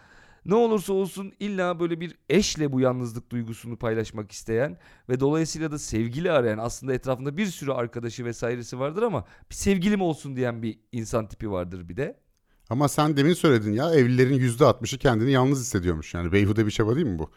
Ne 0.45 0.55
olursa 0.55 0.93
olsun 0.93 1.33
illa 1.41 1.81
böyle 1.81 2.01
bir 2.01 2.19
eşle 2.29 2.73
bu 2.73 2.81
yalnızlık 2.81 3.31
duygusunu 3.31 3.77
paylaşmak 3.77 4.33
isteyen 4.33 4.79
ve 5.09 5.21
dolayısıyla 5.21 5.71
da 5.71 5.79
sevgili 5.79 6.31
arayan 6.31 6.59
aslında 6.59 6.95
etrafında 6.95 7.37
bir 7.37 7.47
sürü 7.47 7.73
arkadaşı 7.73 8.25
vesairesi 8.25 8.79
vardır 8.79 9.03
ama 9.03 9.25
bir 9.51 9.55
sevgilim 9.55 10.01
olsun 10.01 10.37
diyen 10.37 10.63
bir 10.63 10.79
insan 10.93 11.29
tipi 11.29 11.51
vardır 11.51 11.89
bir 11.89 11.97
de. 11.97 12.26
Ama 12.71 12.89
sen 12.89 13.17
demin 13.17 13.33
söyledin 13.33 13.73
ya 13.73 13.95
evlilerin 13.95 14.35
yüzde 14.35 14.65
60'ı 14.65 14.99
kendini 14.99 15.33
yalnız 15.33 15.61
hissediyormuş. 15.61 16.15
Yani 16.15 16.33
beyhude 16.33 16.67
bir 16.67 16.71
çaba 16.71 16.95
değil 16.95 17.07
mi 17.07 17.19
bu? 17.19 17.31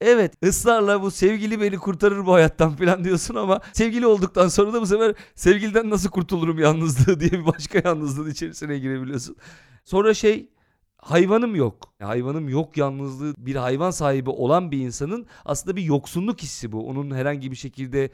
Evet 0.00 0.34
ısrarla 0.44 1.02
bu 1.02 1.10
sevgili 1.10 1.60
beni 1.60 1.78
kurtarır 1.78 2.26
bu 2.26 2.34
hayattan 2.34 2.76
falan 2.76 3.04
diyorsun 3.04 3.34
ama 3.34 3.60
sevgili 3.72 4.06
olduktan 4.06 4.48
sonra 4.48 4.72
da 4.72 4.80
bu 4.80 4.86
sefer 4.86 5.14
sevgiliden 5.34 5.90
nasıl 5.90 6.10
kurtulurum 6.10 6.58
yalnızlığı 6.58 7.20
diye 7.20 7.32
bir 7.32 7.46
başka 7.46 7.80
yalnızlığın 7.84 8.30
içerisine 8.30 8.78
girebiliyorsun. 8.78 9.36
Sonra 9.84 10.14
şey 10.14 10.48
hayvanım 10.96 11.54
yok. 11.54 11.92
Hayvanım 12.02 12.48
yok 12.48 12.76
yalnızlığı 12.76 13.34
bir 13.38 13.56
hayvan 13.56 13.90
sahibi 13.90 14.30
olan 14.30 14.70
bir 14.70 14.78
insanın 14.78 15.26
aslında 15.44 15.76
bir 15.76 15.82
yoksunluk 15.82 16.42
hissi 16.42 16.72
bu. 16.72 16.88
Onun 16.88 17.14
herhangi 17.14 17.50
bir 17.50 17.56
şekilde 17.56 18.10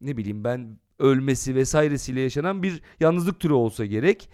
ne 0.00 0.16
bileyim 0.16 0.44
ben 0.44 0.78
ölmesi 0.98 1.54
vesairesiyle 1.54 2.20
yaşanan 2.20 2.62
bir 2.62 2.82
yalnızlık 3.00 3.40
türü 3.40 3.52
olsa 3.52 3.86
gerek 3.86 4.28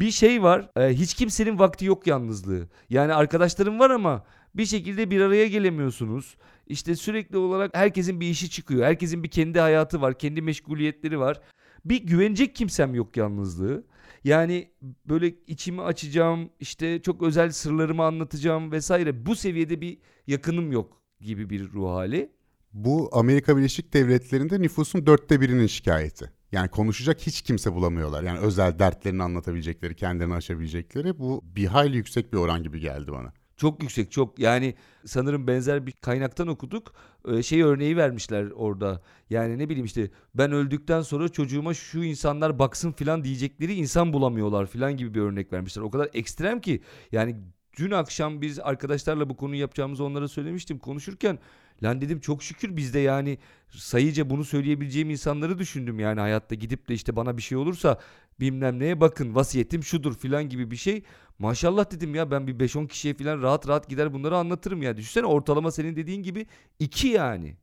bir 0.00 0.10
şey 0.10 0.42
var. 0.42 0.70
E, 0.76 0.94
hiç 0.94 1.14
kimsenin 1.14 1.58
vakti 1.58 1.84
yok 1.84 2.06
yalnızlığı. 2.06 2.68
Yani 2.90 3.14
arkadaşlarım 3.14 3.78
var 3.78 3.90
ama 3.90 4.24
bir 4.54 4.66
şekilde 4.66 5.10
bir 5.10 5.20
araya 5.20 5.48
gelemiyorsunuz. 5.48 6.36
İşte 6.66 6.96
sürekli 6.96 7.36
olarak 7.36 7.76
herkesin 7.76 8.20
bir 8.20 8.26
işi 8.26 8.50
çıkıyor. 8.50 8.86
Herkesin 8.86 9.22
bir 9.22 9.28
kendi 9.30 9.60
hayatı 9.60 10.00
var, 10.00 10.18
kendi 10.18 10.42
meşguliyetleri 10.42 11.18
var. 11.18 11.40
Bir 11.84 12.02
güvenecek 12.02 12.54
kimsem 12.54 12.94
yok 12.94 13.16
yalnızlığı. 13.16 13.84
Yani 14.24 14.70
böyle 15.08 15.34
içimi 15.46 15.82
açacağım, 15.82 16.50
işte 16.60 17.02
çok 17.02 17.22
özel 17.22 17.50
sırlarımı 17.50 18.04
anlatacağım 18.04 18.72
vesaire. 18.72 19.26
Bu 19.26 19.36
seviyede 19.36 19.80
bir 19.80 19.98
yakınım 20.26 20.72
yok 20.72 21.02
gibi 21.20 21.50
bir 21.50 21.72
ruh 21.72 21.88
hali. 21.88 22.30
Bu 22.72 23.08
Amerika 23.12 23.56
Birleşik 23.56 23.92
Devletleri'nde 23.92 24.62
nüfusun 24.62 25.06
dörtte 25.06 25.40
birinin 25.40 25.66
şikayeti. 25.66 26.32
Yani 26.56 26.68
konuşacak 26.68 27.20
hiç 27.20 27.42
kimse 27.42 27.74
bulamıyorlar. 27.74 28.22
Yani 28.22 28.38
özel 28.38 28.78
dertlerini 28.78 29.22
anlatabilecekleri, 29.22 29.96
kendilerini 29.96 30.34
aşabilecekleri. 30.34 31.18
Bu 31.18 31.44
bir 31.44 31.66
hayli 31.66 31.96
yüksek 31.96 32.32
bir 32.32 32.38
oran 32.38 32.62
gibi 32.62 32.80
geldi 32.80 33.12
bana. 33.12 33.32
Çok 33.56 33.82
yüksek 33.82 34.12
çok. 34.12 34.38
Yani 34.38 34.74
sanırım 35.04 35.46
benzer 35.46 35.86
bir 35.86 35.92
kaynaktan 35.92 36.48
okuduk. 36.48 36.92
Ee, 37.28 37.42
şey 37.42 37.62
örneği 37.62 37.96
vermişler 37.96 38.50
orada. 38.50 39.02
Yani 39.30 39.58
ne 39.58 39.68
bileyim 39.68 39.86
işte 39.86 40.10
ben 40.34 40.52
öldükten 40.52 41.02
sonra 41.02 41.28
çocuğuma 41.28 41.74
şu 41.74 42.02
insanlar 42.02 42.58
baksın 42.58 42.92
filan 42.92 43.24
diyecekleri 43.24 43.74
insan 43.74 44.12
bulamıyorlar 44.12 44.66
filan 44.66 44.96
gibi 44.96 45.14
bir 45.14 45.20
örnek 45.20 45.52
vermişler. 45.52 45.82
O 45.82 45.90
kadar 45.90 46.08
ekstrem 46.14 46.60
ki 46.60 46.82
yani 47.12 47.36
dün 47.76 47.90
akşam 47.90 48.42
biz 48.42 48.58
arkadaşlarla 48.58 49.28
bu 49.28 49.36
konuyu 49.36 49.60
yapacağımızı 49.60 50.04
onlara 50.04 50.28
söylemiştim 50.28 50.78
konuşurken 50.78 51.38
Lan 51.82 52.00
dedim 52.00 52.20
çok 52.20 52.42
şükür 52.42 52.76
bizde 52.76 52.98
yani 52.98 53.38
sayıca 53.70 54.30
bunu 54.30 54.44
söyleyebileceğim 54.44 55.10
insanları 55.10 55.58
düşündüm 55.58 56.00
yani 56.00 56.20
hayatta 56.20 56.54
gidip 56.54 56.88
de 56.88 56.94
işte 56.94 57.16
bana 57.16 57.36
bir 57.36 57.42
şey 57.42 57.58
olursa 57.58 57.98
bilmem 58.40 58.78
neye 58.78 59.00
bakın 59.00 59.34
vasiyetim 59.34 59.82
şudur 59.82 60.14
filan 60.14 60.48
gibi 60.48 60.70
bir 60.70 60.76
şey. 60.76 61.02
Maşallah 61.38 61.90
dedim 61.90 62.14
ya 62.14 62.30
ben 62.30 62.46
bir 62.46 62.68
5-10 62.68 62.88
kişiye 62.88 63.14
filan 63.14 63.42
rahat 63.42 63.68
rahat 63.68 63.88
gider 63.88 64.12
bunları 64.12 64.36
anlatırım 64.36 64.82
ya. 64.82 64.96
Düşünsene 64.96 65.26
ortalama 65.26 65.70
senin 65.70 65.96
dediğin 65.96 66.22
gibi 66.22 66.46
2 66.78 67.08
yani. 67.08 67.56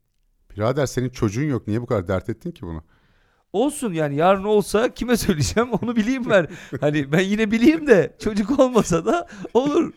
Birader 0.56 0.86
senin 0.86 1.10
çocuğun 1.10 1.44
yok 1.44 1.68
niye 1.68 1.82
bu 1.82 1.86
kadar 1.86 2.08
dert 2.08 2.30
ettin 2.30 2.52
ki 2.52 2.62
bunu? 2.62 2.84
Olsun 3.54 3.94
yani 3.94 4.16
yarın 4.16 4.44
olsa 4.44 4.94
kime 4.94 5.18
söyleyeceğim 5.18 5.70
onu 5.72 5.96
bileyim 5.96 6.30
ben. 6.30 6.48
hani 6.82 7.12
ben 7.12 7.20
yine 7.20 7.52
bileyim 7.52 7.88
de 7.88 8.16
çocuk 8.20 8.60
olmasa 8.60 9.06
da 9.06 9.28
olur. 9.54 9.94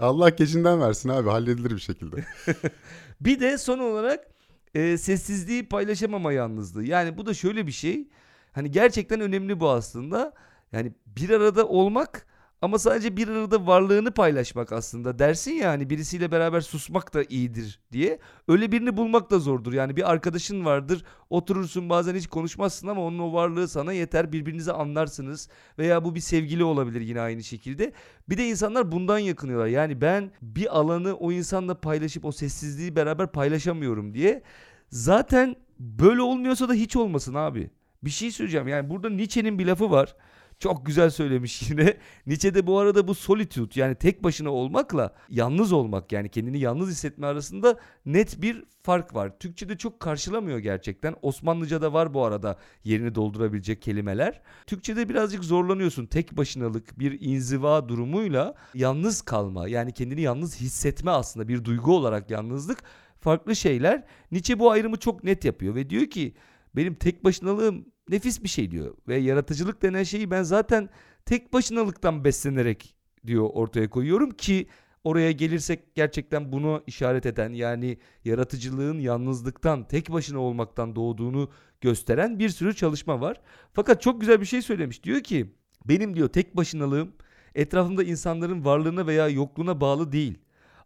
Allah 0.00 0.28
gecinden 0.28 0.80
versin 0.80 1.08
abi 1.08 1.28
halledilir 1.28 1.70
bir 1.70 1.78
şekilde. 1.78 2.24
bir 3.20 3.40
de 3.40 3.58
son 3.58 3.78
olarak 3.78 4.26
e, 4.74 4.98
sessizliği 4.98 5.68
paylaşamama 5.68 6.32
yalnızlığı. 6.32 6.84
Yani 6.84 7.18
bu 7.18 7.26
da 7.26 7.34
şöyle 7.34 7.66
bir 7.66 7.72
şey. 7.72 8.08
Hani 8.52 8.70
gerçekten 8.70 9.20
önemli 9.20 9.60
bu 9.60 9.70
aslında. 9.70 10.32
Yani 10.72 10.92
bir 11.06 11.30
arada 11.30 11.68
olmak 11.68 12.26
ama 12.62 12.78
sadece 12.78 13.16
bir 13.16 13.28
arada 13.28 13.66
varlığını 13.66 14.10
paylaşmak 14.10 14.72
aslında 14.72 15.18
dersin 15.18 15.52
ya 15.52 15.70
hani 15.70 15.90
birisiyle 15.90 16.30
beraber 16.32 16.60
susmak 16.60 17.14
da 17.14 17.22
iyidir 17.22 17.80
diye. 17.92 18.18
Öyle 18.48 18.72
birini 18.72 18.96
bulmak 18.96 19.30
da 19.30 19.38
zordur. 19.38 19.72
Yani 19.72 19.96
bir 19.96 20.10
arkadaşın 20.10 20.64
vardır 20.64 21.04
oturursun 21.30 21.90
bazen 21.90 22.14
hiç 22.14 22.26
konuşmazsın 22.26 22.88
ama 22.88 23.00
onun 23.00 23.18
o 23.18 23.32
varlığı 23.32 23.68
sana 23.68 23.92
yeter 23.92 24.32
birbirinizi 24.32 24.72
anlarsınız. 24.72 25.48
Veya 25.78 26.04
bu 26.04 26.14
bir 26.14 26.20
sevgili 26.20 26.64
olabilir 26.64 27.00
yine 27.00 27.20
aynı 27.20 27.42
şekilde. 27.42 27.92
Bir 28.28 28.38
de 28.38 28.48
insanlar 28.48 28.92
bundan 28.92 29.18
yakınıyorlar. 29.18 29.66
Yani 29.66 30.00
ben 30.00 30.30
bir 30.42 30.78
alanı 30.78 31.14
o 31.14 31.32
insanla 31.32 31.80
paylaşıp 31.80 32.24
o 32.24 32.32
sessizliği 32.32 32.96
beraber 32.96 33.32
paylaşamıyorum 33.32 34.14
diye. 34.14 34.42
Zaten 34.90 35.56
böyle 35.78 36.22
olmuyorsa 36.22 36.68
da 36.68 36.74
hiç 36.74 36.96
olmasın 36.96 37.34
abi. 37.34 37.70
Bir 38.02 38.10
şey 38.10 38.30
söyleyeceğim 38.30 38.68
yani 38.68 38.90
burada 38.90 39.10
Nietzsche'nin 39.10 39.58
bir 39.58 39.66
lafı 39.66 39.90
var. 39.90 40.16
Çok 40.58 40.86
güzel 40.86 41.10
söylemiş 41.10 41.62
yine. 41.70 41.96
Nietzsche'de 42.26 42.66
bu 42.66 42.78
arada 42.78 43.08
bu 43.08 43.14
solitude 43.14 43.80
yani 43.80 43.94
tek 43.94 44.24
başına 44.24 44.50
olmakla 44.50 45.14
yalnız 45.28 45.72
olmak 45.72 46.12
yani 46.12 46.28
kendini 46.28 46.58
yalnız 46.58 46.90
hissetme 46.90 47.26
arasında 47.26 47.78
net 48.06 48.42
bir 48.42 48.64
fark 48.82 49.14
var. 49.14 49.38
Türkçe'de 49.38 49.78
çok 49.78 50.00
karşılamıyor 50.00 50.58
gerçekten. 50.58 51.14
Osmanlıca'da 51.22 51.92
var 51.92 52.14
bu 52.14 52.24
arada 52.24 52.58
yerini 52.84 53.14
doldurabilecek 53.14 53.82
kelimeler. 53.82 54.42
Türkçe'de 54.66 55.08
birazcık 55.08 55.44
zorlanıyorsun. 55.44 56.06
Tek 56.06 56.36
başınalık 56.36 56.98
bir 56.98 57.20
inziva 57.20 57.88
durumuyla 57.88 58.54
yalnız 58.74 59.22
kalma 59.22 59.68
yani 59.68 59.92
kendini 59.92 60.20
yalnız 60.20 60.60
hissetme 60.60 61.10
aslında 61.10 61.48
bir 61.48 61.64
duygu 61.64 61.96
olarak 61.96 62.30
yalnızlık 62.30 62.82
farklı 63.20 63.56
şeyler. 63.56 64.04
Nietzsche 64.32 64.58
bu 64.58 64.70
ayrımı 64.70 64.96
çok 64.96 65.24
net 65.24 65.44
yapıyor 65.44 65.74
ve 65.74 65.90
diyor 65.90 66.06
ki 66.06 66.34
benim 66.76 66.94
tek 66.94 67.24
başınalığım 67.24 67.86
nefis 68.08 68.42
bir 68.42 68.48
şey 68.48 68.70
diyor. 68.70 68.94
Ve 69.08 69.16
yaratıcılık 69.16 69.82
denen 69.82 70.02
şeyi 70.02 70.30
ben 70.30 70.42
zaten 70.42 70.88
tek 71.24 71.52
başınalıktan 71.52 72.24
beslenerek 72.24 72.96
diyor 73.26 73.50
ortaya 73.52 73.90
koyuyorum 73.90 74.30
ki 74.30 74.66
oraya 75.04 75.32
gelirsek 75.32 75.94
gerçekten 75.94 76.52
bunu 76.52 76.82
işaret 76.86 77.26
eden 77.26 77.52
yani 77.52 77.98
yaratıcılığın 78.24 78.98
yalnızlıktan 78.98 79.88
tek 79.88 80.12
başına 80.12 80.38
olmaktan 80.38 80.96
doğduğunu 80.96 81.50
gösteren 81.80 82.38
bir 82.38 82.48
sürü 82.48 82.74
çalışma 82.74 83.20
var. 83.20 83.40
Fakat 83.72 84.02
çok 84.02 84.20
güzel 84.20 84.40
bir 84.40 84.46
şey 84.46 84.62
söylemiş. 84.62 85.04
Diyor 85.04 85.20
ki 85.20 85.54
benim 85.84 86.16
diyor 86.16 86.28
tek 86.28 86.56
başınalığım 86.56 87.12
etrafımda 87.54 88.04
insanların 88.04 88.64
varlığına 88.64 89.06
veya 89.06 89.28
yokluğuna 89.28 89.80
bağlı 89.80 90.12
değil. 90.12 90.38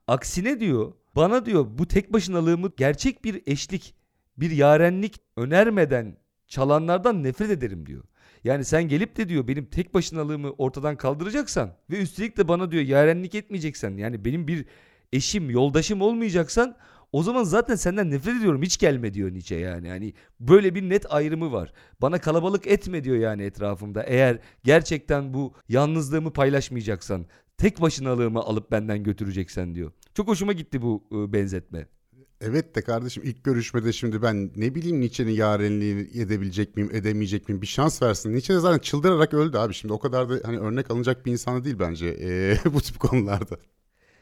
Aksine 0.06 0.60
diyor 0.60 0.92
Bana 1.16 1.46
diyor 1.46 1.66
bu 1.78 1.86
tek 1.86 2.12
başınalığımı 2.12 2.72
gerçek 2.76 3.24
bir 3.24 3.42
eşlik, 3.46 3.94
bir 4.40 4.50
yarenlik 4.50 5.20
önermeden 5.36 6.16
çalanlardan 6.46 7.22
nefret 7.22 7.50
ederim 7.50 7.86
diyor. 7.86 8.04
Yani 8.44 8.64
sen 8.64 8.82
gelip 8.88 9.16
de 9.16 9.28
diyor 9.28 9.48
benim 9.48 9.64
tek 9.66 9.94
başınalığımı 9.94 10.50
ortadan 10.50 10.96
kaldıracaksan 10.96 11.76
ve 11.90 12.02
üstelik 12.02 12.36
de 12.36 12.48
bana 12.48 12.70
diyor 12.70 12.82
yarenlik 12.82 13.34
etmeyeceksen 13.34 13.96
yani 13.96 14.24
benim 14.24 14.48
bir 14.48 14.66
eşim, 15.12 15.50
yoldaşım 15.50 16.02
olmayacaksan 16.02 16.76
o 17.12 17.22
zaman 17.22 17.44
zaten 17.44 17.74
senden 17.74 18.10
nefret 18.10 18.36
ediyorum 18.36 18.62
hiç 18.62 18.78
gelme 18.78 19.14
diyor 19.14 19.32
Nietzsche 19.32 19.56
yani. 19.56 19.88
Hani 19.88 20.14
böyle 20.40 20.74
bir 20.74 20.82
net 20.82 21.12
ayrımı 21.12 21.52
var. 21.52 21.72
Bana 22.02 22.18
kalabalık 22.20 22.66
etme 22.66 23.04
diyor 23.04 23.16
yani 23.16 23.42
etrafımda. 23.42 24.02
Eğer 24.02 24.38
gerçekten 24.64 25.34
bu 25.34 25.54
yalnızlığımı 25.68 26.32
paylaşmayacaksan, 26.32 27.26
tek 27.58 27.80
başınalığımı 27.80 28.40
alıp 28.40 28.70
benden 28.70 29.02
götüreceksen 29.02 29.74
diyor. 29.74 29.92
Çok 30.14 30.28
hoşuma 30.28 30.52
gitti 30.52 30.82
bu 30.82 31.04
e, 31.12 31.32
benzetme. 31.32 31.86
Evet 32.40 32.74
de 32.74 32.82
kardeşim 32.82 33.22
ilk 33.26 33.44
görüşmede 33.44 33.92
şimdi 33.92 34.22
ben 34.22 34.50
ne 34.56 34.74
bileyim 34.74 35.00
Nietzsche'nin 35.00 35.32
yarenliğini 35.32 36.00
edebilecek 36.00 36.76
miyim 36.76 36.90
edemeyecek 36.92 37.48
miyim 37.48 37.62
bir 37.62 37.66
şans 37.66 38.02
versin. 38.02 38.32
Nietzsche 38.32 38.54
de 38.54 38.58
zaten 38.58 38.78
çıldırarak 38.78 39.34
öldü 39.34 39.58
abi 39.58 39.74
şimdi 39.74 39.92
o 39.92 39.98
kadar 39.98 40.28
da 40.28 40.34
hani 40.44 40.58
örnek 40.58 40.90
alınacak 40.90 41.26
bir 41.26 41.32
insan 41.32 41.64
değil 41.64 41.76
bence 41.78 42.06
ee, 42.20 42.56
bu 42.74 42.80
tip 42.80 43.00
konularda. 43.00 43.56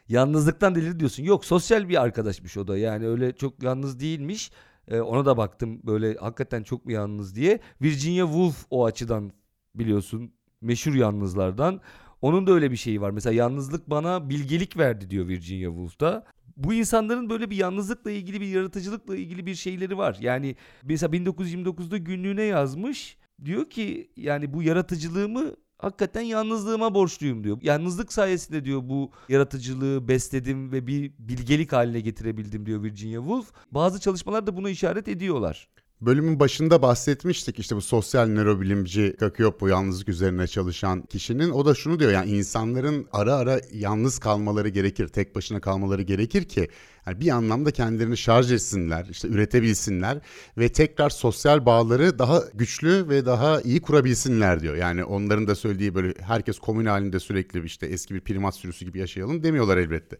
Yalnızlıktan 0.07 0.75
delirdi 0.75 0.99
diyorsun. 0.99 1.23
Yok 1.23 1.45
sosyal 1.45 1.89
bir 1.89 2.01
arkadaşmış 2.01 2.57
o 2.57 2.67
da 2.67 2.77
yani 2.77 3.07
öyle 3.07 3.35
çok 3.35 3.63
yalnız 3.63 3.99
değilmiş. 3.99 4.51
Ee, 4.87 5.01
ona 5.01 5.25
da 5.25 5.37
baktım 5.37 5.81
böyle 5.83 6.15
hakikaten 6.15 6.63
çok 6.63 6.85
mu 6.85 6.91
yalnız 6.91 7.35
diye. 7.35 7.59
Virginia 7.81 8.25
Woolf 8.25 8.65
o 8.69 8.85
açıdan 8.85 9.31
biliyorsun 9.75 10.33
meşhur 10.61 10.93
yalnızlardan. 10.93 11.81
Onun 12.21 12.47
da 12.47 12.51
öyle 12.51 12.71
bir 12.71 12.77
şeyi 12.77 13.01
var. 13.01 13.11
Mesela 13.11 13.33
yalnızlık 13.33 13.89
bana 13.89 14.29
bilgelik 14.29 14.77
verdi 14.77 15.09
diyor 15.09 15.27
Virginia 15.27 15.69
Woolf 15.69 15.99
da 15.99 16.25
bu 16.59 16.73
insanların 16.73 17.29
böyle 17.29 17.49
bir 17.49 17.55
yalnızlıkla 17.55 18.11
ilgili 18.11 18.41
bir 18.41 18.47
yaratıcılıkla 18.47 19.15
ilgili 19.15 19.45
bir 19.45 19.55
şeyleri 19.55 19.97
var. 19.97 20.17
Yani 20.21 20.55
mesela 20.83 21.17
1929'da 21.17 21.97
günlüğüne 21.97 22.43
yazmış. 22.43 23.17
Diyor 23.45 23.69
ki 23.69 24.11
yani 24.17 24.53
bu 24.53 24.63
yaratıcılığımı 24.63 25.55
hakikaten 25.77 26.21
yalnızlığıma 26.21 26.93
borçluyum 26.93 27.43
diyor. 27.43 27.57
Yalnızlık 27.61 28.13
sayesinde 28.13 28.65
diyor 28.65 28.81
bu 28.83 29.11
yaratıcılığı 29.29 30.07
besledim 30.07 30.71
ve 30.71 30.87
bir 30.87 31.13
bilgelik 31.19 31.73
haline 31.73 31.99
getirebildim 31.99 32.65
diyor 32.65 32.83
Virginia 32.83 33.19
Woolf. 33.21 33.51
Bazı 33.71 33.99
çalışmalar 33.99 34.47
da 34.47 34.57
buna 34.57 34.69
işaret 34.69 35.07
ediyorlar. 35.07 35.69
Bölümün 36.01 36.39
başında 36.39 36.81
bahsetmiştik 36.81 37.59
işte 37.59 37.75
bu 37.75 37.81
sosyal 37.81 38.27
nörobilimci 38.27 39.15
Kakiopo 39.19 39.67
yalnızlık 39.67 40.09
üzerine 40.09 40.47
çalışan 40.47 41.01
kişinin 41.01 41.49
o 41.49 41.65
da 41.65 41.75
şunu 41.75 41.99
diyor 41.99 42.11
yani 42.11 42.31
insanların 42.31 43.07
ara 43.11 43.35
ara 43.35 43.61
yalnız 43.73 44.19
kalmaları 44.19 44.69
gerekir 44.69 45.07
tek 45.07 45.35
başına 45.35 45.61
kalmaları 45.61 46.01
gerekir 46.01 46.43
ki 46.43 46.67
yani 47.07 47.21
bir 47.21 47.29
anlamda 47.29 47.71
kendilerini 47.71 48.17
şarj 48.17 48.51
etsinler 48.51 49.07
işte 49.09 49.27
üretebilsinler 49.27 50.19
ve 50.57 50.71
tekrar 50.71 51.09
sosyal 51.09 51.65
bağları 51.65 52.19
daha 52.19 52.43
güçlü 52.53 53.09
ve 53.09 53.25
daha 53.25 53.61
iyi 53.61 53.81
kurabilsinler 53.81 54.61
diyor. 54.61 54.75
Yani 54.75 55.03
onların 55.03 55.47
da 55.47 55.55
söylediği 55.55 55.95
böyle 55.95 56.13
herkes 56.21 56.59
komün 56.59 56.85
halinde 56.85 57.19
sürekli 57.19 57.65
işte 57.65 57.85
eski 57.85 58.13
bir 58.15 58.21
primat 58.21 58.55
sürüsü 58.55 58.85
gibi 58.85 58.99
yaşayalım 58.99 59.43
demiyorlar 59.43 59.77
elbette. 59.77 60.17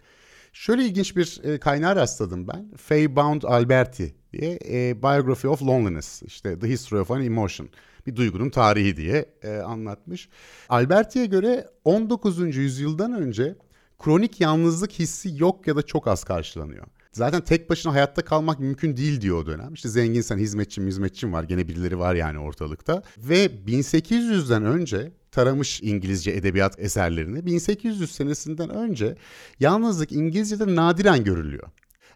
Şöyle 0.54 0.86
ilginç 0.86 1.16
bir 1.16 1.42
e, 1.44 1.60
kaynağa 1.60 1.96
rastladım 1.96 2.48
ben. 2.48 2.72
Faye 2.78 3.16
Bound 3.16 3.44
Alberti 3.44 4.16
diye 4.34 4.60
e, 4.70 5.02
Biography 5.02 5.54
of 5.54 5.62
Loneliness, 5.62 6.24
işte 6.24 6.60
The 6.60 6.70
History 6.70 7.02
of 7.02 7.12
an 7.12 7.24
Emotion, 7.24 7.70
bir 8.08 8.16
duygunun 8.16 8.50
tarihi 8.50 8.98
diye 8.98 9.26
e, 9.44 9.58
anlatmış. 9.58 10.30
Alberti'ye 10.70 11.26
göre 11.26 11.68
19. 11.86 12.56
yüzyıldan 12.56 13.14
önce 13.14 13.56
kronik 14.00 14.42
yalnızlık 14.42 14.92
hissi 14.92 15.42
yok 15.42 15.68
ya 15.68 15.76
da 15.76 15.82
çok 15.82 16.08
az 16.08 16.24
karşılanıyor. 16.24 16.86
Zaten 17.12 17.42
tek 17.42 17.70
başına 17.70 17.94
hayatta 17.94 18.26
kalmak 18.26 18.60
mümkün 18.60 18.98
değil 18.98 19.22
diyor 19.22 19.44
o 19.44 19.46
dönem. 19.46 19.74
İşte 19.74 19.90
zenginsen 19.90 20.38
hizmetçim 20.38 20.88
hizmetçim 20.88 21.34
var 21.34 21.44
gene 21.44 21.68
birileri 21.68 22.00
var 22.00 22.16
yani 22.16 22.40
ortalıkta. 22.40 23.04
Ve 23.18 23.46
1800'den 23.46 24.66
önce 24.66 25.12
taramış 25.32 25.82
İngilizce 25.82 26.32
edebiyat 26.32 26.80
eserlerini. 26.80 27.46
1800 27.46 28.12
senesinden 28.12 28.70
önce 28.70 29.16
yalnızlık 29.60 30.12
İngilizce'de 30.12 30.76
nadiren 30.76 31.24
görülüyor. 31.24 31.68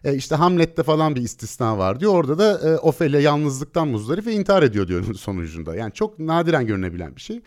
E 0.04 0.14
işte 0.14 0.34
Hamlet'te 0.34 0.82
falan 0.82 1.14
bir 1.14 1.20
istisna 1.20 1.78
var 1.78 2.00
diyor. 2.00 2.14
Orada 2.14 2.38
da 2.38 2.70
e, 2.70 2.78
Ophelia 2.78 3.20
yalnızlıktan 3.20 3.88
muzdarip 3.88 4.26
ve 4.26 4.32
intihar 4.32 4.62
ediyor 4.62 4.88
diyor 4.88 5.14
sonucunda. 5.14 5.76
Yani 5.76 5.92
çok 5.92 6.18
nadiren 6.18 6.66
görünebilen 6.66 7.16
bir 7.16 7.20
şey. 7.20 7.40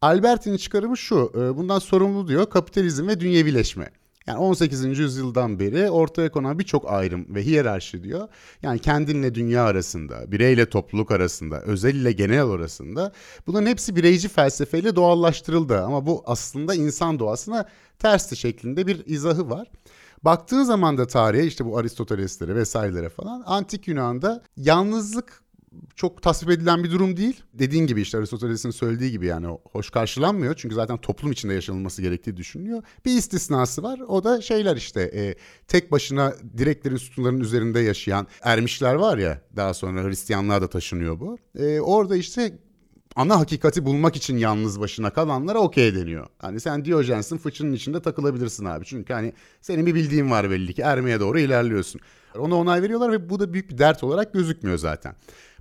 Alberti'nin 0.00 0.56
çıkarımı 0.56 0.96
şu. 0.96 1.32
E, 1.34 1.56
bundan 1.56 1.78
sorumlu 1.78 2.28
diyor 2.28 2.50
kapitalizm 2.50 3.08
ve 3.08 3.20
dünyevileşme. 3.20 3.90
Yani 4.26 4.38
18. 4.38 4.98
yüzyıldan 4.98 5.58
beri 5.58 5.90
ortaya 5.90 6.30
konan 6.30 6.58
birçok 6.58 6.92
ayrım 6.92 7.34
ve 7.34 7.42
hiyerarşi 7.42 8.02
diyor. 8.02 8.28
Yani 8.62 8.78
kendinle 8.78 9.34
dünya 9.34 9.64
arasında, 9.64 10.32
bireyle 10.32 10.68
topluluk 10.70 11.10
arasında, 11.10 11.60
özel 11.60 11.94
ile 11.94 12.12
genel 12.12 12.46
arasında 12.46 13.12
bunların 13.46 13.66
hepsi 13.66 13.96
bireyci 13.96 14.28
felsefeyle 14.28 14.96
doğallaştırıldı. 14.96 15.80
Ama 15.80 16.06
bu 16.06 16.22
aslında 16.26 16.74
insan 16.74 17.18
doğasına 17.18 17.68
tersi 17.98 18.36
şeklinde 18.36 18.86
bir 18.86 19.06
izahı 19.06 19.50
var. 19.50 19.70
Baktığın 20.22 20.62
zaman 20.62 20.98
da 20.98 21.06
tarihe 21.06 21.46
işte 21.46 21.64
bu 21.64 21.78
Aristoteles'lere 21.78 22.54
vesairelere 22.54 23.08
falan 23.08 23.42
antik 23.46 23.88
Yunan'da 23.88 24.42
yalnızlık 24.56 25.43
çok 25.96 26.22
tasvip 26.22 26.50
edilen 26.50 26.84
bir 26.84 26.90
durum 26.90 27.16
değil. 27.16 27.42
Dediğin 27.54 27.86
gibi 27.86 28.00
işte 28.00 28.18
Aristoteles'in 28.18 28.70
söylediği 28.70 29.10
gibi 29.10 29.26
yani 29.26 29.46
hoş 29.72 29.90
karşılanmıyor. 29.90 30.54
Çünkü 30.54 30.74
zaten 30.74 30.96
toplum 30.96 31.32
içinde 31.32 31.54
yaşanılması 31.54 32.02
gerektiği 32.02 32.36
düşünülüyor. 32.36 32.82
Bir 33.04 33.18
istisnası 33.18 33.82
var. 33.82 34.00
O 34.08 34.24
da 34.24 34.40
şeyler 34.40 34.76
işte 34.76 35.00
e, 35.14 35.34
tek 35.68 35.92
başına 35.92 36.34
direklerin 36.58 36.96
sütunların 36.96 37.40
üzerinde 37.40 37.80
yaşayan 37.80 38.26
ermişler 38.42 38.94
var 38.94 39.18
ya 39.18 39.40
daha 39.56 39.74
sonra 39.74 40.04
Hristiyanlığa 40.04 40.62
da 40.62 40.68
taşınıyor 40.68 41.20
bu. 41.20 41.38
E, 41.58 41.80
orada 41.80 42.16
işte 42.16 42.58
ana 43.16 43.40
hakikati 43.40 43.84
bulmak 43.84 44.16
için 44.16 44.36
yalnız 44.36 44.80
başına 44.80 45.10
kalanlara 45.10 45.58
okey 45.58 45.94
deniyor. 45.94 46.26
Hani 46.38 46.60
sen 46.60 46.84
Diyojensin 46.84 47.38
fıçının 47.38 47.72
içinde 47.72 48.02
takılabilirsin 48.02 48.64
abi. 48.64 48.84
Çünkü 48.84 49.12
hani 49.12 49.32
senin 49.60 49.86
bir 49.86 49.94
bildiğin 49.94 50.30
var 50.30 50.50
belli 50.50 50.74
ki 50.74 50.82
ermeye 50.82 51.20
doğru 51.20 51.38
ilerliyorsun. 51.38 52.00
Ona 52.38 52.54
onay 52.54 52.82
veriyorlar 52.82 53.12
ve 53.12 53.30
bu 53.30 53.40
da 53.40 53.52
büyük 53.52 53.70
bir 53.70 53.78
dert 53.78 54.04
olarak 54.04 54.34
gözükmüyor 54.34 54.78
zaten. 54.78 55.14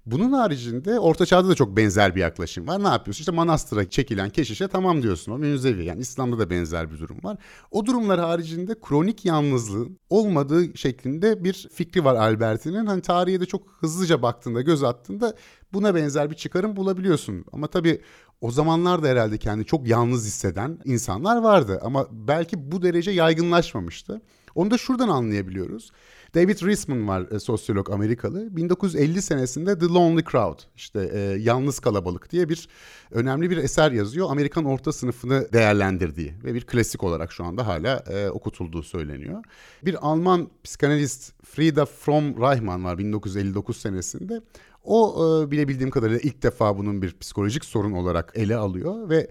Bunun 0.06 0.32
haricinde 0.32 1.00
Orta 1.00 1.26
Çağ'da 1.26 1.50
da 1.50 1.56
çok 1.56 1.78
benzer 1.78 2.16
bir 2.16 2.22
yaklaşım 2.22 2.68
var. 2.68 2.84
Ne 2.84 2.88
yapıyorsun? 2.88 3.22
İşte 3.22 3.32
manastıra 3.32 3.90
çekilen 3.90 4.30
keşişe 4.30 4.68
tamam 4.68 5.02
diyorsun. 5.02 5.32
O 5.32 5.38
münzevi. 5.38 5.86
Yani 5.86 6.02
İslam'da 6.02 6.40
da 6.40 6.50
benzer 6.50 6.92
bir 6.92 7.00
durum 7.00 7.18
var. 7.24 7.38
O 7.72 7.86
durumlar 7.86 8.20
haricinde 8.20 8.76
kronik 8.82 9.26
yalnızlığın 9.26 10.00
olmadığı 10.10 10.78
şeklinde 10.78 11.44
bir 11.44 11.68
fikri 11.74 12.06
var 12.06 12.16
Alberti'nin. 12.16 12.86
Hani 12.86 13.02
tarihe 13.02 13.40
de 13.40 13.46
çok 13.46 13.68
hızlıca 13.80 14.22
baktığında, 14.22 14.62
göz 14.62 14.84
attığında 14.84 15.36
buna 15.74 15.96
benzer 15.96 16.30
bir 16.32 16.36
çıkarım 16.36 16.76
bulabiliyorsun. 16.76 17.46
Ama 17.52 17.68
tabii 17.68 18.02
o 18.42 18.52
zamanlarda 18.52 19.08
herhalde 19.08 19.38
kendi 19.38 19.66
çok 19.66 19.88
yalnız 19.88 20.26
hisseden 20.26 20.80
insanlar 20.86 21.42
vardı. 21.42 21.80
Ama 21.84 22.08
belki 22.12 22.72
bu 22.72 22.82
derece 22.82 23.12
yaygınlaşmamıştı. 23.12 24.22
Onu 24.56 24.72
da 24.72 24.78
şuradan 24.78 25.10
anlayabiliyoruz. 25.10 25.92
David 26.36 26.62
Riesman 26.62 27.08
var 27.08 27.32
e, 27.32 27.40
sosyolog 27.40 27.90
Amerikalı. 27.90 28.58
1950 28.58 29.22
senesinde 29.22 29.80
The 29.80 29.86
Lonely 29.86 30.24
Crowd 30.32 30.60
işte 30.76 31.10
e, 31.14 31.20
Yalnız 31.20 31.80
Kalabalık 31.80 32.32
diye 32.32 32.50
bir 32.50 32.68
önemli 33.12 33.50
bir 33.50 33.58
eser 33.58 33.92
yazıyor. 33.92 34.32
Amerikan 34.32 34.66
orta 34.66 34.94
sınıfını 34.94 35.48
değerlendirdiği 35.54 36.34
ve 36.44 36.54
bir 36.54 36.62
klasik 36.62 37.04
olarak 37.04 37.32
şu 37.32 37.44
anda 37.44 37.68
hala 37.68 37.98
e, 37.98 38.30
okutulduğu 38.30 38.84
söyleniyor. 38.84 39.44
Bir 39.86 40.08
Alman 40.08 40.50
psikanalist 40.64 41.34
Frieda 41.46 41.86
Fromm 41.86 42.42
Reichmann 42.42 42.84
var 42.84 42.98
1959 42.98 43.78
senesinde. 43.78 44.42
O 44.84 45.16
e, 45.48 45.52
bilebildiğim 45.52 45.92
kadarıyla 45.92 46.20
ilk 46.20 46.44
defa 46.44 46.78
bunun 46.78 47.02
bir 47.02 47.18
psikolojik 47.20 47.66
sorun 47.66 47.92
olarak 47.92 48.32
ele 48.36 48.56
alıyor 48.56 49.10
ve 49.10 49.30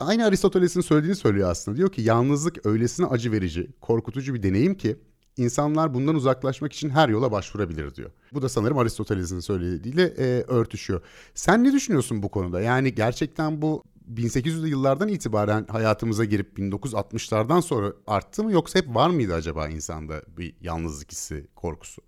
aynı 0.00 0.26
Aristoteles'in 0.26 0.80
söylediğini 0.80 1.16
söylüyor 1.16 1.50
aslında. 1.50 1.76
Diyor 1.76 1.92
ki 1.92 2.02
yalnızlık 2.02 2.66
öylesine 2.66 3.06
acı 3.06 3.32
verici, 3.32 3.70
korkutucu 3.80 4.34
bir 4.34 4.42
deneyim 4.42 4.74
ki 4.74 4.96
İnsanlar 5.36 5.94
bundan 5.94 6.14
uzaklaşmak 6.14 6.72
için 6.72 6.90
her 6.90 7.08
yola 7.08 7.32
başvurabilir 7.32 7.94
diyor. 7.94 8.10
Bu 8.32 8.42
da 8.42 8.48
sanırım 8.48 8.78
Aristoteles'in 8.78 9.40
söylediğiyle 9.40 10.02
e, 10.02 10.42
örtüşüyor. 10.42 11.02
Sen 11.34 11.64
ne 11.64 11.72
düşünüyorsun 11.72 12.22
bu 12.22 12.28
konuda? 12.28 12.60
Yani 12.60 12.94
gerçekten 12.94 13.62
bu 13.62 13.84
1800'lü 14.14 14.68
yıllardan 14.68 15.08
itibaren 15.08 15.66
hayatımıza 15.66 16.24
girip 16.24 16.58
1960'lardan 16.58 17.62
sonra 17.62 17.92
arttı 18.06 18.44
mı 18.44 18.52
yoksa 18.52 18.78
hep 18.78 18.94
var 18.94 19.10
mıydı 19.10 19.34
acaba 19.34 19.68
insanda 19.68 20.22
bir 20.38 20.54
yalnızlık 20.60 21.12
hissi, 21.12 21.46
korkusu? 21.54 22.02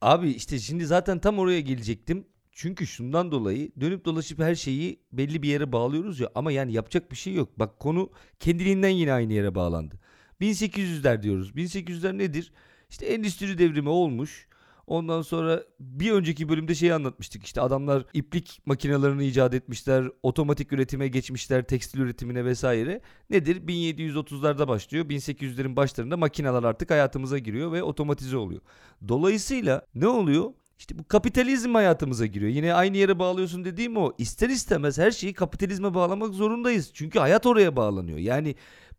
Abi 0.00 0.30
işte 0.30 0.58
şimdi 0.58 0.86
zaten 0.86 1.18
tam 1.18 1.38
oraya 1.38 1.60
gelecektim. 1.60 2.24
Çünkü 2.52 2.86
şundan 2.86 3.32
dolayı 3.32 3.72
dönüp 3.80 4.04
dolaşıp 4.04 4.38
her 4.38 4.54
şeyi 4.54 5.00
belli 5.12 5.42
bir 5.42 5.48
yere 5.48 5.72
bağlıyoruz 5.72 6.20
ya 6.20 6.30
ama 6.34 6.52
yani 6.52 6.72
yapacak 6.72 7.10
bir 7.10 7.16
şey 7.16 7.34
yok. 7.34 7.58
Bak 7.58 7.80
konu 7.80 8.10
kendiliğinden 8.38 8.88
yine 8.88 9.12
aynı 9.12 9.32
yere 9.32 9.54
bağlandı. 9.54 10.00
1800'ler 10.40 11.22
diyoruz. 11.22 11.50
1800'ler 11.50 12.18
nedir? 12.18 12.52
İşte 12.90 13.06
endüstri 13.06 13.58
devrimi 13.58 13.88
olmuş. 13.88 14.50
Ondan 14.86 15.22
sonra 15.22 15.62
bir 15.80 16.12
önceki 16.12 16.48
bölümde 16.48 16.74
şeyi 16.74 16.94
anlatmıştık. 16.94 17.44
İşte 17.44 17.60
adamlar 17.60 18.04
iplik 18.12 18.60
makinelerini 18.66 19.26
icat 19.26 19.54
etmişler. 19.54 20.04
Otomatik 20.22 20.72
üretime 20.72 21.08
geçmişler. 21.08 21.64
Tekstil 21.64 22.00
üretimine 22.00 22.44
vesaire. 22.44 23.00
Nedir? 23.30 23.56
1730'larda 23.66 24.68
başlıyor. 24.68 25.04
1800'lerin 25.04 25.76
başlarında 25.76 26.16
makineler 26.16 26.62
artık 26.62 26.90
hayatımıza 26.90 27.38
giriyor 27.38 27.72
ve 27.72 27.82
otomatize 27.82 28.36
oluyor. 28.36 28.60
Dolayısıyla 29.08 29.86
ne 29.94 30.06
oluyor? 30.06 30.52
İşte 30.78 30.98
bu 30.98 31.08
kapitalizm 31.08 31.74
hayatımıza 31.74 32.26
giriyor. 32.26 32.50
Yine 32.52 32.74
aynı 32.74 32.96
yere 32.96 33.18
bağlıyorsun 33.18 33.64
dediğim 33.64 33.96
o. 33.96 34.12
İster 34.18 34.48
istemez 34.48 34.98
her 34.98 35.10
şeyi 35.10 35.32
kapitalizme 35.34 35.94
bağlamak 35.94 36.34
zorundayız. 36.34 36.90
Çünkü 36.94 37.18
hayat 37.18 37.46
oraya 37.46 37.76
bağlanıyor. 37.76 38.18
Yani 38.18 38.54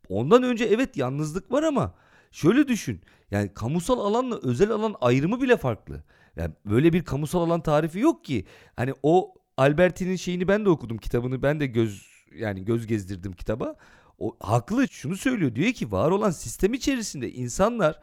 ondan 0.08 0.42
önce 0.42 0.64
evet 0.64 0.96
yalnızlık 0.96 1.52
var 1.52 1.62
ama 1.62 1.94
şöyle 2.32 2.68
düşün. 2.68 3.00
Yani 3.30 3.54
kamusal 3.54 3.98
alanla 3.98 4.40
özel 4.42 4.70
alan 4.70 4.94
ayrımı 5.00 5.40
bile 5.42 5.56
farklı. 5.56 6.04
Yani 6.36 6.54
böyle 6.66 6.92
bir 6.92 7.04
kamusal 7.04 7.40
alan 7.40 7.60
tarifi 7.60 7.98
yok 7.98 8.24
ki. 8.24 8.44
Hani 8.76 8.94
o 9.02 9.34
Alberti'nin 9.56 10.16
şeyini 10.16 10.48
ben 10.48 10.64
de 10.64 10.68
okudum 10.68 10.98
kitabını 10.98 11.42
ben 11.42 11.60
de 11.60 11.66
göz 11.66 12.06
yani 12.38 12.64
göz 12.64 12.86
gezdirdim 12.86 13.32
kitaba. 13.32 13.76
O 14.18 14.36
haklı 14.40 14.88
şunu 14.88 15.16
söylüyor 15.16 15.54
diyor 15.54 15.72
ki 15.72 15.92
var 15.92 16.10
olan 16.10 16.30
sistem 16.30 16.74
içerisinde 16.74 17.32
insanlar 17.32 18.00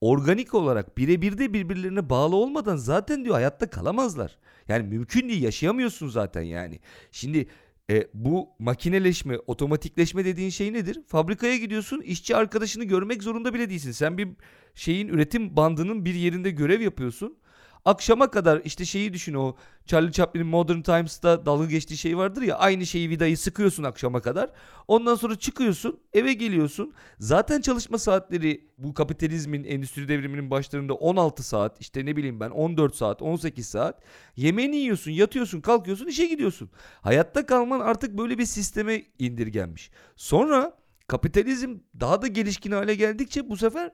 organik 0.00 0.54
olarak 0.54 0.98
birebir 0.98 1.38
de 1.38 1.52
birbirlerine 1.52 2.10
bağlı 2.10 2.36
olmadan 2.36 2.76
zaten 2.76 3.24
diyor 3.24 3.34
hayatta 3.34 3.70
kalamazlar. 3.70 4.38
Yani 4.68 4.88
mümkün 4.88 5.28
değil 5.28 5.42
yaşayamıyorsun 5.42 6.08
zaten 6.08 6.42
yani. 6.42 6.80
Şimdi 7.10 7.46
e, 7.92 8.08
bu 8.14 8.48
makineleşme, 8.58 9.38
otomatikleşme 9.46 10.24
dediğin 10.24 10.50
şey 10.50 10.72
nedir? 10.72 11.00
Fabrikaya 11.06 11.56
gidiyorsun, 11.56 12.00
işçi 12.00 12.36
arkadaşını 12.36 12.84
görmek 12.84 13.22
zorunda 13.22 13.54
bile 13.54 13.70
değilsin. 13.70 13.92
Sen 13.92 14.18
bir 14.18 14.28
şeyin 14.74 15.08
üretim 15.08 15.56
bandının 15.56 16.04
bir 16.04 16.14
yerinde 16.14 16.50
görev 16.50 16.80
yapıyorsun. 16.80 17.38
Akşama 17.84 18.30
kadar 18.30 18.60
işte 18.64 18.84
şeyi 18.84 19.12
düşün 19.12 19.34
o 19.34 19.56
Charlie 19.86 20.12
Chaplin'in 20.12 20.46
Modern 20.46 20.80
Times'ta 20.80 21.46
dalga 21.46 21.66
geçtiği 21.66 21.96
şey 21.96 22.16
vardır 22.16 22.42
ya 22.42 22.56
aynı 22.56 22.86
şeyi 22.86 23.10
vidayı 23.10 23.38
sıkıyorsun 23.38 23.82
akşama 23.82 24.20
kadar. 24.20 24.50
Ondan 24.88 25.14
sonra 25.14 25.36
çıkıyorsun 25.36 26.00
eve 26.12 26.32
geliyorsun. 26.32 26.94
Zaten 27.18 27.60
çalışma 27.60 27.98
saatleri 27.98 28.68
bu 28.78 28.94
kapitalizmin 28.94 29.64
endüstri 29.64 30.08
devriminin 30.08 30.50
başlarında 30.50 30.94
16 30.94 31.42
saat 31.42 31.80
işte 31.80 32.06
ne 32.06 32.16
bileyim 32.16 32.40
ben 32.40 32.50
14 32.50 32.96
saat 32.96 33.22
18 33.22 33.66
saat. 33.66 34.02
Yemeğini 34.36 34.76
yiyorsun 34.76 35.10
yatıyorsun 35.10 35.60
kalkıyorsun 35.60 36.06
işe 36.06 36.26
gidiyorsun. 36.26 36.70
Hayatta 37.00 37.46
kalman 37.46 37.80
artık 37.80 38.18
böyle 38.18 38.38
bir 38.38 38.46
sisteme 38.46 39.02
indirgenmiş. 39.18 39.90
Sonra 40.16 40.76
kapitalizm 41.08 41.78
daha 42.00 42.22
da 42.22 42.26
gelişkin 42.26 42.72
hale 42.72 42.94
geldikçe 42.94 43.48
bu 43.48 43.56
sefer 43.56 43.90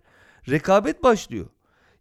rekabet 0.48 1.02
başlıyor. 1.02 1.46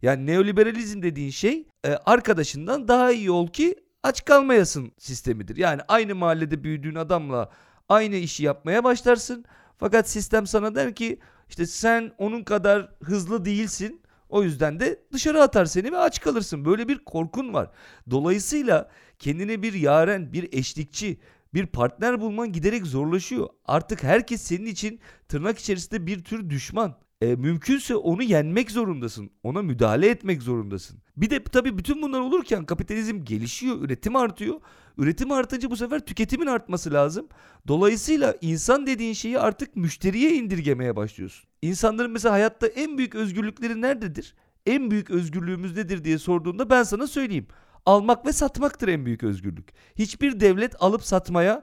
Yani 0.02 0.26
neoliberalizm 0.26 1.02
dediğin 1.02 1.30
şey 1.30 1.68
e, 1.84 1.90
arkadaşından 1.90 2.88
daha 2.88 3.12
iyi 3.12 3.30
ol 3.30 3.48
ki 3.48 3.76
aç 4.02 4.24
kalmayasın 4.24 4.92
sistemidir. 4.98 5.56
Yani 5.56 5.80
aynı 5.88 6.14
mahallede 6.14 6.64
büyüdüğün 6.64 6.94
adamla 6.94 7.50
aynı 7.88 8.16
işi 8.16 8.44
yapmaya 8.44 8.84
başlarsın. 8.84 9.44
Fakat 9.78 10.08
sistem 10.10 10.46
sana 10.46 10.74
der 10.74 10.94
ki 10.94 11.18
işte 11.48 11.66
sen 11.66 12.12
onun 12.18 12.42
kadar 12.44 12.88
hızlı 13.02 13.44
değilsin. 13.44 14.02
O 14.28 14.42
yüzden 14.42 14.80
de 14.80 15.02
dışarı 15.12 15.42
atar 15.42 15.64
seni 15.66 15.92
ve 15.92 15.98
aç 15.98 16.20
kalırsın. 16.20 16.64
Böyle 16.64 16.88
bir 16.88 16.98
korkun 17.04 17.54
var. 17.54 17.70
Dolayısıyla 18.10 18.90
kendine 19.18 19.62
bir 19.62 19.72
yaren, 19.72 20.32
bir 20.32 20.52
eşlikçi, 20.52 21.20
bir 21.54 21.66
partner 21.66 22.20
bulman 22.20 22.52
giderek 22.52 22.86
zorlaşıyor. 22.86 23.48
Artık 23.64 24.02
herkes 24.02 24.42
senin 24.42 24.66
için 24.66 25.00
tırnak 25.28 25.58
içerisinde 25.58 26.06
bir 26.06 26.24
tür 26.24 26.50
düşman 26.50 26.98
e, 27.20 27.34
mümkünse 27.34 27.96
onu 27.96 28.22
yenmek 28.22 28.70
zorundasın. 28.70 29.30
Ona 29.42 29.62
müdahale 29.62 30.08
etmek 30.08 30.42
zorundasın. 30.42 30.98
Bir 31.16 31.30
de 31.30 31.44
tabii 31.44 31.78
bütün 31.78 32.02
bunlar 32.02 32.20
olurken 32.20 32.66
kapitalizm 32.66 33.24
gelişiyor, 33.24 33.80
üretim 33.80 34.16
artıyor. 34.16 34.60
Üretim 34.98 35.32
artınca 35.32 35.70
bu 35.70 35.76
sefer 35.76 36.00
tüketimin 36.00 36.46
artması 36.46 36.92
lazım. 36.92 37.28
Dolayısıyla 37.68 38.34
insan 38.40 38.86
dediğin 38.86 39.12
şeyi 39.12 39.38
artık 39.38 39.76
müşteriye 39.76 40.34
indirgemeye 40.34 40.96
başlıyorsun. 40.96 41.48
İnsanların 41.62 42.10
mesela 42.10 42.34
hayatta 42.34 42.66
en 42.66 42.98
büyük 42.98 43.14
özgürlükleri 43.14 43.80
nerededir? 43.80 44.34
En 44.66 44.90
büyük 44.90 45.10
özgürlüğümüz 45.10 45.76
nedir 45.76 46.04
diye 46.04 46.18
sorduğunda 46.18 46.70
ben 46.70 46.82
sana 46.82 47.06
söyleyeyim. 47.06 47.46
Almak 47.86 48.26
ve 48.26 48.32
satmaktır 48.32 48.88
en 48.88 49.06
büyük 49.06 49.22
özgürlük. 49.22 49.68
Hiçbir 49.96 50.40
devlet 50.40 50.82
alıp 50.82 51.04
satmaya 51.04 51.62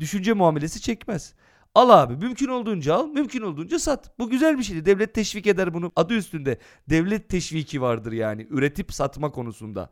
düşünce 0.00 0.32
muamelesi 0.32 0.80
çekmez. 0.80 1.34
Al 1.74 1.88
abi 1.90 2.16
mümkün 2.16 2.48
olduğunca 2.48 2.94
al 2.94 3.06
mümkün 3.06 3.42
olduğunca 3.42 3.78
sat. 3.78 4.18
Bu 4.18 4.30
güzel 4.30 4.58
bir 4.58 4.62
şeydi. 4.62 4.84
Devlet 4.84 5.14
teşvik 5.14 5.46
eder 5.46 5.74
bunu. 5.74 5.92
Adı 5.96 6.14
üstünde 6.14 6.58
devlet 6.90 7.28
teşviki 7.28 7.82
vardır 7.82 8.12
yani 8.12 8.46
üretip 8.50 8.94
satma 8.94 9.30
konusunda. 9.30 9.90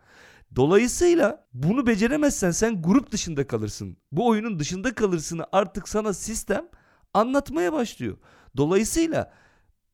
Dolayısıyla 0.56 1.46
bunu 1.54 1.86
beceremezsen 1.86 2.50
sen 2.50 2.82
grup 2.82 3.10
dışında 3.10 3.46
kalırsın. 3.46 3.96
Bu 4.12 4.26
oyunun 4.26 4.58
dışında 4.58 4.94
kalırsın 4.94 5.40
artık 5.52 5.88
sana 5.88 6.12
sistem 6.12 6.68
anlatmaya 7.14 7.72
başlıyor. 7.72 8.16
Dolayısıyla 8.56 9.32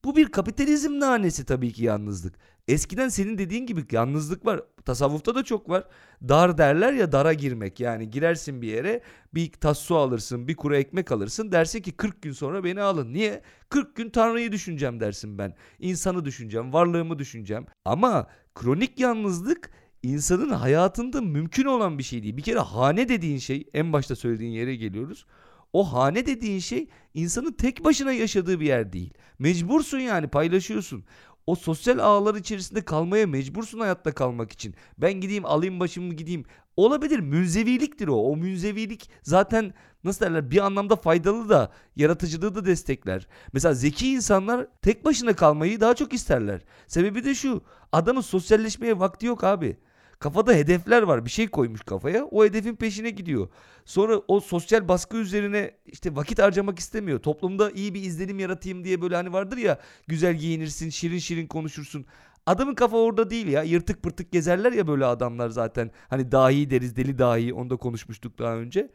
bu 0.05 0.17
bir 0.17 0.29
kapitalizm 0.29 1.01
nanesi 1.01 1.45
tabii 1.45 1.73
ki 1.73 1.85
yalnızlık. 1.85 2.35
Eskiden 2.69 3.09
senin 3.09 3.39
dediğin 3.39 3.67
gibi 3.67 3.85
yalnızlık 3.91 4.47
var. 4.47 4.61
Tasavvufta 4.85 5.35
da 5.35 5.45
çok 5.45 5.69
var. 5.69 5.85
Dar 6.29 6.59
derler 6.59 6.93
ya 6.93 7.13
dara 7.13 7.33
girmek. 7.33 7.81
Yani 7.81 8.11
girersin 8.11 8.63
bir 8.63 8.69
yere 8.69 9.03
bir 9.35 9.53
tas 9.53 9.79
su 9.79 9.97
alırsın 9.97 10.49
bir 10.49 10.57
kuru 10.57 10.77
ekmek 10.77 11.13
alırsın. 11.13 11.53
Dersin 11.53 11.81
ki 11.81 11.93
40 11.93 12.23
gün 12.23 12.33
sonra 12.33 12.65
beni 12.65 12.83
alın. 12.83 13.13
Niye? 13.13 13.43
40 13.69 13.97
gün 13.97 14.11
Tanrı'yı 14.11 14.53
düşüneceğim 14.53 15.01
dersin 15.01 15.39
ben. 15.39 15.55
İnsanı 15.79 16.25
düşüneceğim, 16.25 16.73
varlığımı 16.73 17.19
düşüneceğim. 17.19 17.67
Ama 17.85 18.27
kronik 18.55 19.01
yalnızlık 19.01 19.71
insanın 20.03 20.51
hayatında 20.51 21.21
mümkün 21.21 21.65
olan 21.65 21.99
bir 21.99 22.03
şey 22.03 22.23
değil. 22.23 22.37
Bir 22.37 22.43
kere 22.43 22.59
hane 22.59 23.09
dediğin 23.09 23.39
şey 23.39 23.69
en 23.75 23.93
başta 23.93 24.17
söylediğin 24.17 24.53
yere 24.53 24.77
geliyoruz. 24.77 25.27
O 25.73 25.93
hane 25.93 26.27
dediğin 26.27 26.59
şey 26.59 26.89
insanın 27.15 27.53
tek 27.53 27.85
başına 27.85 28.13
yaşadığı 28.13 28.61
bir 28.61 28.67
yer 28.67 28.93
değil. 28.93 29.15
Mecbursun 29.39 29.99
yani 29.99 30.29
paylaşıyorsun 30.29 31.05
o 31.49 31.55
sosyal 31.55 31.99
ağlar 31.99 32.35
içerisinde 32.35 32.85
kalmaya 32.85 33.27
mecbursun 33.27 33.81
hayatta 33.81 34.13
kalmak 34.15 34.53
için. 34.53 34.75
Ben 34.99 35.13
gideyim 35.13 35.45
alayım 35.45 35.81
başımı 35.81 36.15
gideyim. 36.15 36.45
Olabilir 36.77 37.19
münzeviliktir 37.19 38.09
o. 38.09 38.15
O 38.17 38.37
münzevilik 38.37 39.11
zaten 39.23 39.75
nasıl 40.05 40.25
derler 40.25 40.51
bir 40.51 40.59
anlamda 40.59 40.97
faydalı 40.97 41.49
da 41.49 41.73
yaratıcılığı 41.97 42.55
da 42.55 42.65
destekler. 42.67 43.27
Mesela 43.53 43.75
zeki 43.75 44.13
insanlar 44.13 44.67
tek 44.83 45.05
başına 45.05 45.37
kalmayı 45.37 45.81
daha 45.81 45.95
çok 45.95 46.13
isterler. 46.13 46.61
Sebebi 46.87 47.25
de 47.25 47.35
şu 47.35 47.63
adamın 47.93 48.21
sosyalleşmeye 48.21 48.99
vakti 48.99 49.27
yok 49.27 49.45
abi. 49.45 49.77
Kafada 50.19 50.53
hedefler 50.53 51.03
var. 51.03 51.25
Bir 51.25 51.31
şey 51.31 51.49
koymuş 51.49 51.83
kafaya. 51.83 52.25
O 52.25 52.45
hedefin 52.45 52.77
peşine 52.77 53.11
gidiyor. 53.11 53.49
Sonra 53.85 54.21
o 54.29 54.41
sosyal 54.41 54.89
baskı 54.89 55.17
üzerine 55.17 55.71
işte 55.87 56.17
vakit 56.17 56.39
harcamak 56.39 56.79
istemiyor. 56.79 57.19
Toplumda 57.19 57.71
iyi 57.71 57.95
bir 57.95 58.03
izlenim 58.03 58.39
yaratayım 58.39 58.85
diye 58.85 59.03
böyle 59.03 59.17
hani 59.17 59.33
vardır 59.33 59.57
ya 59.57 59.79
güzel 60.07 60.35
giyinirsin, 60.35 60.91
şirin 60.91 61.19
şirin 61.19 61.47
konuşursun. 61.47 62.07
Adamın 62.47 62.75
kafa 62.75 62.97
orada 62.97 63.31
değil 63.31 63.47
ya. 63.47 63.63
Yırtık 63.63 64.03
pırtık 64.03 64.33
gezerler 64.33 64.73
ya 64.73 64.87
böyle 64.87 65.05
adamlar 65.05 65.49
zaten. 65.49 65.91
Hani 66.09 66.33
dahi 66.33 66.71
deriz, 66.71 66.97
deli 66.97 67.19
dahi. 67.19 67.55
Onu 67.55 67.71
da 67.71 67.77
konuşmuştuk 67.77 68.39
daha 68.39 68.57
önce. 68.57 68.91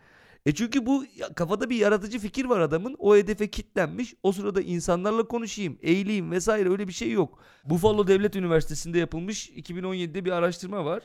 E 0.46 0.54
çünkü 0.54 0.86
bu 0.86 1.06
kafada 1.36 1.70
bir 1.70 1.76
yaratıcı 1.76 2.20
fikir 2.20 2.46
var 2.46 2.60
adamın. 2.60 2.96
O 3.00 3.16
hedefe 3.16 3.50
kitlenmiş. 3.52 4.14
O 4.24 4.32
sırada 4.32 4.62
insanlarla 4.62 5.28
konuşayım, 5.28 5.78
eğileyim 5.82 6.32
vesaire 6.32 6.70
öyle 6.70 6.88
bir 6.88 6.94
şey 6.94 7.12
yok. 7.12 7.40
Buffalo 7.66 8.08
Devlet 8.08 8.36
Üniversitesi'nde 8.36 9.00
yapılmış 9.00 9.50
2017'de 9.50 10.26
bir 10.26 10.32
araştırma 10.32 10.86
var. 10.86 11.04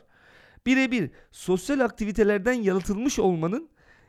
Birebir 0.66 1.10
sosyal 1.32 1.80
aktivitelerden 1.80 2.52
yaratılmış 2.52 3.18
olmanın 3.18 3.68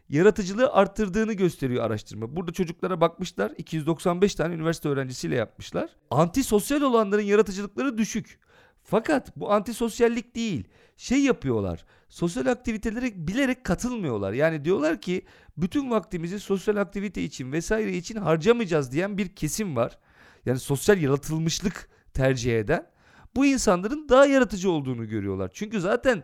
yaratıcılığı 0.10 0.74
arttırdığını 0.74 1.34
gösteriyor 1.34 1.86
araştırma. 1.86 2.36
Burada 2.36 2.52
çocuklara 2.52 3.02
bakmışlar. 3.02 3.54
295 3.58 4.36
tane 4.36 4.56
üniversite 4.56 4.90
öğrencisiyle 4.90 5.36
yapmışlar. 5.36 5.90
Antisosyal 6.12 6.82
olanların 6.82 7.22
yaratıcılıkları 7.22 7.98
düşük. 7.98 8.40
Fakat 8.84 9.38
bu 9.38 9.52
antisosyallik 9.52 10.36
değil. 10.36 10.68
Şey 11.00 11.22
yapıyorlar. 11.22 11.86
Sosyal 12.10 12.46
aktivitelere 12.46 13.28
bilerek 13.28 13.64
katılmıyorlar. 13.64 14.34
Yani 14.34 14.66
diyorlar 14.66 15.02
ki 15.02 15.26
bütün 15.58 15.92
vaktimizi 15.92 16.40
sosyal 16.40 16.76
aktivite 16.76 17.24
için 17.24 17.52
vesaire 17.52 17.98
için 17.98 18.16
harcamayacağız 18.16 18.92
diyen 18.92 19.18
bir 19.18 19.28
kesim 19.28 19.76
var. 19.76 19.98
Yani 20.46 20.60
sosyal 20.60 21.02
yaratılmışlık 21.02 21.90
tercih 22.14 22.60
eden. 22.60 22.88
Bu 23.36 23.46
insanların 23.46 24.10
daha 24.10 24.26
yaratıcı 24.26 24.72
olduğunu 24.72 25.08
görüyorlar. 25.08 25.52
Çünkü 25.54 25.82
zaten 25.82 26.24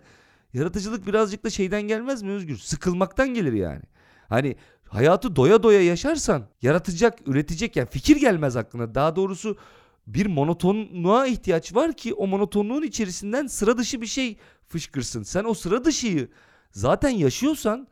yaratıcılık 0.54 1.08
birazcık 1.08 1.44
da 1.44 1.50
şeyden 1.50 1.82
gelmez 1.82 2.24
mi 2.24 2.32
Özgür? 2.32 2.58
Sıkılmaktan 2.58 3.34
gelir 3.34 3.54
yani. 3.54 3.84
Hani 4.30 4.56
hayatı 4.90 5.36
doya 5.36 5.64
doya 5.64 5.84
yaşarsan 5.84 6.48
yaratacak, 6.62 7.28
üretecek 7.28 7.76
yani 7.76 7.90
fikir 7.90 8.16
gelmez 8.16 8.56
aklına. 8.56 8.96
Daha 8.96 9.16
doğrusu 9.16 9.58
bir 10.08 10.26
monotonluğa 10.26 11.28
ihtiyaç 11.28 11.76
var 11.76 11.94
ki 11.94 12.14
o 12.14 12.28
monotonluğun 12.28 12.84
içerisinden 12.84 13.48
sıra 13.48 13.78
dışı 13.78 14.02
bir 14.02 14.08
şey 14.08 14.38
fışkırsın. 14.68 15.24
Sen 15.24 15.44
o 15.44 15.54
sıra 15.54 15.86
dışıyı 15.86 16.30
zaten 16.72 17.10
yaşıyorsan 17.10 17.88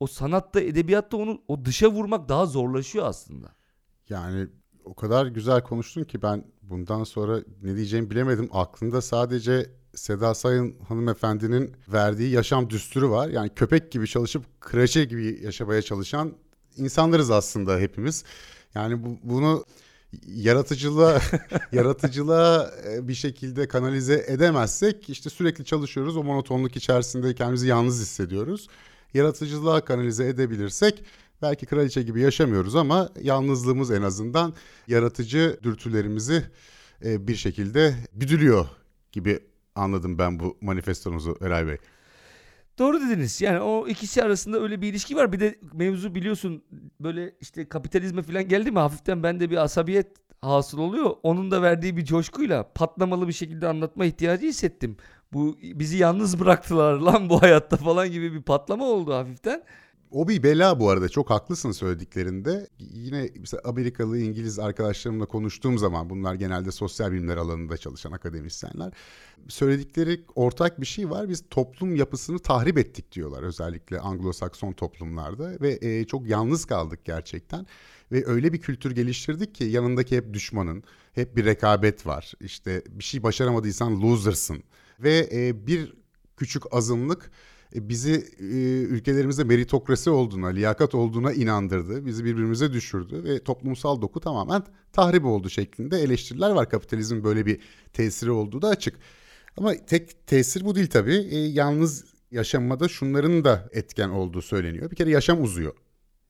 o 0.00 0.06
sanatta, 0.06 0.60
edebiyatta 0.60 1.16
onu 1.16 1.42
o 1.48 1.64
dışa 1.64 1.88
vurmak 1.88 2.28
daha 2.28 2.46
zorlaşıyor 2.46 3.06
aslında. 3.06 3.48
Yani 4.08 4.48
o 4.84 4.94
kadar 4.94 5.26
güzel 5.26 5.62
konuştun 5.62 6.04
ki 6.04 6.22
ben 6.22 6.44
bundan 6.62 7.04
sonra 7.04 7.40
ne 7.62 7.76
diyeceğimi 7.76 8.10
bilemedim. 8.10 8.48
Aklımda 8.52 9.02
sadece 9.02 9.70
Seda 9.94 10.34
Sayın 10.34 10.78
hanımefendinin 10.88 11.76
verdiği 11.88 12.30
yaşam 12.30 12.70
düsturu 12.70 13.10
var. 13.10 13.28
Yani 13.28 13.50
köpek 13.54 13.92
gibi 13.92 14.06
çalışıp 14.06 14.60
kraliçe 14.60 15.04
gibi 15.04 15.40
yaşamaya 15.42 15.82
çalışan 15.82 16.32
insanlarız 16.76 17.30
aslında 17.30 17.78
hepimiz. 17.78 18.24
Yani 18.74 19.04
bu, 19.04 19.18
bunu 19.22 19.64
yaratıcılığa 20.26 21.20
yaratıcılığa 21.72 22.70
e, 22.88 23.08
bir 23.08 23.14
şekilde 23.14 23.68
kanalize 23.68 24.24
edemezsek 24.28 25.10
işte 25.10 25.30
sürekli 25.30 25.64
çalışıyoruz. 25.64 26.16
O 26.16 26.22
monotonluk 26.22 26.76
içerisinde 26.76 27.34
kendimizi 27.34 27.68
yalnız 27.68 28.00
hissediyoruz. 28.00 28.68
Yaratıcılığa 29.14 29.84
kanalize 29.84 30.28
edebilirsek 30.28 31.04
belki 31.42 31.66
kraliçe 31.66 32.02
gibi 32.02 32.20
yaşamıyoruz 32.20 32.76
ama 32.76 33.08
yalnızlığımız 33.20 33.90
en 33.90 34.02
azından 34.02 34.54
yaratıcı 34.88 35.58
dürtülerimizi 35.62 36.44
e, 37.04 37.28
bir 37.28 37.36
şekilde 37.36 37.94
güdülüyor 38.14 38.66
gibi 39.12 39.40
anladım 39.74 40.18
ben 40.18 40.40
bu 40.40 40.56
manifestonuzu 40.60 41.36
Eray 41.40 41.66
Bey. 41.66 41.76
Doğru 42.78 43.00
dediniz. 43.00 43.40
Yani 43.40 43.60
o 43.60 43.88
ikisi 43.88 44.22
arasında 44.22 44.60
öyle 44.60 44.80
bir 44.82 44.88
ilişki 44.88 45.16
var. 45.16 45.32
Bir 45.32 45.40
de 45.40 45.58
mevzu 45.72 46.14
biliyorsun 46.14 46.64
böyle 47.00 47.34
işte 47.40 47.68
kapitalizme 47.68 48.22
falan 48.22 48.48
geldi 48.48 48.70
mi 48.70 48.78
hafiften 48.78 49.22
bende 49.22 49.50
bir 49.50 49.56
asabiyet 49.56 50.06
hasıl 50.42 50.78
oluyor. 50.78 51.10
Onun 51.22 51.50
da 51.50 51.62
verdiği 51.62 51.96
bir 51.96 52.04
coşkuyla 52.04 52.72
patlamalı 52.72 53.28
bir 53.28 53.32
şekilde 53.32 53.68
anlatma 53.68 54.04
ihtiyacı 54.04 54.46
hissettim. 54.46 54.96
Bu 55.32 55.56
bizi 55.62 55.96
yalnız 55.96 56.40
bıraktılar 56.40 56.94
lan 57.00 57.30
bu 57.30 57.42
hayatta 57.42 57.76
falan 57.76 58.10
gibi 58.10 58.32
bir 58.32 58.42
patlama 58.42 58.84
oldu 58.84 59.14
hafiften. 59.14 59.62
O 60.14 60.28
bir 60.28 60.42
bela 60.42 60.80
bu 60.80 60.90
arada 60.90 61.08
çok 61.08 61.30
haklısın 61.30 61.72
söylediklerinde. 61.72 62.68
Yine 62.78 63.30
mesela 63.38 63.60
Amerikalı, 63.64 64.18
İngiliz 64.18 64.58
arkadaşlarımla 64.58 65.26
konuştuğum 65.26 65.78
zaman 65.78 66.10
bunlar 66.10 66.34
genelde 66.34 66.72
sosyal 66.72 67.12
bilimler 67.12 67.36
alanında 67.36 67.76
çalışan 67.76 68.12
akademisyenler. 68.12 68.92
Söyledikleri 69.48 70.24
ortak 70.34 70.80
bir 70.80 70.86
şey 70.86 71.10
var. 71.10 71.28
Biz 71.28 71.44
toplum 71.50 71.96
yapısını 71.96 72.38
tahrip 72.38 72.78
ettik 72.78 73.12
diyorlar 73.12 73.42
özellikle 73.42 73.96
Anglo-Sakson 73.96 74.74
toplumlarda 74.74 75.60
ve 75.60 75.78
e, 75.80 76.04
çok 76.04 76.28
yalnız 76.28 76.64
kaldık 76.64 77.04
gerçekten. 77.04 77.66
Ve 78.12 78.26
öyle 78.26 78.52
bir 78.52 78.60
kültür 78.60 78.90
geliştirdik 78.90 79.54
ki 79.54 79.64
yanındaki 79.64 80.16
hep 80.16 80.32
düşmanın, 80.32 80.82
hep 81.12 81.36
bir 81.36 81.44
rekabet 81.44 82.06
var. 82.06 82.32
İşte 82.40 82.82
bir 82.88 83.04
şey 83.04 83.22
başaramadıysan 83.22 84.02
loser'sın 84.02 84.62
ve 85.00 85.28
e, 85.32 85.66
bir 85.66 85.94
küçük 86.36 86.62
azınlık 86.74 87.30
bizi 87.74 88.12
e, 88.38 88.44
ülkelerimizde 88.82 89.44
meritokrasi 89.44 90.10
olduğuna, 90.10 90.46
liyakat 90.46 90.94
olduğuna 90.94 91.32
inandırdı. 91.32 92.06
Bizi 92.06 92.24
birbirimize 92.24 92.72
düşürdü 92.72 93.24
ve 93.24 93.38
toplumsal 93.44 94.02
doku 94.02 94.20
tamamen 94.20 94.62
tahrip 94.92 95.24
oldu 95.24 95.50
şeklinde 95.50 95.98
eleştiriler 95.98 96.50
var. 96.50 96.70
Kapitalizmin 96.70 97.24
böyle 97.24 97.46
bir 97.46 97.60
tesiri 97.92 98.30
olduğu 98.30 98.62
da 98.62 98.68
açık. 98.68 98.94
Ama 99.56 99.74
tek 99.86 100.26
tesir 100.26 100.64
bu 100.64 100.74
değil 100.74 100.86
tabii. 100.86 101.28
E, 101.30 101.36
yalnız 101.38 102.04
yaşamada 102.30 102.88
şunların 102.88 103.44
da 103.44 103.68
etken 103.72 104.08
olduğu 104.08 104.42
söyleniyor. 104.42 104.90
Bir 104.90 104.96
kere 104.96 105.10
yaşam 105.10 105.42
uzuyor. 105.42 105.72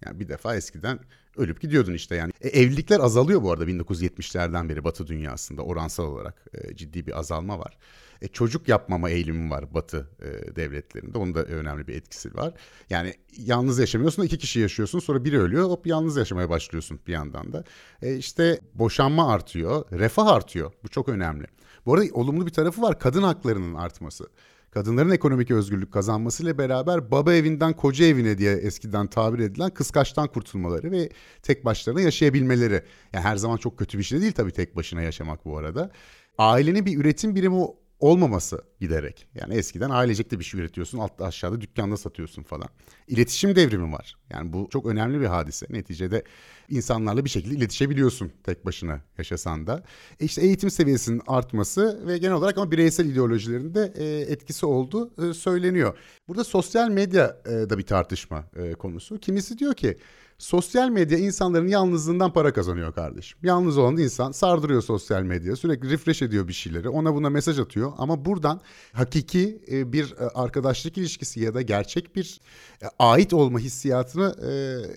Yani 0.04 0.20
bir 0.20 0.28
defa 0.28 0.56
eskiden 0.56 0.98
ölüp 1.36 1.60
gidiyordun 1.60 1.94
işte 1.94 2.16
yani. 2.16 2.32
E, 2.40 2.48
evlilikler 2.48 3.00
azalıyor 3.00 3.42
bu 3.42 3.52
arada 3.52 3.64
1970'lerden 3.64 4.68
beri 4.68 4.84
Batı 4.84 5.06
dünyasında 5.06 5.62
oransal 5.62 6.04
olarak 6.04 6.44
e, 6.54 6.76
ciddi 6.76 7.06
bir 7.06 7.18
azalma 7.18 7.58
var. 7.58 7.78
E, 8.22 8.28
çocuk 8.28 8.68
yapmama 8.68 9.10
eğilimi 9.10 9.50
var 9.50 9.74
Batı 9.74 10.10
e, 10.20 10.56
devletlerinde. 10.56 11.18
Onun 11.18 11.34
da 11.34 11.42
önemli 11.44 11.86
bir 11.86 11.94
etkisi 11.94 12.34
var. 12.34 12.54
Yani 12.90 13.14
yalnız 13.36 13.78
yaşamıyorsun 13.78 14.22
iki 14.22 14.38
kişi 14.38 14.60
yaşıyorsun 14.60 14.98
sonra 14.98 15.24
biri 15.24 15.40
ölüyor 15.40 15.70
hop 15.70 15.86
yalnız 15.86 16.16
yaşamaya 16.16 16.50
başlıyorsun 16.50 17.00
bir 17.06 17.12
yandan 17.12 17.52
da. 17.52 17.64
E, 18.02 18.16
işte 18.16 18.60
boşanma 18.74 19.32
artıyor, 19.32 19.84
refah 19.92 20.26
artıyor. 20.26 20.72
Bu 20.84 20.88
çok 20.88 21.08
önemli. 21.08 21.46
Bu 21.86 21.94
arada 21.94 22.06
olumlu 22.12 22.46
bir 22.46 22.52
tarafı 22.52 22.82
var 22.82 22.98
kadın 22.98 23.22
haklarının 23.22 23.74
artması 23.74 24.28
kadınların 24.74 25.10
ekonomik 25.10 25.50
özgürlük 25.50 25.92
kazanmasıyla 25.92 26.58
beraber 26.58 27.10
baba 27.10 27.34
evinden 27.34 27.72
koca 27.72 28.04
evine 28.04 28.38
diye 28.38 28.52
eskiden 28.52 29.06
tabir 29.06 29.38
edilen 29.38 29.70
kıskaçtan 29.70 30.28
kurtulmaları 30.28 30.90
ve 30.90 31.08
tek 31.42 31.64
başlarına 31.64 32.00
yaşayabilmeleri. 32.00 32.82
Yani 33.12 33.24
her 33.24 33.36
zaman 33.36 33.56
çok 33.56 33.78
kötü 33.78 33.98
bir 33.98 34.02
şey 34.02 34.20
değil 34.20 34.32
tabii 34.32 34.52
tek 34.52 34.76
başına 34.76 35.02
yaşamak 35.02 35.44
bu 35.44 35.58
arada. 35.58 35.90
Ailenin 36.38 36.86
bir 36.86 36.98
üretim 36.98 37.34
birimi 37.34 37.66
olmaması 38.04 38.64
giderek. 38.80 39.26
Yani 39.34 39.54
eskiden 39.54 39.90
ailecek 39.90 40.30
de 40.30 40.38
bir 40.38 40.44
şey 40.44 40.60
üretiyorsun, 40.60 40.98
altta 40.98 41.24
aşağıda 41.24 41.60
dükkanda 41.60 41.96
satıyorsun 41.96 42.42
falan. 42.42 42.68
İletişim 43.08 43.56
devrimi 43.56 43.92
var. 43.92 44.16
Yani 44.30 44.52
bu 44.52 44.68
çok 44.72 44.86
önemli 44.86 45.20
bir 45.20 45.26
hadise. 45.26 45.66
Neticede 45.70 46.22
insanlarla 46.68 47.24
bir 47.24 47.30
şekilde 47.30 47.54
iletişebiliyorsun 47.54 48.32
tek 48.42 48.66
başına 48.66 49.00
yaşasan 49.18 49.66
da. 49.66 49.82
E 50.20 50.24
işte 50.24 50.42
eğitim 50.42 50.70
seviyesinin 50.70 51.22
artması 51.26 52.06
ve 52.06 52.18
genel 52.18 52.34
olarak 52.34 52.58
ama 52.58 52.70
bireysel 52.70 53.06
ideolojilerin 53.06 53.74
de 53.74 53.92
e, 53.96 54.32
etkisi 54.32 54.66
olduğu 54.66 55.30
e, 55.30 55.34
söyleniyor. 55.34 55.98
Burada 56.28 56.44
sosyal 56.44 56.90
medya 56.90 57.36
e, 57.46 57.50
da 57.50 57.78
bir 57.78 57.86
tartışma 57.86 58.44
konusu. 58.78 59.18
Kimisi 59.18 59.58
diyor 59.58 59.74
ki 59.74 59.96
Sosyal 60.38 60.88
medya 60.88 61.18
insanların 61.18 61.68
yalnızlığından 61.68 62.32
para 62.32 62.52
kazanıyor 62.52 62.94
kardeşim. 62.94 63.38
Yalnız 63.42 63.78
olan 63.78 63.96
insan 63.96 64.32
sardırıyor 64.32 64.82
sosyal 64.82 65.22
medya. 65.22 65.56
Sürekli 65.56 65.90
refresh 65.90 66.22
ediyor 66.22 66.48
bir 66.48 66.52
şeyleri. 66.52 66.88
Ona 66.88 67.14
buna 67.14 67.30
mesaj 67.30 67.58
atıyor. 67.58 67.92
Ama 67.98 68.24
buradan 68.24 68.60
hakiki 68.92 69.62
e, 69.70 69.92
bir 69.92 70.12
e, 70.12 70.28
arkadaşlık 70.34 70.98
ilişkisi 70.98 71.40
ya 71.40 71.54
da 71.54 71.62
gerçek 71.62 72.16
bir 72.16 72.40
e, 72.82 72.86
ait 72.98 73.32
olma 73.32 73.58
hissiyatını 73.58 74.34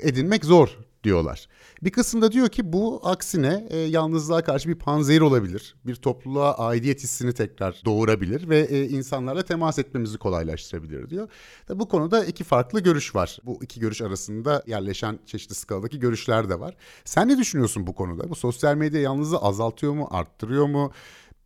edinmek 0.01 0.45
zor 0.45 0.77
diyorlar. 1.03 1.47
Bir 1.83 1.89
kısımda 1.89 2.31
diyor 2.31 2.49
ki 2.49 2.73
bu 2.73 3.01
aksine 3.03 3.67
e, 3.69 3.77
yalnızlığa 3.77 4.43
karşı 4.43 4.69
bir 4.69 4.75
panzehir 4.75 5.21
olabilir. 5.21 5.75
Bir 5.85 5.95
topluluğa 5.95 6.57
aidiyet 6.57 7.03
hissini 7.03 7.33
tekrar 7.33 7.81
doğurabilir 7.85 8.49
ve 8.49 8.59
e, 8.59 8.83
insanlarla 8.89 9.43
temas 9.43 9.79
etmemizi 9.79 10.17
kolaylaştırabilir 10.17 11.09
diyor. 11.09 11.29
Tabi 11.67 11.79
bu 11.79 11.87
konuda 11.87 12.25
iki 12.25 12.43
farklı 12.43 12.79
görüş 12.79 13.15
var. 13.15 13.39
Bu 13.43 13.59
iki 13.63 13.79
görüş 13.79 14.01
arasında 14.01 14.63
yerleşen 14.67 15.19
çeşitli 15.25 15.55
skaladaki 15.55 15.99
görüşler 15.99 16.49
de 16.49 16.59
var. 16.59 16.75
Sen 17.05 17.27
ne 17.27 17.37
düşünüyorsun 17.37 17.87
bu 17.87 17.95
konuda? 17.95 18.29
Bu 18.29 18.35
sosyal 18.35 18.75
medya 18.75 19.01
yalnızlığı 19.01 19.37
azaltıyor 19.37 19.93
mu, 19.93 20.07
arttırıyor 20.11 20.65
mu? 20.65 20.91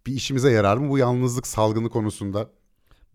Bir 0.06 0.14
işimize 0.14 0.52
yarar 0.52 0.78
mı 0.78 0.90
bu 0.90 0.98
yalnızlık 0.98 1.48
salgını 1.48 1.90
konusunda? 1.90 2.50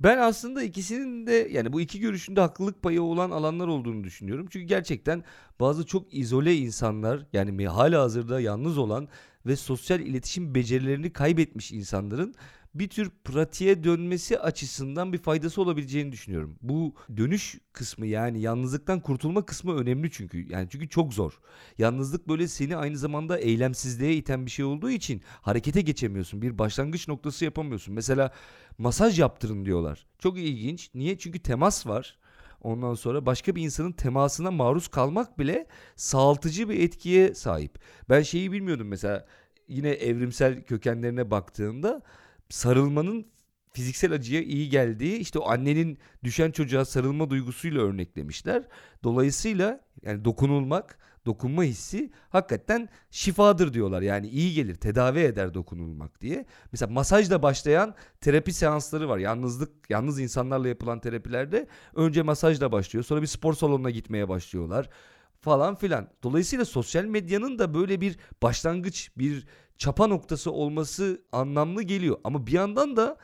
Ben 0.00 0.18
aslında 0.18 0.62
ikisinin 0.62 1.26
de 1.26 1.48
yani 1.52 1.72
bu 1.72 1.80
iki 1.80 2.00
görüşünde 2.00 2.40
haklılık 2.40 2.82
payı 2.82 3.02
olan 3.02 3.30
alanlar 3.30 3.68
olduğunu 3.68 4.04
düşünüyorum. 4.04 4.46
Çünkü 4.50 4.66
gerçekten 4.66 5.24
bazı 5.60 5.86
çok 5.86 6.14
izole 6.14 6.56
insanlar 6.56 7.26
yani 7.32 7.68
hala 7.68 8.02
hazırda 8.02 8.40
yalnız 8.40 8.78
olan 8.78 9.08
ve 9.46 9.56
sosyal 9.56 10.00
iletişim 10.00 10.54
becerilerini 10.54 11.12
kaybetmiş 11.12 11.72
insanların 11.72 12.34
bir 12.78 12.88
tür 12.88 13.10
pratiğe 13.24 13.84
dönmesi 13.84 14.38
açısından 14.38 15.12
bir 15.12 15.18
faydası 15.18 15.62
olabileceğini 15.62 16.12
düşünüyorum. 16.12 16.58
Bu 16.62 16.94
dönüş 17.16 17.58
kısmı 17.72 18.06
yani 18.06 18.40
yalnızlıktan 18.40 19.00
kurtulma 19.00 19.46
kısmı 19.46 19.76
önemli 19.76 20.10
çünkü. 20.10 20.52
Yani 20.52 20.68
çünkü 20.70 20.88
çok 20.88 21.14
zor. 21.14 21.40
Yalnızlık 21.78 22.28
böyle 22.28 22.48
seni 22.48 22.76
aynı 22.76 22.98
zamanda 22.98 23.38
eylemsizliğe 23.38 24.14
iten 24.14 24.46
bir 24.46 24.50
şey 24.50 24.64
olduğu 24.64 24.90
için 24.90 25.22
harekete 25.42 25.80
geçemiyorsun. 25.80 26.42
Bir 26.42 26.58
başlangıç 26.58 27.08
noktası 27.08 27.44
yapamıyorsun. 27.44 27.94
Mesela 27.94 28.32
masaj 28.78 29.18
yaptırın 29.20 29.64
diyorlar. 29.64 30.06
Çok 30.18 30.38
ilginç. 30.38 30.90
Niye? 30.94 31.18
Çünkü 31.18 31.38
temas 31.38 31.86
var. 31.86 32.18
Ondan 32.60 32.94
sonra 32.94 33.26
başka 33.26 33.56
bir 33.56 33.62
insanın 33.62 33.92
temasına 33.92 34.50
maruz 34.50 34.88
kalmak 34.88 35.38
bile 35.38 35.66
sağaltıcı 35.96 36.68
bir 36.68 36.80
etkiye 36.80 37.34
sahip. 37.34 37.78
Ben 38.08 38.22
şeyi 38.22 38.52
bilmiyordum 38.52 38.88
mesela 38.88 39.26
yine 39.68 39.90
evrimsel 39.90 40.62
kökenlerine 40.62 41.30
baktığımda 41.30 42.02
sarılmanın 42.48 43.26
fiziksel 43.72 44.12
acıya 44.12 44.42
iyi 44.42 44.68
geldiği 44.68 45.16
işte 45.16 45.38
o 45.38 45.48
annenin 45.50 45.98
düşen 46.24 46.50
çocuğa 46.50 46.84
sarılma 46.84 47.30
duygusuyla 47.30 47.82
örneklemişler. 47.82 48.62
Dolayısıyla 49.04 49.80
yani 50.02 50.24
dokunulmak, 50.24 50.98
dokunma 51.26 51.62
hissi 51.62 52.10
hakikaten 52.28 52.88
şifadır 53.10 53.72
diyorlar. 53.72 54.02
Yani 54.02 54.28
iyi 54.28 54.54
gelir, 54.54 54.74
tedavi 54.74 55.18
eder 55.18 55.54
dokunulmak 55.54 56.20
diye. 56.20 56.46
Mesela 56.72 56.92
masajla 56.92 57.42
başlayan 57.42 57.94
terapi 58.20 58.52
seansları 58.52 59.08
var. 59.08 59.18
Yalnızlık, 59.18 59.90
yalnız 59.90 60.20
insanlarla 60.20 60.68
yapılan 60.68 61.00
terapilerde 61.00 61.66
önce 61.94 62.22
masajla 62.22 62.72
başlıyor. 62.72 63.04
Sonra 63.04 63.22
bir 63.22 63.26
spor 63.26 63.54
salonuna 63.54 63.90
gitmeye 63.90 64.28
başlıyorlar 64.28 64.90
falan 65.40 65.74
filan. 65.74 66.10
Dolayısıyla 66.22 66.64
sosyal 66.64 67.04
medyanın 67.04 67.58
da 67.58 67.74
böyle 67.74 68.00
bir 68.00 68.16
başlangıç, 68.42 69.10
bir 69.18 69.46
çapa 69.78 70.06
noktası 70.06 70.52
olması 70.52 71.22
anlamlı 71.32 71.82
geliyor. 71.82 72.18
Ama 72.24 72.46
bir 72.46 72.52
yandan 72.52 72.96
da 72.96 73.16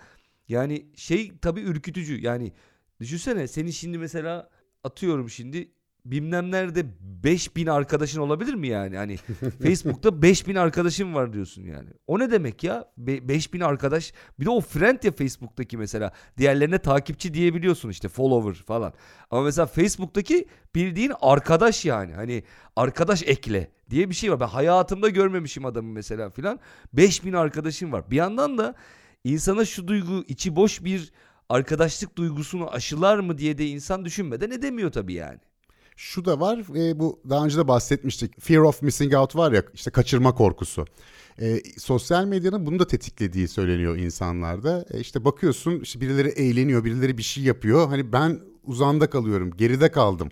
yani 0.48 0.86
şey 0.96 1.38
tabii 1.38 1.60
ürkütücü. 1.60 2.20
Yani 2.20 2.52
düşünsene 3.00 3.48
senin 3.48 3.70
şimdi 3.70 3.98
mesela 3.98 4.50
atıyorum 4.84 5.30
şimdi 5.30 5.72
bilmem 6.04 6.50
nerede 6.50 6.86
5000 7.00 7.66
arkadaşın 7.66 8.20
olabilir 8.20 8.54
mi 8.54 8.68
yani? 8.68 8.96
Hani 8.96 9.16
Facebook'ta 9.62 10.22
5000 10.22 10.54
arkadaşım 10.54 11.14
var 11.14 11.32
diyorsun 11.32 11.62
yani. 11.62 11.88
O 12.06 12.18
ne 12.18 12.30
demek 12.30 12.64
ya? 12.64 12.84
Be- 12.96 13.28
5000 13.28 13.60
arkadaş. 13.60 14.12
Bir 14.40 14.44
de 14.44 14.50
o 14.50 14.60
friend 14.60 15.02
ya 15.02 15.12
Facebook'taki 15.12 15.76
mesela. 15.76 16.12
Diğerlerine 16.38 16.78
takipçi 16.78 17.34
diyebiliyorsun 17.34 17.88
işte 17.88 18.08
follower 18.08 18.64
falan. 18.64 18.92
Ama 19.30 19.42
mesela 19.42 19.66
Facebook'taki 19.66 20.46
bildiğin 20.74 21.12
arkadaş 21.20 21.84
yani. 21.84 22.12
Hani 22.14 22.42
arkadaş 22.76 23.22
ekle 23.22 23.70
diye 23.90 24.10
bir 24.10 24.14
şey 24.14 24.32
var. 24.32 24.40
Ben 24.40 24.46
hayatımda 24.46 25.08
görmemişim 25.08 25.64
adamı 25.64 25.92
mesela 25.92 26.30
filan. 26.30 26.60
5000 26.92 27.32
arkadaşım 27.32 27.92
var. 27.92 28.10
Bir 28.10 28.16
yandan 28.16 28.58
da 28.58 28.74
insana 29.24 29.64
şu 29.64 29.88
duygu 29.88 30.24
içi 30.28 30.56
boş 30.56 30.84
bir 30.84 31.12
arkadaşlık 31.48 32.16
duygusunu 32.16 32.70
aşılar 32.70 33.18
mı 33.18 33.38
diye 33.38 33.58
de 33.58 33.66
insan 33.66 34.04
düşünmeden 34.04 34.50
edemiyor 34.50 34.92
tabii 34.92 35.12
yani. 35.14 35.38
Şu 35.96 36.24
da 36.24 36.40
var 36.40 36.58
e, 36.76 36.98
bu 36.98 37.20
daha 37.30 37.44
önce 37.44 37.58
de 37.58 37.68
bahsetmiştik. 37.68 38.40
Fear 38.40 38.60
of 38.60 38.82
missing 38.82 39.14
out 39.14 39.36
var 39.36 39.52
ya 39.52 39.62
işte 39.74 39.90
kaçırma 39.90 40.34
korkusu. 40.34 40.84
E, 41.40 41.60
sosyal 41.78 42.24
medyanın 42.24 42.66
bunu 42.66 42.78
da 42.78 42.86
tetiklediği 42.86 43.48
söyleniyor 43.48 43.96
insanlarda. 43.96 44.84
E, 44.90 45.00
işte 45.00 45.24
bakıyorsun 45.24 45.80
işte 45.80 46.00
birileri 46.00 46.28
eğleniyor, 46.28 46.84
birileri 46.84 47.18
bir 47.18 47.22
şey 47.22 47.44
yapıyor. 47.44 47.88
Hani 47.88 48.12
ben 48.12 48.40
uzanda 48.64 49.10
kalıyorum, 49.10 49.50
geride 49.56 49.90
kaldım, 49.90 50.28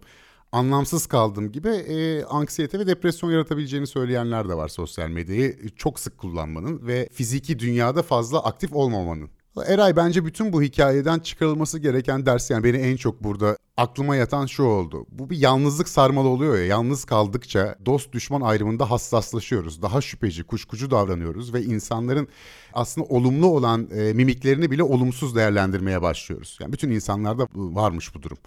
anlamsız 0.52 1.06
kaldım 1.06 1.52
gibi 1.52 1.68
e, 1.68 2.24
anksiyete 2.24 2.78
ve 2.78 2.86
depresyon 2.86 3.30
yaratabileceğini 3.30 3.86
söyleyenler 3.86 4.48
de 4.48 4.54
var 4.54 4.68
sosyal 4.68 5.08
medyayı 5.08 5.68
çok 5.76 6.00
sık 6.00 6.18
kullanmanın 6.18 6.86
ve 6.86 7.08
fiziki 7.12 7.58
dünyada 7.58 8.02
fazla 8.02 8.44
aktif 8.44 8.72
olmamanın. 8.72 9.30
Eray 9.66 9.96
bence 9.96 10.24
bütün 10.24 10.52
bu 10.52 10.62
hikayeden 10.62 11.18
çıkarılması 11.18 11.78
gereken 11.78 12.26
ders 12.26 12.50
yani 12.50 12.64
beni 12.64 12.76
en 12.76 12.96
çok 12.96 13.24
burada 13.24 13.56
aklıma 13.81 14.16
yatan 14.16 14.47
şu 14.47 14.62
oldu. 14.62 15.07
Bu 15.11 15.31
bir 15.31 15.37
yalnızlık 15.37 15.89
sarmalı 15.89 16.28
oluyor 16.28 16.59
ya. 16.59 16.64
Yalnız 16.64 17.05
kaldıkça 17.05 17.76
dost 17.87 18.12
düşman 18.12 18.41
ayrımında 18.41 18.91
hassaslaşıyoruz. 18.91 19.83
Daha 19.83 20.01
şüpheci, 20.01 20.45
kuşkucu 20.45 20.91
davranıyoruz 20.91 21.55
ve 21.55 21.62
insanların 21.62 22.28
aslında 22.72 23.07
olumlu 23.07 23.47
olan 23.47 23.89
e, 23.95 24.12
mimiklerini 24.12 24.70
bile 24.70 24.83
olumsuz 24.83 25.37
değerlendirmeye 25.37 26.03
başlıyoruz. 26.03 26.59
Yani 26.61 26.72
bütün 26.72 26.91
insanlarda 26.91 27.47
varmış 27.55 28.14
bu 28.14 28.22
durum. 28.22 28.39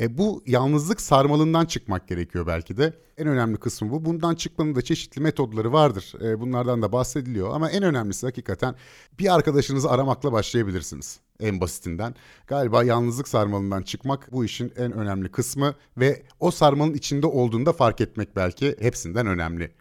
E, 0.00 0.18
bu 0.18 0.42
yalnızlık 0.46 1.00
sarmalından 1.00 1.66
çıkmak 1.66 2.08
gerekiyor 2.08 2.46
belki 2.46 2.76
de. 2.76 2.92
En 3.18 3.26
önemli 3.26 3.56
kısmı 3.56 3.90
bu. 3.90 4.04
Bundan 4.04 4.34
çıkmanın 4.34 4.74
da 4.74 4.82
çeşitli 4.82 5.20
metodları 5.20 5.72
vardır. 5.72 6.14
E, 6.24 6.40
bunlardan 6.40 6.82
da 6.82 6.92
bahsediliyor 6.92 7.54
ama 7.54 7.70
en 7.70 7.82
önemlisi 7.82 8.26
hakikaten 8.26 8.74
bir 9.18 9.34
arkadaşınızı 9.34 9.90
aramakla 9.90 10.32
başlayabilirsiniz 10.32 11.20
en 11.42 11.60
basitinden. 11.60 12.14
Galiba 12.46 12.84
yalnızlık 12.84 13.28
sarmalından 13.28 13.82
çıkmak 13.82 14.32
bu 14.32 14.44
işin 14.44 14.72
en 14.76 14.92
önemli 14.92 15.30
kısmı 15.30 15.74
ve 15.96 16.22
o 16.40 16.50
sarmalın 16.50 16.94
içinde 16.94 17.26
olduğunda 17.26 17.72
fark 17.72 18.00
etmek 18.00 18.36
belki 18.36 18.76
hepsinden 18.80 19.26
önemli 19.26 19.72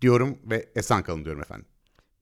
diyorum 0.00 0.38
ve 0.50 0.68
esen 0.76 1.02
kalın 1.02 1.24
diyorum 1.24 1.42
efendim. 1.42 1.66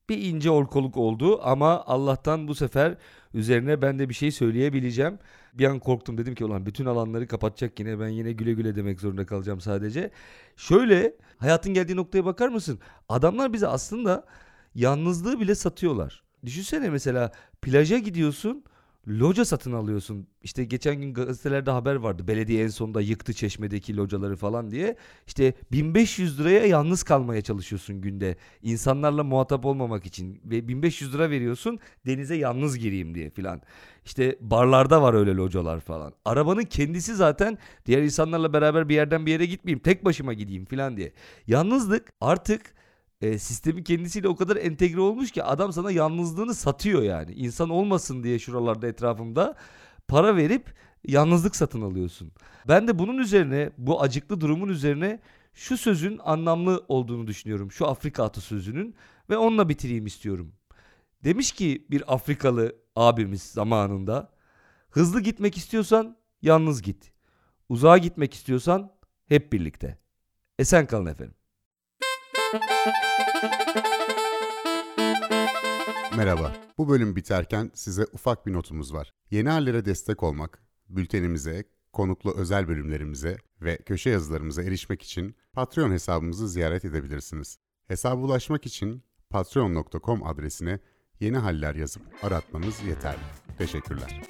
Bir 0.09 0.19
ince 0.19 0.51
orkoluk 0.51 0.97
oldu 0.97 1.41
ama 1.43 1.85
Allah'tan 1.87 2.49
bu 2.49 2.55
sefer 2.55 2.99
üzerine 3.35 3.83
ben 3.83 3.99
de 3.99 4.09
bir 4.09 4.15
şey 4.15 4.31
söyleyebileceğim. 4.31 5.19
Bir 5.55 5.65
an 5.65 5.79
korktum 5.79 6.19
dedim 6.19 6.35
ki 6.35 6.45
ulan 6.45 6.67
bütün 6.67 6.87
alanları 6.87 7.27
kapatacak 7.27 7.81
yine 7.81 8.01
ben 8.01 8.09
yine 8.09 8.33
güle 8.33 8.53
güle 8.53 8.77
demek 8.77 9.01
zorunda 9.01 9.27
kalacağım 9.27 9.61
sadece. 9.61 10.11
Şöyle 10.57 11.17
hayatın 11.39 11.75
geldiği 11.75 11.97
noktaya 11.97 12.25
bakar 12.25 12.49
mısın? 12.49 12.79
Adamlar 13.09 13.53
bize 13.53 13.67
aslında 13.67 14.25
yalnızlığı 14.75 15.41
bile 15.41 15.55
satıyorlar. 15.55 16.23
Düşünsene 16.45 16.91
mesela 16.91 17.33
plaja 17.63 17.99
gidiyorsun 17.99 18.65
loca 19.09 19.45
satın 19.45 19.73
alıyorsun. 19.73 20.27
İşte 20.43 20.65
geçen 20.65 20.97
gün 20.97 21.15
gazetelerde 21.15 21.71
haber 21.71 21.95
vardı. 21.95 22.29
Belediye 22.29 22.65
en 22.65 22.69
sonunda 22.69 23.01
yıktı 23.01 23.33
çeşmedeki 23.33 23.97
locaları 23.97 24.37
falan 24.37 24.71
diye. 24.71 24.97
İşte 25.27 25.55
1500 25.73 26.41
liraya 26.41 26.67
yalnız 26.67 27.03
kalmaya 27.03 27.43
çalışıyorsun 27.43 28.01
günde. 28.01 28.37
İnsanlarla 28.63 29.25
muhatap 29.25 29.65
olmamak 29.65 30.07
için. 30.07 30.41
Ve 30.45 30.69
1500 30.69 31.15
lira 31.15 31.31
veriyorsun 31.31 31.79
denize 32.07 32.37
yalnız 32.37 32.79
gireyim 32.79 33.15
diye 33.15 33.31
filan. 33.31 33.63
İşte 34.05 34.37
barlarda 34.41 35.03
var 35.03 35.15
öyle 35.15 35.35
localar 35.35 35.81
falan. 35.81 36.13
Arabanın 36.25 36.63
kendisi 36.65 37.15
zaten 37.15 37.59
diğer 37.87 38.03
insanlarla 38.03 38.53
beraber 38.53 38.89
bir 38.89 38.95
yerden 38.95 39.27
bir 39.27 39.33
yere 39.33 39.47
gitmeyeyim. 39.47 39.83
Tek 39.83 40.05
başıma 40.05 40.33
gideyim 40.33 40.65
filan 40.65 40.97
diye. 40.97 41.13
Yalnızlık 41.47 42.13
artık 42.21 42.77
e, 43.21 43.39
sistemin 43.39 43.83
kendisiyle 43.83 44.29
o 44.29 44.37
kadar 44.37 44.57
entegre 44.57 45.01
olmuş 45.01 45.31
ki 45.31 45.43
adam 45.43 45.73
sana 45.73 45.91
yalnızlığını 45.91 46.55
satıyor 46.55 47.03
yani. 47.03 47.33
İnsan 47.33 47.71
olmasın 47.71 48.23
diye 48.23 48.39
şuralarda 48.39 48.87
etrafımda 48.87 49.55
para 50.09 50.37
verip 50.37 50.75
yalnızlık 51.05 51.57
satın 51.57 51.81
alıyorsun. 51.81 52.33
Ben 52.69 52.89
de 52.89 52.99
bunun 52.99 53.19
üzerine 53.19 53.71
bu 53.79 54.03
acıklı 54.03 54.41
durumun 54.41 54.69
üzerine 54.69 55.21
şu 55.55 55.77
sözün 55.77 56.21
anlamlı 56.25 56.85
olduğunu 56.89 57.27
düşünüyorum. 57.27 57.73
Şu 57.73 57.87
Afrika 57.87 58.25
atasözünün 58.25 58.95
ve 59.31 59.37
onunla 59.37 59.69
bitireyim 59.69 60.07
istiyorum. 60.07 60.53
Demiş 61.25 61.53
ki 61.53 61.87
bir 61.91 62.15
Afrikalı 62.15 62.77
abimiz 62.97 63.43
zamanında 63.43 64.31
hızlı 64.91 65.21
gitmek 65.21 65.57
istiyorsan 65.57 66.17
yalnız 66.43 66.83
git. 66.83 67.13
Uzağa 67.69 67.99
gitmek 67.99 68.35
istiyorsan 68.35 68.93
hep 69.27 69.53
birlikte. 69.53 69.99
Esen 70.59 70.87
kalın 70.87 71.07
efendim. 71.07 71.35
Merhaba. 76.17 76.53
Bu 76.79 76.89
bölüm 76.89 77.17
biterken 77.17 77.71
size 77.75 78.07
ufak 78.13 78.47
bir 78.47 78.53
notumuz 78.53 78.95
var. 78.95 79.15
Yeni 79.31 79.49
hallere 79.49 79.85
destek 79.85 80.23
olmak, 80.23 80.63
bültenimize, 80.89 81.65
konuklu 81.93 82.35
özel 82.37 82.69
bölümlerimize 82.69 83.37
ve 83.63 83.77
köşe 83.77 84.11
yazılarımıza 84.11 84.63
erişmek 84.63 85.03
için 85.03 85.37
Patreon 85.53 85.91
hesabımızı 85.91 86.49
ziyaret 86.49 86.85
edebilirsiniz. 86.85 87.59
Hesaba 87.89 88.21
ulaşmak 88.21 88.67
için 88.67 89.03
patreon.com 89.31 90.27
adresine 90.27 90.79
yeni 91.21 91.37
haller 91.37 91.75
yazıp 91.75 92.03
aratmanız 92.23 92.83
yeterli. 92.83 93.19
Teşekkürler. 93.59 94.23